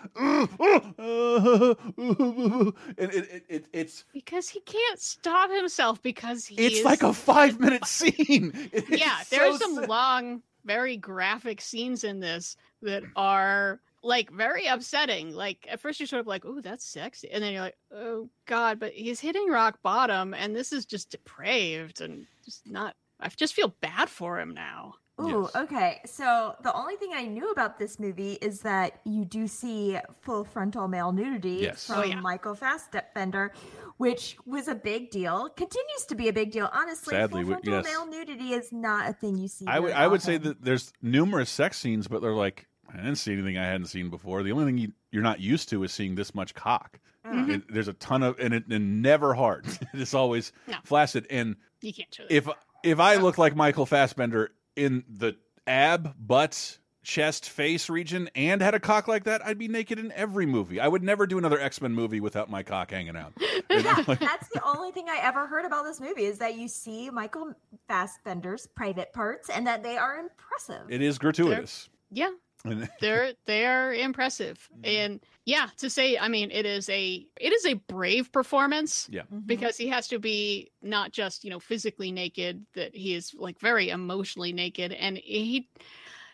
[2.98, 7.60] it, it, it, it's Because he can't stop himself because he it's like a five
[7.60, 8.54] minute scene.
[8.90, 9.90] Yeah, there are so some sad.
[9.90, 15.34] long, very graphic scenes in this that are like very upsetting.
[15.34, 18.30] Like at first you're sort of like, "Oh, that's sexy," and then you're like, "Oh
[18.46, 22.96] God!" But he's hitting rock bottom, and this is just depraved and just not.
[23.20, 24.96] I just feel bad for him now.
[25.22, 26.00] Ooh, okay.
[26.06, 30.46] So the only thing I knew about this movie is that you do see full
[30.46, 31.90] frontal male nudity Yes.
[31.90, 32.22] Oh, from Oh, yeah.
[32.22, 33.52] Michael Fassbender,
[33.98, 35.50] which was a big deal.
[35.50, 36.70] Continues to be a big deal.
[36.72, 37.84] Honestly, Sadly, full we- frontal yes.
[37.84, 39.66] male nudity is not a thing you see.
[39.68, 42.98] I would very I would say that there's numerous sex scenes, but they're like I
[42.98, 44.44] didn't see anything I hadn't seen before.
[44.44, 47.00] The only thing you, you're not used to is seeing this much cock.
[47.26, 47.50] Mhm.
[47.56, 49.66] It- there's a ton of and it and never hard.
[49.94, 50.78] it's always No.
[50.84, 51.28] flaccid.
[51.30, 52.34] And You can't show that.
[52.34, 52.48] if
[52.84, 55.36] if I look like Michael Fassbender in the
[55.68, 60.12] ab, butt, chest, face region and had a cock like that, I'd be naked in
[60.14, 60.80] every movie.
[60.80, 63.34] I would never do another X Men movie without my cock hanging out.
[63.72, 67.10] And That's the only thing I ever heard about this movie is that you see
[67.12, 67.54] Michael
[67.88, 70.90] Fassbender's private parts and that they are impressive.
[70.90, 71.90] it is gratuitous.
[72.12, 72.30] yeah,
[72.66, 74.86] And- they're they're impressive, Mm-hmm.
[74.86, 79.08] and yeah, to say, I mean, it is a it is a brave performance.
[79.10, 79.24] yeah.
[79.46, 83.60] because he has to be not just you know physically naked that he is like
[83.60, 85.68] very emotionally naked and he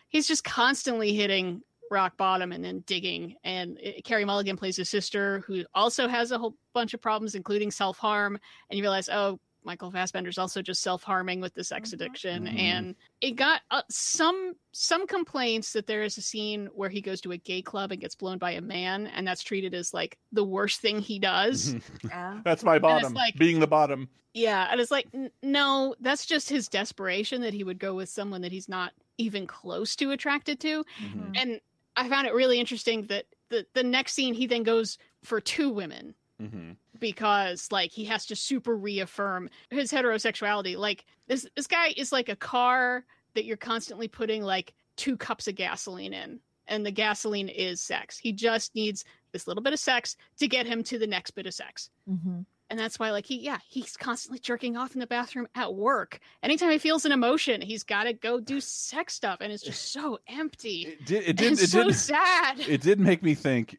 [0.08, 4.88] he's just constantly hitting rock bottom and then digging and uh, Carey Mulligan plays his
[4.88, 8.36] sister who also has a whole bunch of problems including self-harm
[8.68, 12.58] and you realize oh Michael Fassbender's also just self-harming with the sex addiction Mhm.
[12.58, 17.20] and it got uh, some some complaints that there is a scene where he goes
[17.22, 20.16] to a gay club and gets blown by a man and that's treated as like
[20.32, 21.74] the worst thing he does
[22.08, 22.40] Yeah.
[22.44, 23.12] That's my bottom.
[23.12, 24.08] like- being the bottom.
[24.32, 28.08] yeah, and it's like n- no, that's just his desperation that he would go with
[28.08, 30.84] someone that he's not even close to attracted to.
[31.02, 31.32] Mm-hmm.
[31.34, 31.60] And
[31.96, 35.70] I found it really interesting that the the next scene he then goes for two
[35.70, 36.72] women Mm-hmm.
[37.00, 40.76] Because like he has to super reaffirm his heterosexuality.
[40.76, 43.04] Like this this guy is like a car
[43.34, 48.18] that you're constantly putting like two cups of gasoline in and the gasoline is sex.
[48.18, 51.46] He just needs this little bit of sex to get him to the next bit
[51.46, 52.40] of sex Mm-hmm.
[52.70, 56.20] and that's why like he yeah he's constantly jerking off in the bathroom at work
[56.42, 59.92] anytime he feels an emotion he's got to go do sex stuff and it's just
[59.92, 61.24] so empty It did.
[61.28, 61.52] It did.
[61.52, 61.94] it's It so did.
[61.94, 63.76] sad It did make me think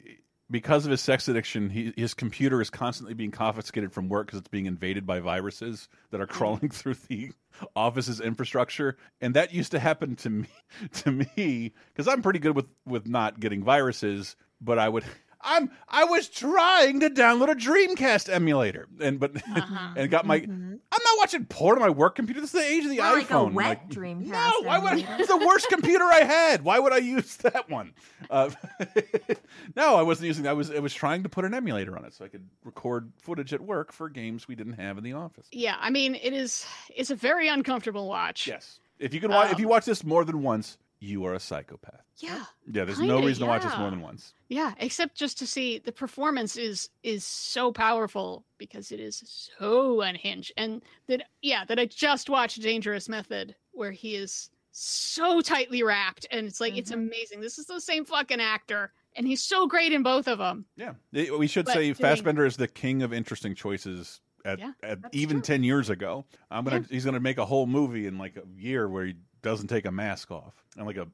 [0.50, 4.40] because of his sex addiction, he, his computer is constantly being confiscated from work because
[4.40, 7.32] it's being invaded by viruses that are crawling through the
[7.76, 10.48] office's infrastructure, and that used to happen to me.
[10.92, 15.04] To me, because I'm pretty good with with not getting viruses, but I would.
[15.40, 19.94] I'm I was trying to download a Dreamcast emulator, and but Uh-huh.
[19.96, 20.40] and got my.
[20.40, 20.74] Mm-hmm.
[20.90, 22.40] I'm not watching porn on my work computer.
[22.40, 23.52] This is the age of the More like a iPhone.
[23.52, 24.26] wet Like, Dreamcast.
[24.26, 26.64] no, why would I, it's the worst computer I had.
[26.64, 27.92] Why would I use that one?
[28.30, 28.50] Uh,
[29.76, 30.46] no, I wasn't using.
[30.46, 33.12] I was I was trying to put an emulator on it so I could record
[33.20, 35.46] footage at work for games we didn't have in the office.
[35.52, 39.52] yeah i mean it is it's a very uncomfortable watch Yes, if you can watch,
[39.52, 42.02] if you Um, watch this more than once, you are a psychopath.
[42.18, 44.34] yeah Yeah, there's no Kinda, reason to watch this more than once.
[44.48, 50.00] yeah except just to see the performance is is so powerful because it is so
[50.00, 55.82] unhinged and that yeah that i just watched dangerous method where he is so tightly
[55.82, 57.00] wrapped and it's like it's Mm-hmm.
[57.00, 60.64] amazing this is the same fucking actor and he's so great in both of them.
[60.76, 64.20] Yeah, we should But say doing- Fassbender is the king of interesting choices.
[64.44, 68.06] At, Yeah, at even ten years ago, I'm gonna he's gonna make a whole movie
[68.06, 71.06] in like a year where he doesn't take a mask off and like a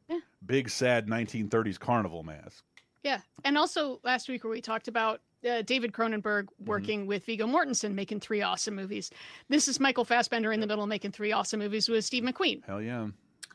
[0.47, 2.65] big sad 1930s carnival mask.
[3.03, 6.65] Yeah, and also last week where we talked about uh, David Cronenberg Mm-hmm.
[6.65, 9.11] working with Viggo Mortensen making three awesome movies.
[9.51, 12.65] This is Michael Fassbender in the middle making three awesome movies with Steve McQueen.
[12.65, 13.09] Hell yeah!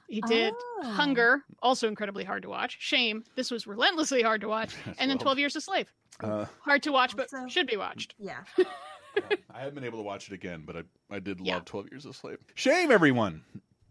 [0.07, 2.77] He did Hunger, also incredibly hard to watch.
[2.79, 4.75] Shame, this was relentlessly hard to watch.
[4.99, 5.91] and then 12 Years a Slave.
[6.19, 8.13] Uh, Hard to watch, but should be watched.
[8.19, 8.39] Yeah.
[9.53, 11.55] I haven't been able to watch it again, but I I did Yeah.
[11.55, 12.37] love 12 Years a Slave.
[12.55, 13.43] Shame everyone.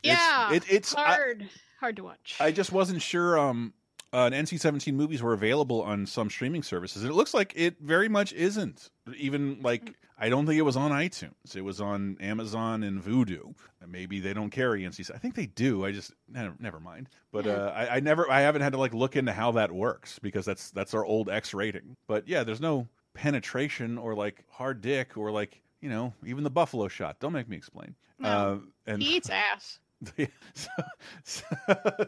[0.02, 1.48] It's- Yeah, it, it's I- hard,
[1.80, 2.36] hard to watch.
[2.40, 3.38] I just wasn't sure.
[3.38, 3.72] Um,
[4.12, 7.04] uh, NC-17 movies were available on some streaming services.
[7.04, 8.88] It looks like it very much isn't.
[9.16, 11.54] Even like I don't think it was on iTunes.
[11.54, 13.54] It was on Amazon and Vudu.
[13.86, 15.10] Maybe they don't carry NC.
[15.14, 15.84] I think they do.
[15.84, 17.08] I just never, never mind.
[17.32, 18.30] But uh, I, I never.
[18.30, 21.28] I haven't had to like look into how that works because that's that's our old
[21.28, 21.94] X rating.
[22.06, 26.50] But yeah, there's no penetration or like hard dick or like you know even the
[26.50, 27.20] buffalo shot.
[27.20, 27.94] Don't make me explain.
[28.18, 28.28] No.
[28.28, 28.58] Uh,
[28.90, 29.78] and he eats ass.
[31.24, 31.42] so,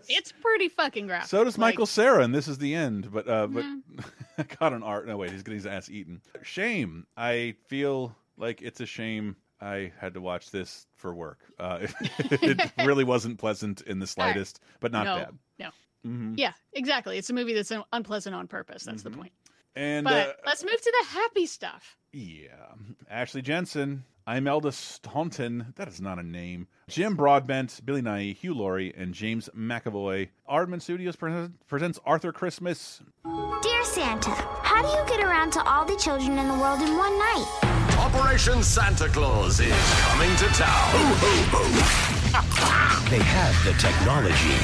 [0.08, 1.28] It's pretty fucking graphic.
[1.28, 3.10] So does Like, Michael Cera, and this is the end.
[3.12, 4.58] But uh, but Mhm.
[4.60, 5.06] got an art.
[5.06, 6.20] No wait, he's getting his ass eaten.
[6.42, 7.06] Shame.
[7.16, 9.36] I feel like it's a shame.
[9.60, 11.40] I had to watch this for work.
[11.58, 11.86] Uh,
[12.18, 15.38] it really wasn't pleasant in the slightest, but not no, bad.
[15.58, 15.70] No.
[16.06, 16.34] Mhm.
[16.38, 17.18] Yeah, exactly.
[17.18, 18.84] It's a movie that's unpleasant on purpose.
[18.84, 19.32] That's the point.
[19.76, 21.96] And but uh, let's move to the happy stuff.
[22.12, 22.72] yeah,
[23.08, 25.72] Ashley Jensen, Imelda Staunton.
[25.76, 26.68] That is not a name.
[26.88, 30.28] Jim Broadbent, Billy Nighy, Hugh Laurie, and James McAvoy.
[30.48, 33.00] Aardman Studios pre- presents Arthur Christmas.
[33.62, 36.96] Dear Santa, how do you get around to all the children in the world in
[36.96, 37.46] one night?
[37.98, 40.92] Operation Santa Claus is coming to town.
[43.10, 44.58] They have the technology,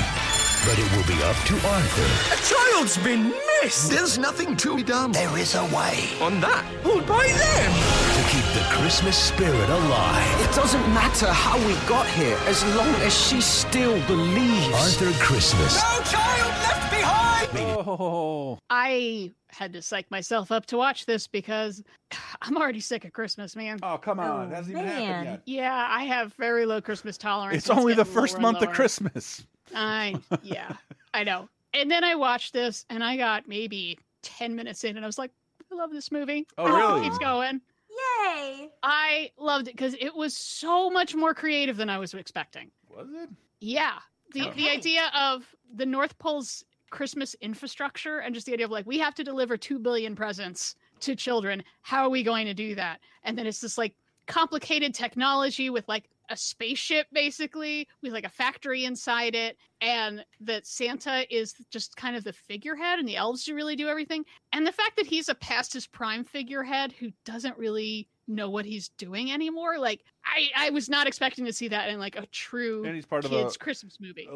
[0.65, 2.35] but it will be up to Arthur.
[2.35, 3.91] A child's been missed.
[3.91, 5.13] There's nothing to be done.
[5.13, 8.16] There is a way On that, we'll buy them.
[8.27, 10.41] To keep the Christmas spirit alive.
[10.41, 14.75] It doesn't matter how we got here, as long as she still believes.
[14.75, 15.77] Arthur Christmas.
[15.77, 17.49] No child left behind.
[17.89, 21.83] Oh, I had to psych myself up to watch this because
[22.43, 23.79] I'm already sick of Christmas, man.
[23.83, 25.43] Oh come on, oh, hasn't even happened yet.
[25.47, 27.59] Yeah, I have very low Christmas tolerance.
[27.59, 28.71] It's only the first and month of.
[28.71, 29.45] Christmas.
[29.75, 30.73] I yeah,
[31.15, 31.49] I know.
[31.75, 35.19] And then I watched this, and I got maybe ten minutes in, and I was
[35.19, 35.31] like,
[35.71, 36.47] I love this movie.
[36.59, 37.03] Oh, And it really?
[37.03, 37.61] Keeps going.
[37.97, 38.69] Yay!
[38.83, 42.71] I loved it because it was so much more creative than I was expecting.
[42.95, 43.31] Was it?
[43.61, 43.99] Yeah.
[44.33, 44.73] The the oh.
[44.73, 45.45] idea of
[45.75, 49.57] the North Pole's Christmas infrastructure and just the idea of like we have to deliver
[49.57, 51.63] 2 billion presents to children.
[51.83, 53.01] How are we going to do that?
[53.25, 53.95] And then it's this like
[54.27, 60.67] complicated technology with like a spaceship basically with like a factory inside it and that
[60.67, 64.25] Santa is just kind of the figurehead and the elves do really do everything.
[64.53, 68.65] And the fact that he's a past his prime figurehead who doesn't really know what
[68.65, 69.79] he's doing anymore.
[69.79, 73.07] Like I I was not expecting to see that in like a true And he's
[73.07, 74.27] part of kids a- Christmas movie.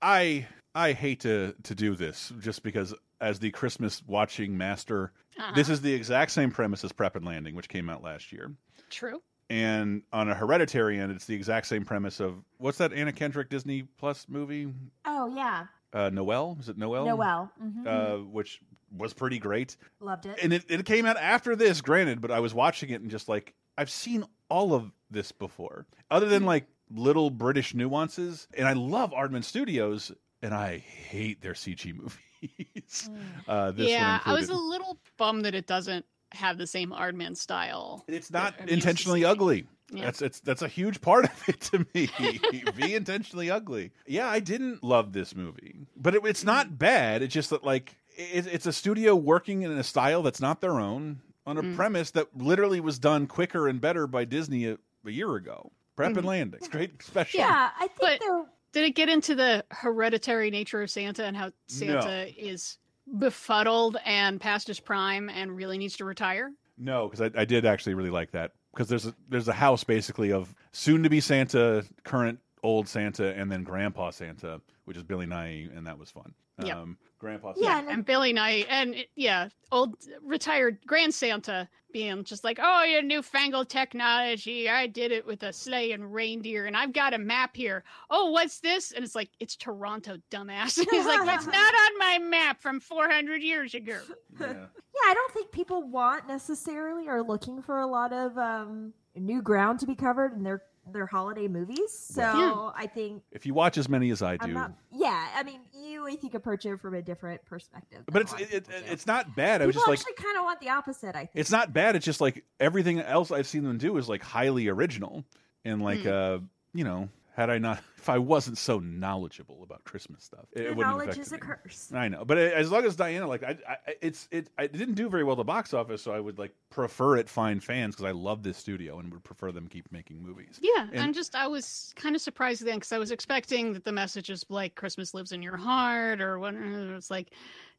[0.00, 5.52] I I hate to to do this just because as the Christmas watching master, Uh-huh.
[5.54, 8.52] this is the exact same premise as Prep and Landing, which came out last year.
[8.90, 9.22] True.
[9.48, 13.48] And on a hereditary end, it's the exact same premise of what's that Anna Kendrick
[13.48, 14.72] Disney Plus movie?
[15.04, 16.56] Oh yeah, Uh, Noelle?
[16.60, 17.06] Is it Noelle?
[17.06, 17.50] Noelle.
[17.62, 17.86] Mhm.
[17.86, 18.60] Uh, which
[18.96, 19.76] was pretty great.
[20.00, 20.38] loved it.
[20.42, 23.28] And it, it came out after this, granted, but I was watching it and just
[23.28, 26.30] like, I've seen all of this before, other Mm.
[26.30, 28.48] than like little British nuances.
[28.56, 30.12] And I love Aardman Studios,
[30.42, 32.20] and I hate their CG movies.
[33.48, 33.90] Uh, this Mm.
[33.90, 36.04] yeah, one I was a little bummed that it doesn't
[36.36, 38.04] have the same Aardman style.
[38.08, 39.66] It's not I'm used to intentionally ugly.
[39.92, 40.04] Yeah.
[40.06, 42.10] That's it's that's a huge part of it to me.
[42.76, 43.92] Be intentionally ugly.
[44.06, 47.22] Yeah, I didn't love this movie, but it, it's not bad.
[47.22, 50.80] It's just that like it, it's a studio working in a style that's not their
[50.80, 51.76] own on a Mm.
[51.76, 55.70] premise that literally was done quicker and better by Disney a, a year ago.
[55.94, 56.16] Prep Mhm.
[56.18, 57.38] and Landing, it's great special.
[57.38, 61.34] Yeah, I think But they're did it get into the hereditary nature of Santa and
[61.36, 62.76] how Santa is
[63.18, 66.52] befuddled and past his prime and really needs to retire?
[66.78, 69.84] No, because I, I did actually really like that because there's a, there's a house
[69.84, 75.02] basically of soon to be Santa, current old Santa, and then Grandpa Santa, which is
[75.02, 76.34] Billy Nighy, and that was fun.
[76.62, 76.76] Yep.
[76.76, 77.90] Um, Grandpa Yeah, Santa.
[77.92, 83.70] and Billy Knight, and yeah, old retired Grand Santa being just like, oh, your newfangled
[83.70, 84.68] technology.
[84.68, 87.84] I did it with a sleigh and reindeer, and I've got a map here.
[88.10, 88.92] Oh, what's this?
[88.92, 90.76] And it's like, it's Toronto, dumbass.
[90.78, 93.98] And he's like, that's not on my map from 400 years ago.
[94.38, 94.46] Yeah.
[94.52, 99.40] Yeah, I don't think people want necessarily are looking for a lot of um, new
[99.40, 100.62] ground to be covered, and they're
[100.92, 101.92] their holiday movies.
[101.92, 102.70] So Yeah.
[102.74, 104.72] I think If you watch as many as I do, not.
[104.92, 108.04] Yeah, I mean, you I think approach it from a different perspective.
[108.06, 109.62] but it's it, it, it's not bad.
[109.62, 111.14] I was People just like, kind of want the opposite.
[111.16, 111.96] I think it's not bad.
[111.96, 115.24] It's just like everything else I've seen them do is like highly original
[115.64, 116.08] and like Hmm.
[116.08, 116.38] uh
[116.72, 120.70] you know had I not if I wasn't so knowledgeable about Christmas stuff, it, Your
[120.70, 121.40] it wouldn't knowledge affect is a me.
[121.40, 121.92] curse.
[121.94, 125.08] I know, but as long as Diana like I, I it's it I didn't do
[125.10, 128.08] very well at the box office, so I would like prefer it find fans because
[128.08, 130.58] I love this studio and would prefer them keep making movies.
[130.62, 133.84] Yeah, And- I'm just I was kind of surprised then because I was expecting that
[133.84, 137.32] the message is like Christmas lives in your heart or what it's like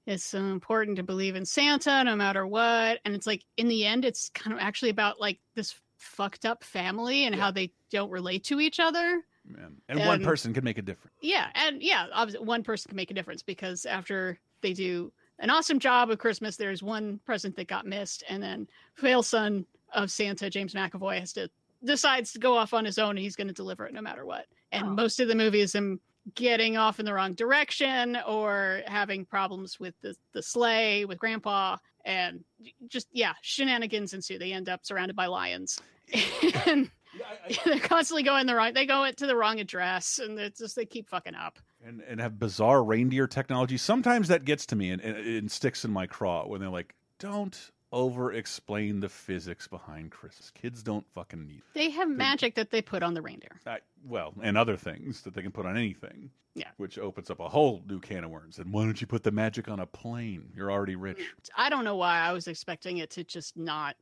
[0.06, 3.86] it's so important to believe in Santa no matter what, and it's like in the
[3.86, 8.12] end it's kind of actually about like this fucked up family and how they don't
[8.12, 9.24] relate to each other.
[9.48, 9.78] Man.
[9.88, 11.16] And one person can make a difference.
[11.22, 15.50] Yeah, and yeah, obviously one person can make a difference because after they do an
[15.50, 20.12] awesome job of Christmas, there's one present that got missed, and then fail son of
[20.12, 21.50] Santa, James McAvoy, has to
[21.84, 24.26] decides to go off on his own, and he's going to deliver it no matter
[24.26, 24.46] what.
[24.72, 24.90] And oh.
[24.90, 26.00] most of the movie is him
[26.36, 31.78] getting off in the wrong direction or having problems with the the sleigh with Grandpa,
[32.04, 32.44] and
[32.88, 34.40] just yeah, shenanigans ensue.
[34.40, 35.80] They end up surrounded by lions.
[36.66, 36.90] and
[37.66, 38.74] they're constantly going the wrong.
[38.74, 41.60] They go to the wrong address, and it's just they keep fucking up.
[41.86, 43.78] and, and have bizarre reindeer technology.
[43.78, 46.96] Sometimes that gets to me and, and it sticks in my craw when they're like,
[47.20, 50.52] "Don't over explain the physics behind Christmas.
[50.52, 53.60] Kids don't fucking need." They have magic that they put on the reindeer.
[53.66, 56.32] I, well, and other things that they can put on anything.
[56.56, 56.70] Yeah.
[56.78, 58.58] which opens up a whole new can of worms.
[58.58, 60.50] And why don't you put the magic on a plane?
[60.56, 61.20] You're already rich.
[61.56, 63.96] I don't know why I was expecting it to just not.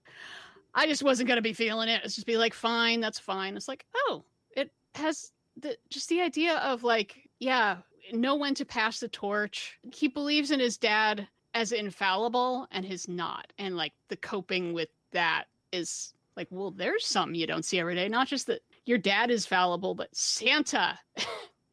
[0.76, 2.02] I just wasn't going to be feeling it.
[2.04, 3.56] It's just be like, fine, that's fine.
[3.56, 4.24] It's like, oh,
[4.56, 7.78] it has the just the idea of like, yeah,
[8.12, 9.80] know when to pass the torch.
[9.94, 14.90] He believes in his dad as infallible and his not, and like the coping with
[15.12, 18.10] that is like, well, there's something you don't see every day.
[18.10, 21.00] Not just that your dad is fallible, but Santa.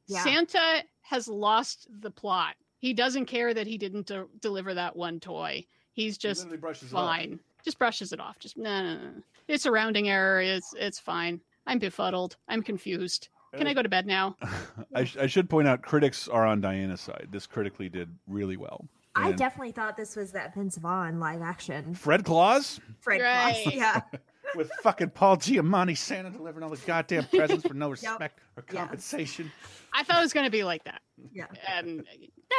[0.08, 0.24] Yeah.
[0.24, 2.56] Santa has lost the plot.
[2.78, 5.64] He doesn't care that he didn't de- deliver that one toy.
[5.92, 7.06] He's just literally brushes off.
[7.06, 7.40] fine.
[7.64, 8.38] Just brushes it off.
[8.38, 9.10] Just no, no, no.
[9.48, 10.40] It's a rounding error.
[10.40, 11.40] It's it's fine.
[11.66, 12.36] I'm befuddled.
[12.48, 13.28] I'm confused.
[13.56, 14.36] Can I uh, go to bed now?
[14.94, 17.28] I, sh- I should point out, critics are on Diana's side.
[17.30, 18.88] This critically did really well.
[19.14, 21.94] I definitely thought this was that Vince Vaughn live action.
[21.94, 23.62] Fred Claus Fred Right.
[23.62, 23.74] Claus.
[23.74, 24.00] Yeah.
[24.56, 28.80] with fucking Paul Giamatti, Santa delivering all the goddamn presents for no respect or Yeah.
[28.80, 29.50] compensation.
[29.92, 31.02] I thought it was going to be like that.
[31.32, 31.46] Yeah.
[31.68, 32.06] And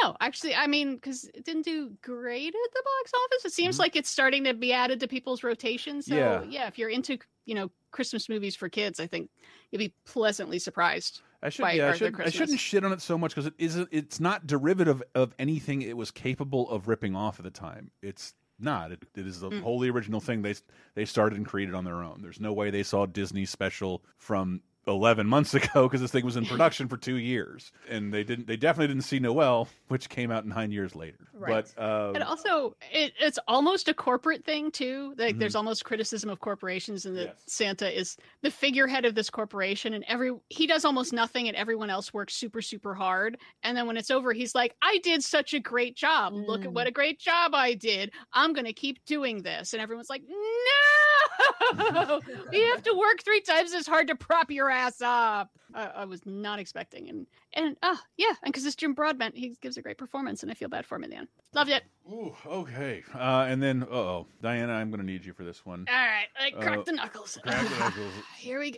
[0.02, 3.46] no, actually, I mean, because it didn't do great at the box office.
[3.46, 3.80] It seems Mhm.
[3.80, 6.02] like it's starting to be added to people's rotation.
[6.02, 6.44] So Yeah.
[6.44, 9.30] yeah, if you're into you know Christmas movies for kids, I think
[9.72, 11.22] you'll be pleasantly surprised.
[11.42, 13.90] I should, yeah, I, should, I shouldn't shit on it so much because it isn't.
[13.92, 17.92] It's not derivative of anything it was capable of ripping off at the time.
[18.02, 18.34] It's
[18.64, 18.92] not.
[18.92, 19.62] It, it is a Mm.
[19.62, 20.56] wholly original thing they
[20.96, 22.22] they started and created on their own.
[22.22, 26.36] There's no way they saw Disney special from 11 months ago because this thing was
[26.38, 28.48] in production for two years, and they didn't.
[28.48, 31.28] They definitely didn't see Noelle, which came out nine years later.
[31.34, 31.66] Right.
[31.76, 35.14] But uh, and also, it, it's almost a corporate thing too.
[35.18, 35.40] Like, Mhm.
[35.40, 37.44] there's almost criticism of corporations, and that Yes.
[37.48, 41.90] Santa is the figurehead of this corporation, and every he does almost nothing, and everyone
[41.90, 43.38] else works super, super hard.
[43.64, 46.34] And then when it's over, he's like, "I did such a great job.
[46.34, 48.12] Look at what a great job I did.
[48.34, 52.20] I'm gonna keep doing this." And everyone's like, "No,
[52.52, 56.06] you have to work three times as hard to prop your ass up." I, I
[56.06, 59.82] was not expecting, and and oh yeah, and because it's Jim Broadbent, he gives a
[59.82, 61.28] great performance, and I feel bad for him in the end.
[61.56, 61.84] Loved it.
[62.12, 63.04] Ooh, okay.
[63.16, 65.86] Uh, and then, uh oh, Diana, I'm going to need you for this one.
[65.90, 67.40] All right, I crack Uh, the knuckles.
[67.42, 68.14] crack the knuckles.
[68.38, 68.78] Here we go.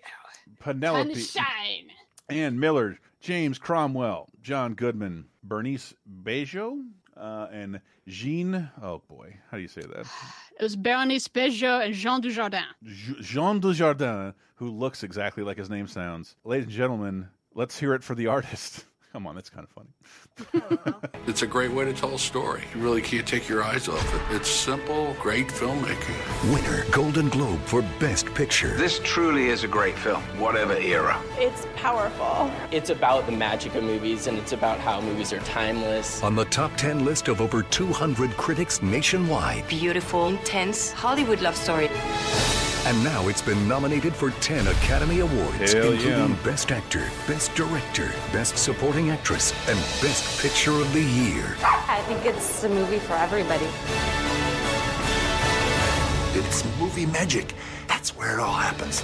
[0.59, 1.09] Penelope.
[1.09, 1.89] Time to shine.
[2.29, 5.93] Ann Miller, James Cromwell, John Goodman, Bernice
[6.23, 6.81] Bejo,
[7.17, 8.69] uh, and Jean.
[8.81, 10.05] Oh boy, how do you say that?
[10.59, 12.63] It was Bernice Bejo and Jean Dujardin.
[13.21, 16.35] Jean Dujardin, who looks exactly like his name sounds.
[16.43, 18.85] Ladies and gentlemen, let's hear it for the artist.
[19.15, 21.05] Come on, that's kind of funny.
[21.25, 22.63] It's a great way to tell a story.
[22.75, 24.35] You really can't take your eyes off it.
[24.35, 26.53] It's simple, great filmmaking.
[26.53, 28.75] Winner Golden Globe for Best Picture.
[28.75, 31.17] This truly is a great film, whatever era.
[31.37, 32.51] It's powerful.
[32.71, 36.21] It's about the magic of movies and it's about how movies are timeless.
[36.21, 39.65] On the top 10 list of over 200 critics nationwide.
[39.69, 41.89] Beautiful, intense Hollywood love story.
[42.85, 46.37] And now it's been nominated for 10 Academy Awards, Hell including yeah.
[46.43, 51.55] Best Actor, Best Director, Best Supporting Actress, and Best Picture of the Year.
[51.63, 53.65] I think it's a movie for everybody.
[56.37, 57.55] It's movie magic.
[57.87, 59.01] That's where it all happens.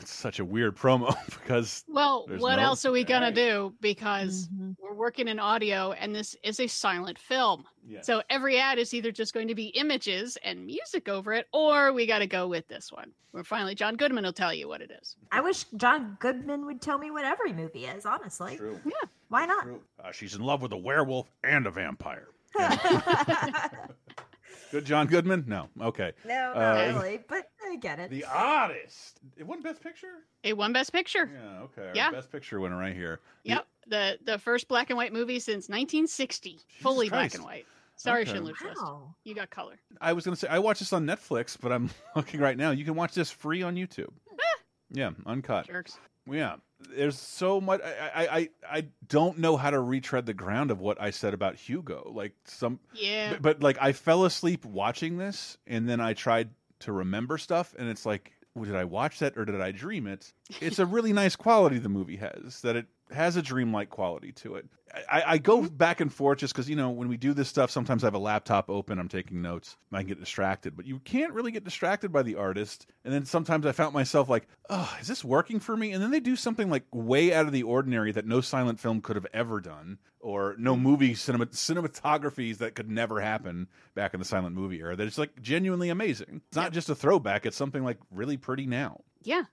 [0.00, 3.74] It's such a weird promo because Well, what no- else are we gonna do?
[3.80, 4.72] Because mm-hmm.
[4.82, 7.64] we're working in audio, and this is a silent film.
[7.88, 8.04] Yes.
[8.06, 11.92] So every ad is either just going to be images and music over it, or
[11.92, 13.12] we got to go with this one.
[13.30, 15.16] Where finally John Goodman will tell you what it is.
[15.32, 18.56] I wish John Goodman would tell me what every movie is, honestly.
[18.56, 18.78] True.
[18.84, 18.92] Yeah.
[19.28, 19.66] Why not?
[20.04, 22.28] uh, she's in love with a werewolf and a vampire.
[24.70, 25.44] Good John Goodman?
[25.46, 25.68] No.
[25.80, 26.12] Okay.
[26.26, 28.10] No, not Uh, really, but I get it.
[28.10, 29.18] The oddest.
[29.38, 30.24] It won Best Picture?
[30.42, 31.30] It won Best Picture.
[31.32, 31.88] Yeah, okay.
[31.88, 32.10] Our Yeah.
[32.10, 33.20] Best Picture winner right here.
[33.44, 33.66] Yep.
[33.86, 37.64] The the first black and white movie since 1960, fully black and white.
[37.98, 38.32] Sorry, Okay.
[38.32, 38.80] Schindler's List.
[38.82, 39.14] Wow.
[39.24, 39.74] You got color.
[40.00, 42.70] I was going to say, I watched this on Netflix, but I'm looking right now.
[42.70, 44.10] You can watch this free on YouTube.
[44.90, 45.66] yeah, uncut.
[45.66, 45.98] Jerks.
[46.30, 46.56] Yeah,
[46.94, 47.80] there's so much.
[47.82, 51.32] I, I, I, I don't know how to retread the ground of what I said
[51.34, 52.10] about Hugo.
[52.14, 53.32] Like some, Yeah.
[53.32, 56.50] but, but like I fell asleep watching this, and then I tried
[56.80, 60.32] to remember stuff, and it's like, did I watch that or did I dream it?
[60.60, 62.60] It's a really nice quality the movie has.
[62.62, 64.66] That it has a dreamlike quality to it.
[65.10, 65.76] I, I go mm-hmm.
[65.76, 68.14] back and forth just because you know when we do this stuff, sometimes I have
[68.14, 70.76] a laptop open, I'm taking notes, I can get distracted.
[70.76, 72.86] But you can't really get distracted by the artist.
[73.04, 75.92] And then sometimes I found myself like, oh, is this working for me?
[75.92, 79.00] And then they do something like way out of the ordinary that no silent film
[79.00, 80.82] could have ever done, or no mm-hmm.
[80.82, 84.96] movie cinema cinematographies that could never happen back in the silent movie era.
[84.96, 86.42] That it's like genuinely amazing.
[86.48, 89.02] It's not just a throwback; it's something like really pretty now.
[89.22, 89.44] Yeah,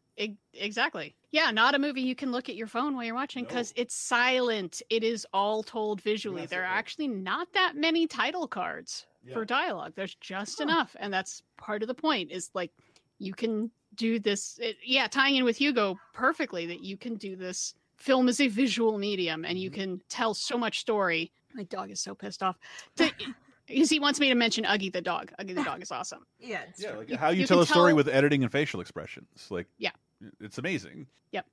[0.54, 1.16] exactly.
[1.32, 3.94] Yeah, not a movie you can look at your phone while you're watching because it's
[3.94, 4.82] silent.
[4.90, 6.46] It is all told visually.
[6.46, 9.94] There are actually not that many title cards for dialogue.
[9.96, 12.32] There's just enough, and that's part of the point.
[12.32, 12.72] Is like
[13.20, 14.60] you can do this.
[14.62, 16.66] It, yeah, tying in with Hugo perfectly.
[16.68, 17.74] That you can do this.
[17.98, 19.82] Film is a visual medium, and you mm-hmm.
[19.82, 21.32] can tell so much story.
[21.54, 22.58] My dog is so pissed off.
[22.98, 23.10] To,
[23.68, 25.32] because he wants me to mention Uggy the dog.
[25.40, 26.26] Uggy the dog is awesome.
[26.40, 29.48] Yeah, Yeah, like how you, you tell a story tell- with editing and facial expressions.
[29.50, 29.92] Like, Yeah.
[30.39, 31.07] It's amazing.
[31.31, 31.45] Yep.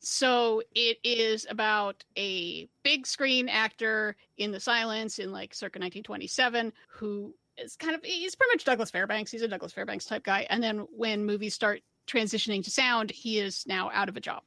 [0.00, 6.72] So it is about a big screen actor in the silence in like circa 1927
[6.88, 9.30] who is kind of he's pretty much Douglas Fairbanks.
[9.30, 10.46] He's a Douglas Fairbanks type guy.
[10.50, 14.42] And then when movies start transitioning to sound, he is now out of a job.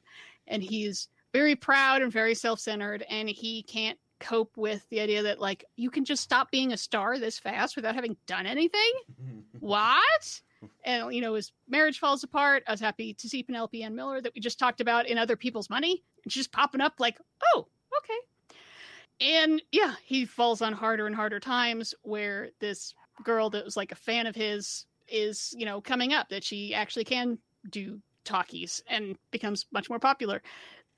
[0.46, 5.40] And he's very proud and very self-centered and he can't cope with the idea that
[5.40, 8.92] like you can just stop being a star this fast without having done anything.
[9.60, 10.40] what?
[10.84, 12.62] And you know his marriage falls apart.
[12.66, 15.36] I was happy to see Penelope Ann Miller that we just talked about in Other
[15.36, 17.18] People's Money, and she's just popping up like,
[17.54, 17.66] oh,
[17.98, 19.34] okay.
[19.34, 23.92] And yeah, he falls on harder and harder times where this girl that was like
[23.92, 27.38] a fan of his is, you know, coming up that she actually can
[27.70, 30.42] do talkies and becomes much more popular.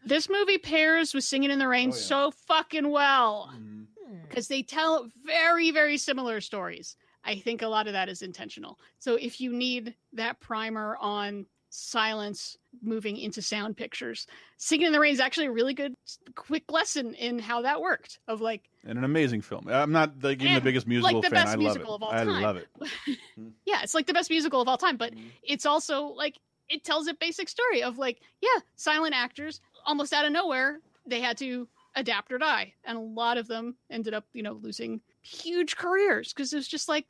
[0.06, 4.22] This movie pairs with Singing in the Rain oh, so fucking well mm-hmm.
[4.28, 6.96] because they tell very, very similar stories.
[7.24, 8.78] I think a lot of that is intentional.
[8.98, 14.26] So if you need that primer on silence moving into sound pictures,
[14.58, 15.94] Singing in the Rain is actually a really good,
[16.34, 18.20] quick lesson in how that worked.
[18.28, 19.66] Of like, And an amazing film.
[19.68, 21.34] I'm not like even the And, biggest like, musical the fan.
[21.34, 21.96] best I love musical it.
[21.96, 22.68] of all I love it.
[23.34, 23.48] Hmm.
[23.66, 25.26] yeah, it's like the best musical of all time, but hmm.
[25.42, 26.38] it's also like
[26.68, 31.20] it tells a basic story of like, yeah, silent actors almost out of nowhere they
[31.20, 35.00] had to adapt or die, and a lot of them ended up, you know, losing
[35.22, 37.06] huge careers because it was just like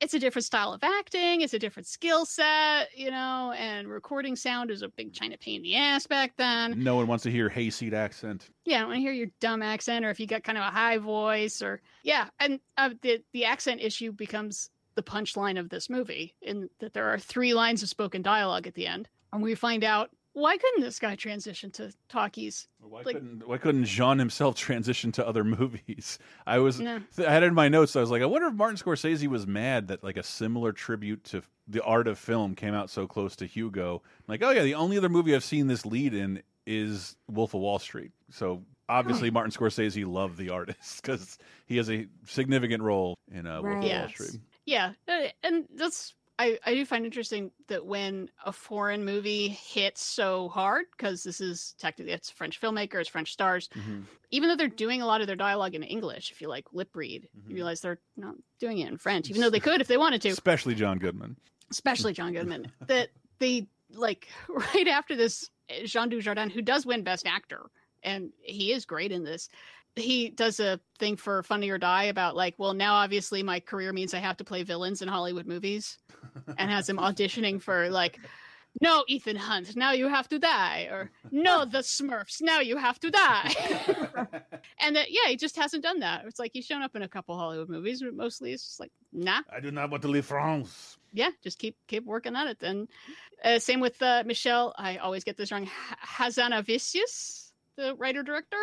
[0.00, 4.36] it's a different style of acting, it's a different skill set, you know, and recording
[4.36, 6.82] sound is a big China pain in the ass back then.
[6.82, 8.50] No one wants to hear hayseed accent.
[8.64, 10.64] Yeah, I don't want to hear your dumb accent, or if you got kind of
[10.64, 15.68] a high voice, or yeah, and uh, the the accent issue becomes the punchline of
[15.68, 19.42] this movie, in that there are three lines of spoken dialogue at the end, and
[19.42, 22.68] we find out why couldn't this guy transition to talkies?
[22.80, 26.18] Why Like- couldn't Why couldn't Jean himself transition to other movies?
[26.46, 27.00] I was No.
[27.18, 27.96] I had in my notes.
[27.96, 31.24] I was like, I wonder if Martin Scorsese was mad that like a similar tribute
[31.24, 34.02] to the art of film came out so close to Hugo.
[34.28, 37.60] like, oh yeah, the only other movie I've seen this lead in is Wolf of
[37.60, 38.10] Wall Street.
[38.30, 43.62] So obviously Martin Scorsese loved the artist because he has a significant role in uh,
[43.62, 44.40] Wolf of Wall Street.
[44.66, 50.04] Yeah, uh, and that's I I do find interesting that when a foreign movie hits
[50.04, 54.00] so hard because this is technically it's French filmmakers, French stars, mm-hmm.
[54.30, 56.90] even though they're doing a lot of their dialogue in English, if you like lip
[56.94, 57.54] read, you mm-hmm.
[57.54, 60.28] realize they're not doing it in French, even though they could if they wanted to.
[60.30, 61.36] Especially John Goodman.
[61.70, 67.04] especially John Goodman, that they like right after this, eh, Jean Dujardin, who does win
[67.04, 67.62] Best Actor,
[68.02, 69.48] and he is great in this.
[69.96, 73.92] He does a thing for Funny or Die about like, well, now obviously my career
[73.92, 75.98] means I have to play villains in Hollywood movies,
[76.58, 78.18] and has him auditioning for like
[78.80, 82.98] no, Ethan Hunt, now you have to die, or no, the Smurfs, now you have
[83.00, 83.52] to die.
[84.80, 86.24] and that, yeah, he just hasn't done that.
[86.26, 88.90] It's like he's shown up in a couple Hollywood movies, but mostly it's just like,
[89.12, 90.98] nah, I do not want to leave France.
[91.12, 92.62] yeah, just keep keep working at it.
[92.62, 92.88] And
[93.44, 94.74] uh, same with uh, Michel.
[94.76, 95.64] I always get this wrong.
[95.64, 95.70] H-
[96.04, 98.56] Hazanavicius, the writer director,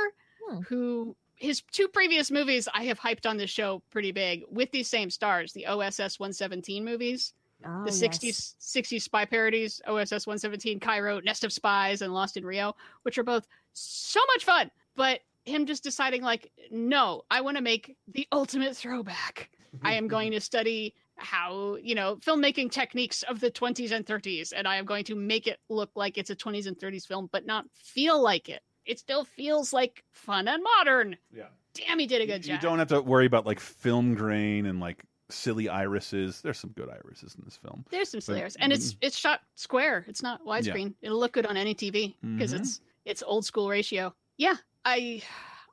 [0.68, 4.88] who his two previous movies I have hyped on this show pretty big with these
[4.88, 5.52] same stars.
[5.54, 7.34] The OSS 117 movies,
[7.66, 12.46] Oh, the 60s 60s spy parodies, OSS 117, Cairo, Nest of Spies, and Lost in
[12.46, 14.72] Rio, which are both so much fun.
[14.96, 19.50] But him just deciding like, no, I want to make the ultimate throwback.
[19.84, 24.54] I am going to study how, you know, filmmaking techniques of the 20s and 30s,
[24.56, 27.30] and I am going to make it look like it's a 20s and 30s film,
[27.32, 28.62] but not feel like it.
[28.86, 31.18] It still feels like fun and modern.
[31.36, 31.48] Yeah.
[31.74, 32.62] Damn, he did a good You job.
[32.64, 36.42] You don't have to worry about like film grain and like silly irises.
[36.42, 37.86] There's some good irises in this film.
[37.90, 40.04] There's some But- slayers, and it's it's shot square.
[40.08, 40.94] It's not widescreen.
[41.02, 42.60] It'll look good on any TV because Mhm.
[42.60, 44.14] it's it's old school ratio.
[44.38, 45.22] Yeah, I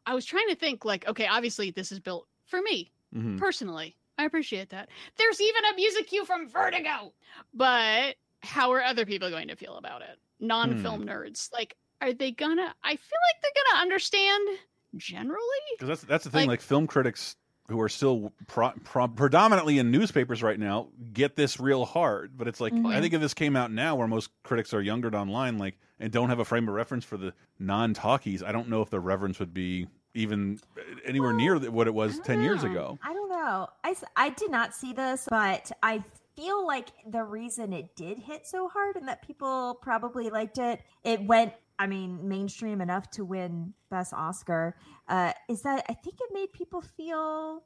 [0.06, 3.38] I was trying to think like, okay, obviously this is built for me Mhm.
[3.38, 3.96] personally.
[4.16, 4.88] I appreciate that.
[5.16, 7.12] There's even a music cue from Vertigo,
[7.54, 10.18] but how are other people going to feel about it?
[10.40, 11.08] Non-film Hmm.
[11.08, 12.74] nerds, like, are they gonna?
[12.84, 14.48] I feel like they're gonna understand
[14.96, 15.38] generally.
[15.72, 16.42] Because that's that's the thing.
[16.48, 17.36] Like- Like, film critics
[17.68, 22.32] who are still pro, pro, predominantly in newspapers right now get this real hard.
[22.36, 22.86] But it's like Mm-hmm.
[22.86, 26.10] I think if this came out now, where most critics are younger online, like and
[26.12, 29.38] don't have a frame of reference for the non-talkies, I don't know if the reverence
[29.38, 30.58] would be even
[31.04, 32.98] anywhere near what it was ten years ago.
[33.02, 33.68] I don't know.
[33.84, 36.02] I I did not see this, but I
[36.34, 40.80] feel like the reason it did hit so hard and that people probably liked it,
[41.04, 44.76] it went, I mean, mainstream enough to win Best Oscar,
[45.08, 47.62] uh, is that I think it made people feel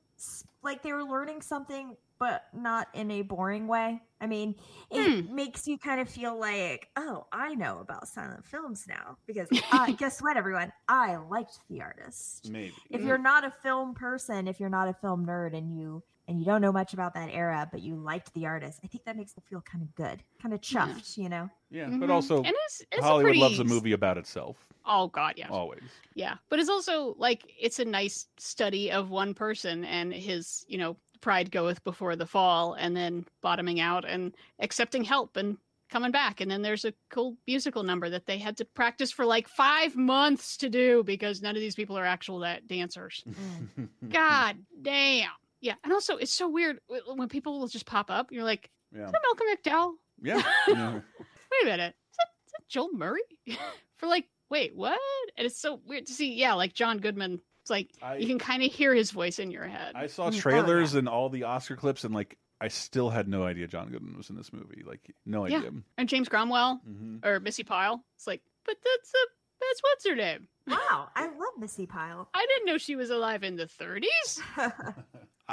[0.62, 4.00] like they were learning something, but not in a boring way.
[4.20, 4.54] I mean,
[4.90, 9.48] it makes you kind of feel like, oh, I know about silent films now because
[9.72, 10.72] uh, guess what, everyone?
[10.88, 14.94] I liked The Artist Maybe if you're not a film person, if you're not a
[14.94, 18.32] film nerd and you and you don't know much about that era, but you liked
[18.32, 21.28] the artist, I think that makes them feel kind of good, kind of chuffed, you
[21.28, 21.50] know?
[21.68, 21.98] Yeah, Mhm.
[21.98, 24.71] but also And it's- it's a Hollywood pretty loves a movie about itself.
[24.84, 25.48] Oh God, yeah.
[25.48, 25.80] Always.
[26.14, 30.78] Yeah, but it's also like it's a nice study of one person and his, you
[30.78, 35.56] know, pride goeth before the fall, and then bottoming out and accepting help and
[35.90, 36.40] coming back.
[36.40, 39.94] And then there's a cool musical number that they had to practice for like five
[39.94, 43.22] months to do because none of these people are actual da- dancers.
[44.08, 45.28] God damn.
[45.60, 46.80] Yeah, and also it's so weird
[47.14, 48.32] when people will just pop up.
[48.32, 49.04] You're like, Yeah.
[49.06, 49.92] is that Malcolm McDowell?
[50.22, 50.42] Yeah.
[50.68, 50.92] yeah.
[51.52, 53.20] Wait a minute, is that, is that Joel Murray?
[53.98, 55.00] For like, wait, what?
[55.36, 56.34] And it's so weird to see.
[56.34, 57.40] Yeah, like John Goodman.
[57.62, 59.92] It's like you can kind of hear his voice in your head.
[59.96, 60.38] I saw Mm.
[60.38, 64.16] trailers and all the Oscar clips, and like I still had no idea John Goodman
[64.16, 64.82] was in this movie.
[64.86, 65.70] Like no yeah, idea.
[65.98, 67.24] and James Cromwell Mhm.
[67.24, 68.04] or Missi Pyle.
[68.16, 69.26] It's like, but that's a
[69.60, 70.48] that's what's her name.
[70.66, 72.28] Wow, I love Missi Pyle.
[72.34, 74.42] I didn't know she was alive in the 30s.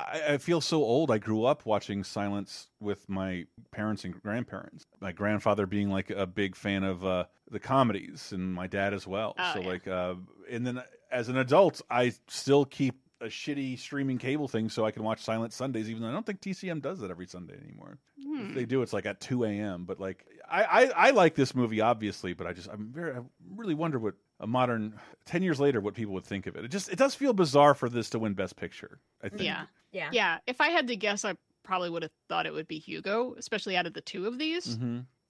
[0.08, 1.12] I, I feel so old.
[1.12, 4.86] I grew up watching Silence with my parents and grandparents.
[5.00, 9.06] My grandfather being like a big fan of uh, the comedies, and my dad as
[9.08, 9.36] well.
[9.38, 9.68] Oh, so yeah.
[9.68, 10.16] like, uh,
[10.50, 10.82] and then
[11.12, 15.22] as an adult, I still keep a shitty streaming cable thing so I can watch
[15.22, 17.98] Silent Sundays, even though I don't think TCM does that every Sunday anymore.
[18.24, 18.50] Hmm.
[18.50, 19.86] If they do, it's like at two a.m.
[19.86, 23.20] But like, I, I I like this movie obviously, but I just I'm very I
[23.56, 26.64] really wonder what a modern ten years later what people would think of it.
[26.64, 29.00] It just it does feel bizarre for this to win Best Picture.
[29.22, 29.42] I think.
[29.42, 29.66] Yeah.
[29.92, 30.10] Yeah.
[30.12, 30.38] Yeah.
[30.48, 33.76] If I had to guess, I probably would have thought it would be Hugo, especially
[33.78, 34.78] out of the two of these.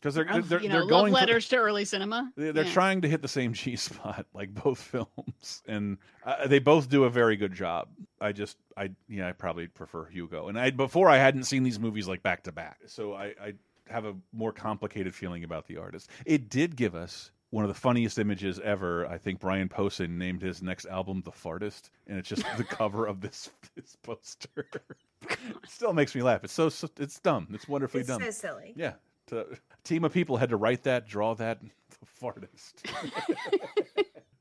[0.02, 2.32] Because they're Of, they're, you they're know, going love for- letters to early cinema.
[2.38, 2.72] They're, they're Yeah.
[2.74, 7.04] trying to hit the same G spot, like both films, and uh, they both do
[7.04, 7.90] a very good job.
[8.22, 10.48] I just, I yeah, I probably prefer Hugo.
[10.48, 13.54] And I before I hadn't seen these movies like back to back, so I, I
[13.90, 16.10] have a more complicated feeling about the artist.
[16.26, 19.08] It did give us one of the funniest images ever.
[19.08, 23.06] I think Brian Posehn named his next album "The Fartist," and it's just the cover
[23.08, 24.68] of this this poster.
[25.30, 26.44] it still makes me laugh.
[26.44, 27.48] It's so, so it's dumb.
[27.54, 28.22] It's wonderfully It's dumb.
[28.22, 28.74] so silly.
[28.76, 28.94] Yeah,
[29.28, 31.60] to, a team of people had to write that, draw that,
[32.00, 32.74] the fartist.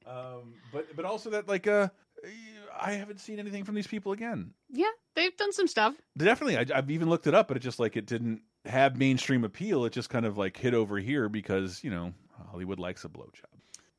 [0.07, 1.89] um, but but also that like uh,
[2.81, 4.53] I haven't seen anything from these people again.
[4.71, 5.95] Yeah, they've done some stuff.
[6.17, 9.45] Definitely, I, I've even looked it up, but it just like it didn't have mainstream
[9.45, 9.85] appeal.
[9.85, 12.13] It just kind of like hit over here because you know
[12.51, 13.45] Hollywood likes a blowjob.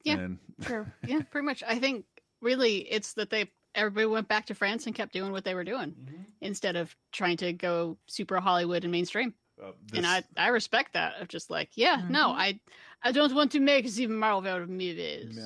[0.04, 0.86] Yeah, And- true.
[1.08, 1.64] Yeah, pretty much.
[1.68, 2.06] I think
[2.42, 5.64] really it's that they everybody went back to France and kept doing what they were
[5.64, 6.22] doing Mm-hmm.
[6.42, 9.34] instead of trying to go super Hollywood and mainstream.
[9.62, 11.22] Uh, and I I respect that.
[11.22, 12.60] Of just like, yeah, no, I
[13.04, 15.38] I don't want to make the Marvel movies.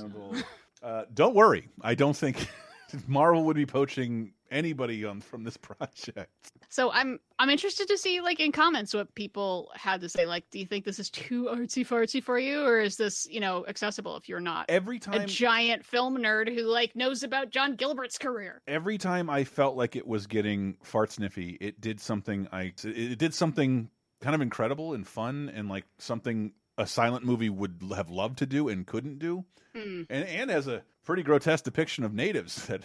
[0.83, 2.47] Uh, don't worry, I don't think
[3.07, 6.31] Marvel would be poaching anybody on from this project.
[6.69, 10.25] So I'm I'm interested to see like in comments what people had to say.
[10.25, 13.39] Like, do you think this is too artsy fartsy for you, or is this you
[13.39, 17.49] know accessible if you're not Every time a giant film nerd who like knows about
[17.49, 18.61] John Gilbert's career?
[18.67, 23.17] every time I felt like it was getting fart sniffy, it did something I it
[23.17, 23.89] did something
[24.21, 28.45] kind of incredible and fun and like something a silent movie would have loved to
[28.45, 29.45] do and couldn't do.
[29.75, 30.03] Hmm.
[30.09, 32.81] And and as a pretty grotesque depiction of natives that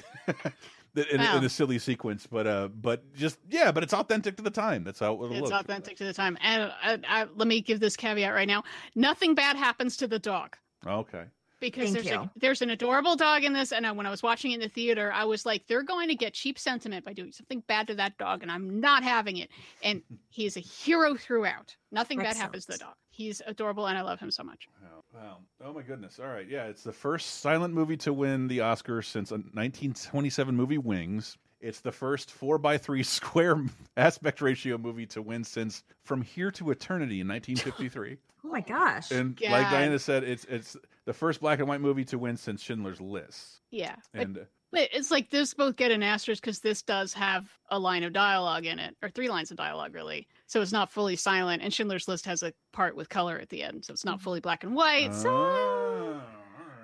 [0.99, 1.39] in, Wow.
[1.39, 4.85] in a silly sequence, but uh but just yeah, but it's authentic to the time.
[4.85, 5.53] That's how it It's looks.
[5.53, 6.37] authentic to the time.
[6.41, 8.65] And I, I, let me give this caveat right now:
[8.95, 10.57] nothing bad happens to the dog.
[10.87, 11.25] Okay.
[11.61, 14.23] because Thank there's a, there's an adorable dog in this, and I, when I was
[14.23, 17.13] watching it in the theater, I was like, they're going to get cheap sentiment by
[17.13, 19.51] doing something bad to that dog, and I'm not having it.
[19.83, 21.75] And he is a hero throughout.
[21.91, 22.95] Nothing bad happens to the dog.
[23.11, 24.69] He's adorable, and I love him so much.
[25.15, 25.39] Wow.
[25.65, 26.19] Oh my goodness.
[26.21, 26.47] All right.
[26.49, 31.37] Yeah, it's the first silent movie to win the Oscar since a 1927 movie Wings.
[31.61, 33.65] It's the first 4 by 3 square
[33.97, 38.17] aspect ratio movie to win since From Here to Eternity in 1953.
[38.45, 39.11] Oh my gosh.
[39.11, 40.77] and like Diana said, it's it's
[41.07, 43.61] the first black and white movie to win since Schindler's List.
[43.73, 47.49] Yeah, And uh, but it's like this both get an asterisk because this does have
[47.71, 50.27] a line of dialogue in it, or three lines of dialogue really.
[50.47, 53.63] So it's not fully silent, and Schindler's List has a part with color at the
[53.63, 55.15] end, so it's not fully black and white.
[55.15, 56.21] So, Oh,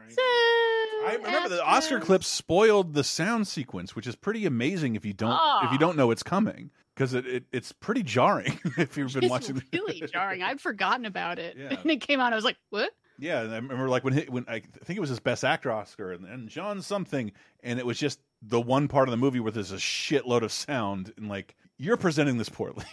[0.08, 5.04] so I remember the Oscar clip spoiled the sound sequence, which is pretty amazing if
[5.04, 5.32] you don't
[5.64, 5.76] if you Ah.
[5.78, 9.62] don't know it's coming because it, it it's pretty jarring if you've been it's watching.
[9.72, 10.42] really jarring.
[10.42, 11.76] I'd forgotten about it, Yeah.
[11.82, 12.32] and it came out.
[12.32, 15.00] I was like, "What?" Yeah, and I remember like when he, when I think it
[15.00, 17.32] was his best actor Oscar and, and John something,
[17.62, 20.52] and it was just the one part of the movie where there's a shitload of
[20.52, 22.84] sound and like you're presenting this poorly.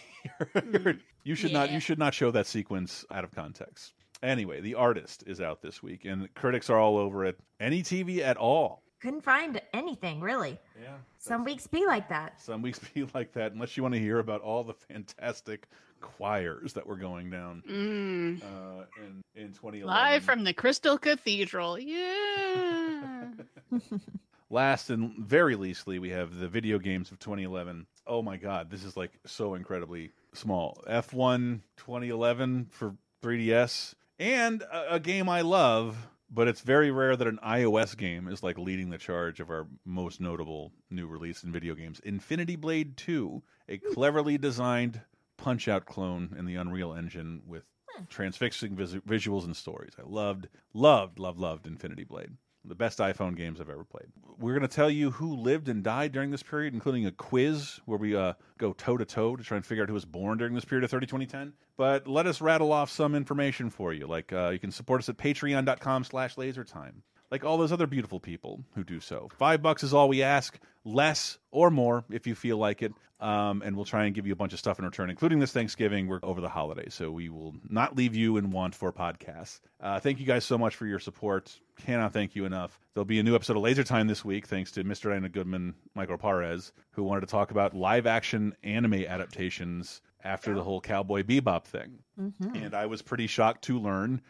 [0.54, 1.00] You're- hmm.
[1.24, 3.94] you should not you should not show that sequence out of context.
[4.24, 7.40] Anyway, the artist is out this week, and critics are all over it.
[7.60, 8.84] Any TV at all.
[9.02, 10.60] Couldn't find anything really.
[10.80, 10.98] Yeah.
[11.18, 12.40] Some weeks be like that.
[12.40, 15.68] Some weeks be like that, unless you want to hear about all the fantastic
[16.02, 18.42] choirs that were going down Mm.
[18.44, 19.86] uh, in in 2011.
[19.88, 21.80] Live from the Crystal Cathedral.
[21.80, 23.28] Yeah.
[24.50, 27.88] Last and very leastly, we have the video games of 2011.
[28.06, 30.84] Oh my God, this is like so incredibly small.
[30.90, 35.96] F1 2011 for 3DS, and a, a game I love,
[36.30, 39.68] but it's very rare that an iOS game is like leading the charge of our
[39.86, 42.02] most notable new release in video games.
[42.04, 45.00] Infinity Blade 2, a cleverly designed
[45.42, 47.64] Punch Out clone in the Unreal Engine with
[48.10, 49.94] transfixing vis visuals and stories.
[49.98, 52.30] I loved, loved, loved, loved Infinity Blade.
[52.64, 54.06] The best iPhone games I've ever played.
[54.38, 57.80] We're going to tell you who lived and died during this period, including a quiz
[57.86, 60.38] where we uh, go toe to toe to try and figure out who was born
[60.38, 61.54] during this period of 30 2010.
[61.76, 64.06] But let us rattle off some information for you.
[64.06, 67.02] Like uh, you can support us at patreon.com slash lasertime.
[67.32, 69.30] Like all those other beautiful people who do so.
[69.40, 72.94] Five bucks is all we ask, less or more if you feel like it.
[73.22, 75.52] Um, and we'll try and give you a bunch of stuff in return, including this
[75.52, 76.08] Thanksgiving.
[76.08, 79.60] We're over the holidays, so we will not leave you in want for podcasts.
[79.80, 81.56] Uh, thank you guys so much for your support.
[81.86, 82.80] Cannot thank you enough.
[82.94, 85.10] There'll be a new episode of Laser Time this week, thanks to Mr.
[85.10, 90.64] Diana Goodman, Michael Parez, who wanted to talk about live action anime adaptations after the
[90.64, 92.00] whole Cowboy Bebop thing.
[92.56, 94.22] And I was pretty shocked to learn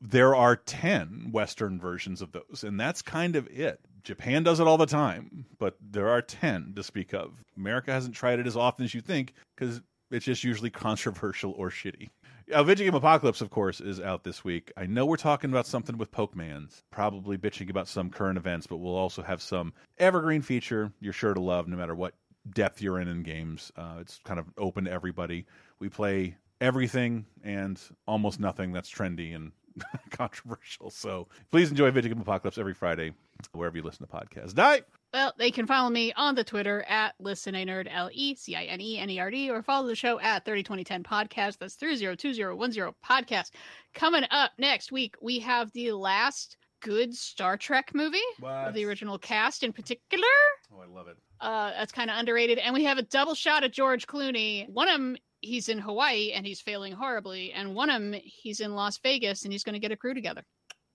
[0.00, 3.80] there are 10 Western versions of those, and that's kind of it.
[4.04, 7.32] Japan does it all the time, but there are 10 to speak of.
[7.56, 11.70] America hasn't tried it as often as you think because it's just usually controversial or
[11.70, 12.10] shitty.
[12.52, 14.70] Uh, Game Apocalypse, of course, is out this week.
[14.76, 18.76] I know we're talking about something with Pokemans, probably bitching about some current events, but
[18.76, 22.14] we'll also have some evergreen feature you're sure to love no matter what
[22.52, 23.72] depth you're in in games.
[23.76, 25.46] Uh, it's kind of open to everybody.
[25.78, 29.52] We play everything and almost nothing that's trendy and
[30.10, 30.90] controversial.
[30.90, 33.12] So please enjoy Video Apocalypse every Friday,
[33.52, 34.54] wherever you listen to podcasts.
[34.54, 34.82] Die!
[35.12, 38.80] Well, they can follow me on the Twitter at LeCineNerd, L E C I N
[38.80, 41.58] E N E R D, or follow the show at 302010 Podcast.
[41.58, 43.50] That's 302010 Podcast.
[43.94, 49.18] Coming up next week, we have the last good Star Trek movie of the original
[49.18, 50.26] cast in particular.
[50.72, 51.16] Oh, I love it.
[51.40, 52.58] Uh, that's kind of underrated.
[52.58, 54.68] And we have a double shot at George Clooney.
[54.68, 57.52] One of them, he's in Hawaii and he's failing horribly.
[57.52, 60.14] And one of them, he's in Las Vegas and he's going to get a crew
[60.14, 60.42] together.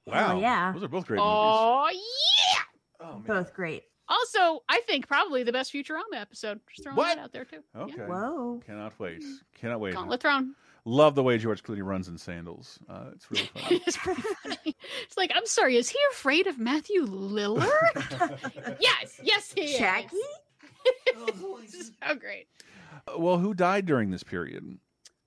[0.06, 0.38] Wow.
[0.38, 0.72] Oh, yeah.
[0.74, 1.32] Those are both great movies.
[1.32, 1.90] Oh,
[3.02, 3.16] yeah.
[3.26, 3.84] Both great.
[4.08, 6.60] Also, I think probably the best Futurama episode.
[6.72, 7.16] Just throwing What?
[7.16, 7.60] that out there, too.
[7.76, 8.02] Okay.
[8.02, 8.60] Whoa.
[8.66, 9.24] Cannot wait.
[9.56, 9.94] Cannot wait.
[9.94, 10.56] Gauntlet Thrown.
[10.86, 12.80] Love the way George Clooney runs in sandals.
[12.90, 13.82] Uh, it's really fun.
[13.86, 14.76] it's pretty funny.
[15.04, 18.78] It's like, I'm sorry, is he afraid of Matthew Lillard?
[18.82, 19.78] yes, yes, he is.
[19.78, 20.16] Shaggy?
[20.16, 20.24] is.
[22.04, 22.48] so great.
[23.08, 24.78] Uh, well, who died during this period?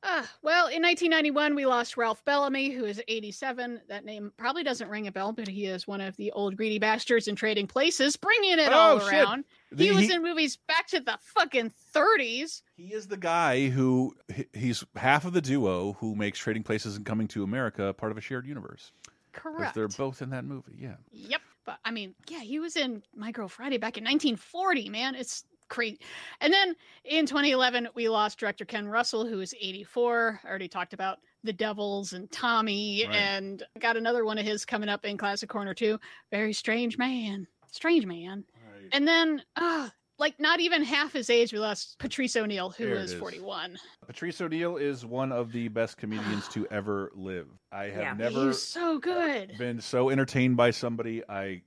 [0.05, 3.81] Uh, well, in 1991, we lost Ralph Bellamy, who is 87.
[3.89, 6.81] That name probably doesn't ring a bell, but he is one of the old greedy
[6.81, 9.13] bastards in trading places, bringing it Oh, all shit.
[9.13, 9.45] around.
[9.77, 12.63] He was He- in movies back to the fucking 30s.
[12.77, 14.17] He is the guy who
[14.53, 18.19] he's half of the duo who makes Trading Places and Coming to America part of
[18.19, 18.91] a shared universe.
[19.33, 19.77] Correct.
[19.77, 20.77] They're both in that movie.
[20.81, 20.97] Yeah.
[21.13, 21.41] Yep.
[21.65, 25.15] But I mean, yeah, he was in My Girl Friday back in 1940, man.
[25.15, 25.99] It's crazy.
[26.41, 26.75] And then
[27.05, 30.41] in 2011, we lost director Ken Russell, who is 84.
[30.45, 33.15] I already talked about The Devils and Tommy, Right.
[33.17, 35.99] and got another one of his coming up in Classic Corner, too.
[36.31, 37.47] Very strange man.
[37.71, 38.45] Strange man.
[38.93, 39.89] And then, uh,
[40.23, 43.19] like, not even half his age, we lost Patrice O'Neal, who There was is.
[43.21, 43.77] 41.
[44.07, 47.49] Patrice O'Neal is one of the best comedians to ever live.
[47.71, 49.53] I have never He's so good.
[49.59, 51.63] been so entertained by somebody I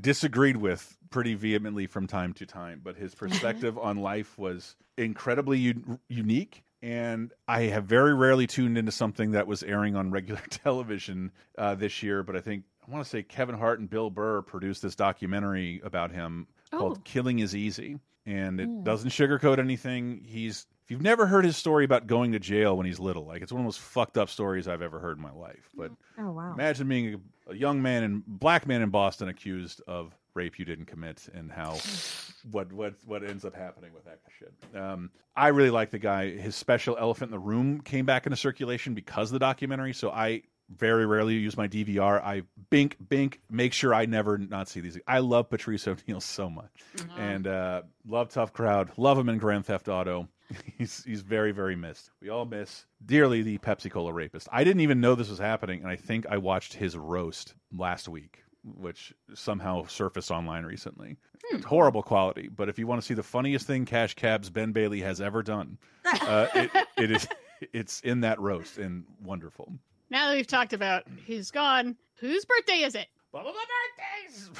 [0.00, 5.58] disagreed with pretty vehemently from time to time, but his perspective on life was incredibly
[5.58, 6.62] u- unique.
[6.82, 11.74] And I have very rarely tuned into something that was airing on regular television uh,
[11.74, 14.82] this year, but I think I want to say Kevin Hart and Bill Burr produced
[14.82, 16.78] this documentary about him Oh.
[16.78, 18.82] called "Killing Is Easy," and it Hmm.
[18.84, 20.22] doesn't sugarcoat anything.
[20.24, 23.40] He's if you've never heard his story about going to jail when he's little, like
[23.42, 25.70] it's one of the most fucked up stories I've ever heard in my life.
[25.74, 26.52] But Oh wow.
[26.52, 27.14] Imagine being
[27.46, 31.26] a, a young man and black man in Boston accused of rape you didn't commit,
[31.32, 31.78] and how
[32.50, 34.52] what what what ends up happening with that shit.
[34.78, 36.30] Um, I really like the guy.
[36.30, 39.92] His special "Elephant in the Room" came back into circulation because of the documentary.
[39.94, 42.22] So I very rarely use my DVR.
[42.22, 44.98] I bink bink make sure I never not see these.
[45.06, 46.70] I love Patrice O'Neal so much,
[47.16, 48.90] and uh, love Tough Crowd.
[48.96, 50.28] Love him in Grand Theft Auto.
[50.76, 52.10] He's he's very very missed.
[52.20, 54.46] We all miss dearly the Pepsi Cola rapist.
[54.52, 58.08] I didn't even know this was happening, and I think I watched his roast last
[58.08, 61.16] week, which somehow surfaced online recently.
[61.50, 64.72] It's horrible quality, but if you want to see the funniest thing Cash Cab's Ben
[64.72, 67.26] Bailey has ever done, uh, it, it is
[67.72, 69.72] it's in that roast and wonderful.
[70.10, 73.06] Now that we've talked about who's gone, whose birthday is it?
[73.32, 74.50] Bubba birthdays.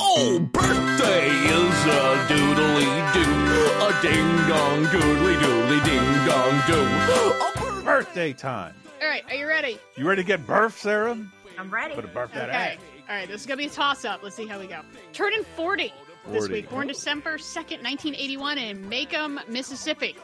[0.00, 7.84] Oh, birthday is a doodly doo, a ding dong doodly doodly ding dong doo.
[7.84, 8.74] Birthday time.
[9.02, 9.78] All right, are you ready?
[9.96, 11.16] You ready to get birth, Sarah?
[11.58, 11.94] I'm ready.
[11.94, 12.58] Better birth that Okay.
[12.58, 12.78] ass.
[13.08, 14.22] All right, this is going to be a toss up.
[14.22, 14.80] Let's see how we go.
[15.12, 15.92] Turning 40
[16.28, 16.70] this week.
[16.70, 20.16] Born December 2nd, 1981, in McComb, Mississippi.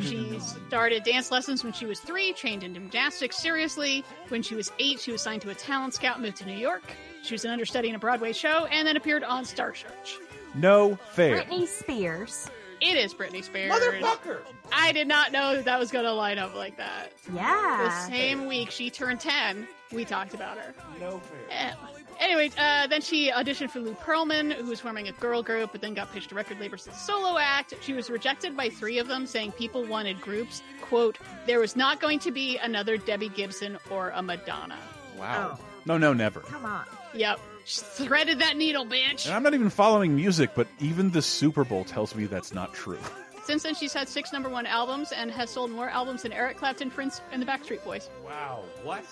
[0.00, 0.38] She
[0.68, 4.04] started dance lessons when she was three, trained in gymnastics seriously.
[4.28, 6.82] When she was eight, she was signed to a talent scout, moved to New York.
[7.22, 10.18] She was an understudy in a Broadway show, and then appeared on Star Search.
[10.54, 11.42] No fair.
[11.42, 12.48] Britney Spears.
[12.80, 13.72] It is Britney Spears.
[13.72, 14.38] Motherfucker!
[14.72, 17.12] I did not know that, that was going to line up like that.
[17.32, 17.78] Yeah.
[17.84, 20.74] The same week she turned 10, we talked about her.
[20.98, 21.38] No fair.
[21.50, 21.74] Eh,
[22.22, 25.80] Anyway, uh, then she auditioned for Lou Pearlman, who was forming a girl group, but
[25.80, 27.74] then got pitched to record labels as a solo act.
[27.80, 30.62] She was rejected by three of them, saying people wanted groups.
[30.82, 34.78] Quote, there was not going to be another Debbie Gibson or a Madonna.
[35.18, 35.58] Wow.
[35.84, 36.40] No, no, never.
[36.40, 36.84] Come on.
[37.12, 37.40] Yep.
[37.64, 39.26] She threaded that needle, bitch.
[39.26, 42.72] And I'm not even following music, but even the Super Bowl tells me that's not
[42.72, 42.98] true.
[43.44, 46.58] Since then, she's had six number one albums and has sold more albums than Eric
[46.58, 48.08] Clapton, Prince, and the Backstreet Boys.
[48.24, 48.62] Wow.
[48.84, 49.04] What?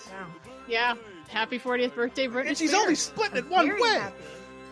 [0.69, 0.95] Yeah.
[1.31, 2.81] Happy 40th birthday, Britney And she's Spears.
[2.83, 3.89] only split it one Very way.
[3.99, 4.15] happy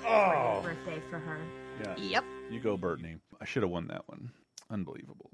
[0.05, 0.61] Oh.
[0.63, 1.39] birthday for her.
[1.83, 1.95] Yeah.
[1.97, 2.23] Yep.
[2.51, 3.19] You go, Britney.
[3.39, 4.31] I should have won that one.
[4.69, 5.31] Unbelievable.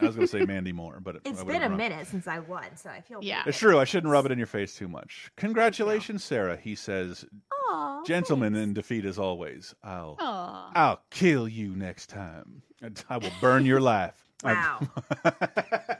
[0.00, 2.06] I was going to say Mandy Moore, but it, It's I been a run- minute
[2.06, 3.42] since I won, so I feel Yeah.
[3.46, 3.78] It's true.
[3.78, 5.30] I shouldn't rub it in your face too much.
[5.36, 6.56] Congratulations, Sarah.
[6.56, 9.74] He says, Aw, "Gentlemen in defeat as always.
[9.84, 10.72] I'll, Aw.
[10.74, 12.62] I'll kill you next time.
[13.10, 14.80] I will burn your life." Wow.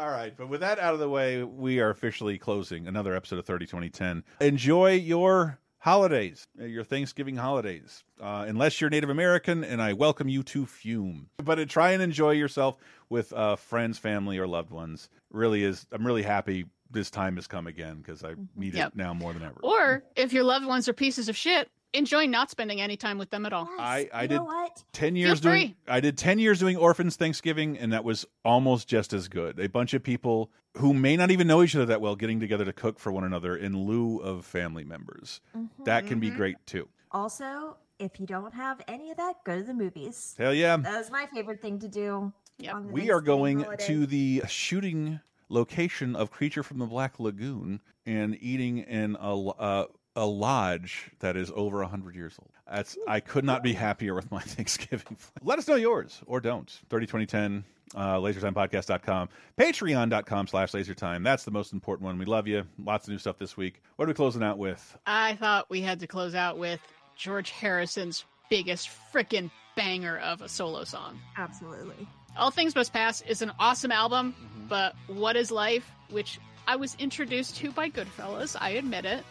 [0.00, 3.38] All right, but with that out of the way, we are officially closing another episode
[3.38, 4.24] of 30 2010.
[4.40, 10.26] Enjoy your holidays, uh, your Thanksgiving holidays, uh, unless you're Native American, and I welcome
[10.26, 11.28] you to fume.
[11.44, 12.78] But uh, try and enjoy yourself
[13.10, 15.10] with uh, friends, family, or loved ones.
[15.30, 15.86] Really is.
[15.92, 18.92] I'm really happy this time has come again because I need Yep.
[18.92, 19.60] it now more than ever.
[19.62, 23.30] Or if your loved ones are pieces of shit, enjoy not spending any time with
[23.30, 23.68] them at all.
[23.78, 24.82] I, I you did know what?
[24.92, 25.74] 10 years doing.
[25.88, 29.58] I did 10 years doing Orphans Thanksgiving and that was almost just as good.
[29.58, 32.64] A bunch of people who may not even know each other that well getting together
[32.64, 35.40] to cook for one another in lieu of family members.
[35.84, 36.88] That can be great too.
[37.12, 40.34] Also, if you don't have any of that, go to the movies.
[40.38, 40.76] Hell yeah.
[40.76, 42.32] That was my favorite thing to do.
[42.58, 42.74] Yep.
[42.74, 43.86] on the We are going holiday.
[43.86, 49.48] to the shooting location of Creature from the Black Lagoon and eating in a.
[49.48, 52.50] uh, a lodge that is over 100 years old.
[52.70, 55.16] That's I could not be happier with my Thanksgiving.
[55.42, 56.68] Let us know yours or don't.
[56.88, 57.64] 30 2010
[57.96, 59.28] uh lasertimepodcast.com
[59.58, 63.36] patreon.com slash lasertime that's the most important one we love you lots of new stuff
[63.36, 66.56] this week what are we closing out with I thought we had to close out
[66.56, 66.78] with
[67.16, 71.18] George Harrison's biggest frickin' banger of a solo song.
[71.36, 72.06] Absolutely.
[72.36, 74.34] All Things Must Pass is an awesome album,
[74.68, 79.24] but What is Life, which I was introduced to by Goodfellas, I admit it.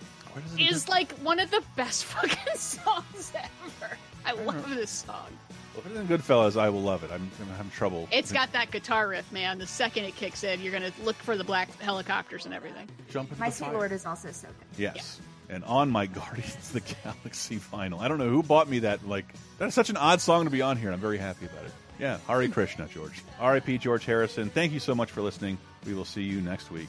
[0.58, 3.98] Is like one of the best fucking songs ever.
[4.26, 5.28] I love this song.
[5.76, 7.12] Well, if it's in Goodfellas, I will love it.
[7.12, 8.08] I'm gonna have trouble.
[8.12, 9.60] It's got that guitar riff, man.
[9.60, 12.88] The second it kicks in, you're gonna look for the black helicopters and everything.
[13.10, 13.72] Jump into My the Sweet.
[13.74, 14.82] Lord is also so good.
[14.82, 15.20] Yes.
[15.50, 18.00] And on my Guardians of the Galaxy vinyl.
[18.00, 19.08] I don't know who bought me that.
[19.08, 21.66] Like, that's such an odd song to be on here, and I'm very happy about
[21.66, 21.72] it.
[22.00, 23.22] Yeah, Hare Krishna, George.
[23.40, 23.78] R.I.P.
[23.78, 24.50] George Harrison.
[24.50, 25.58] Thank you so much for listening.
[25.86, 26.88] We will see you next week.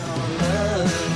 [0.00, 1.15] All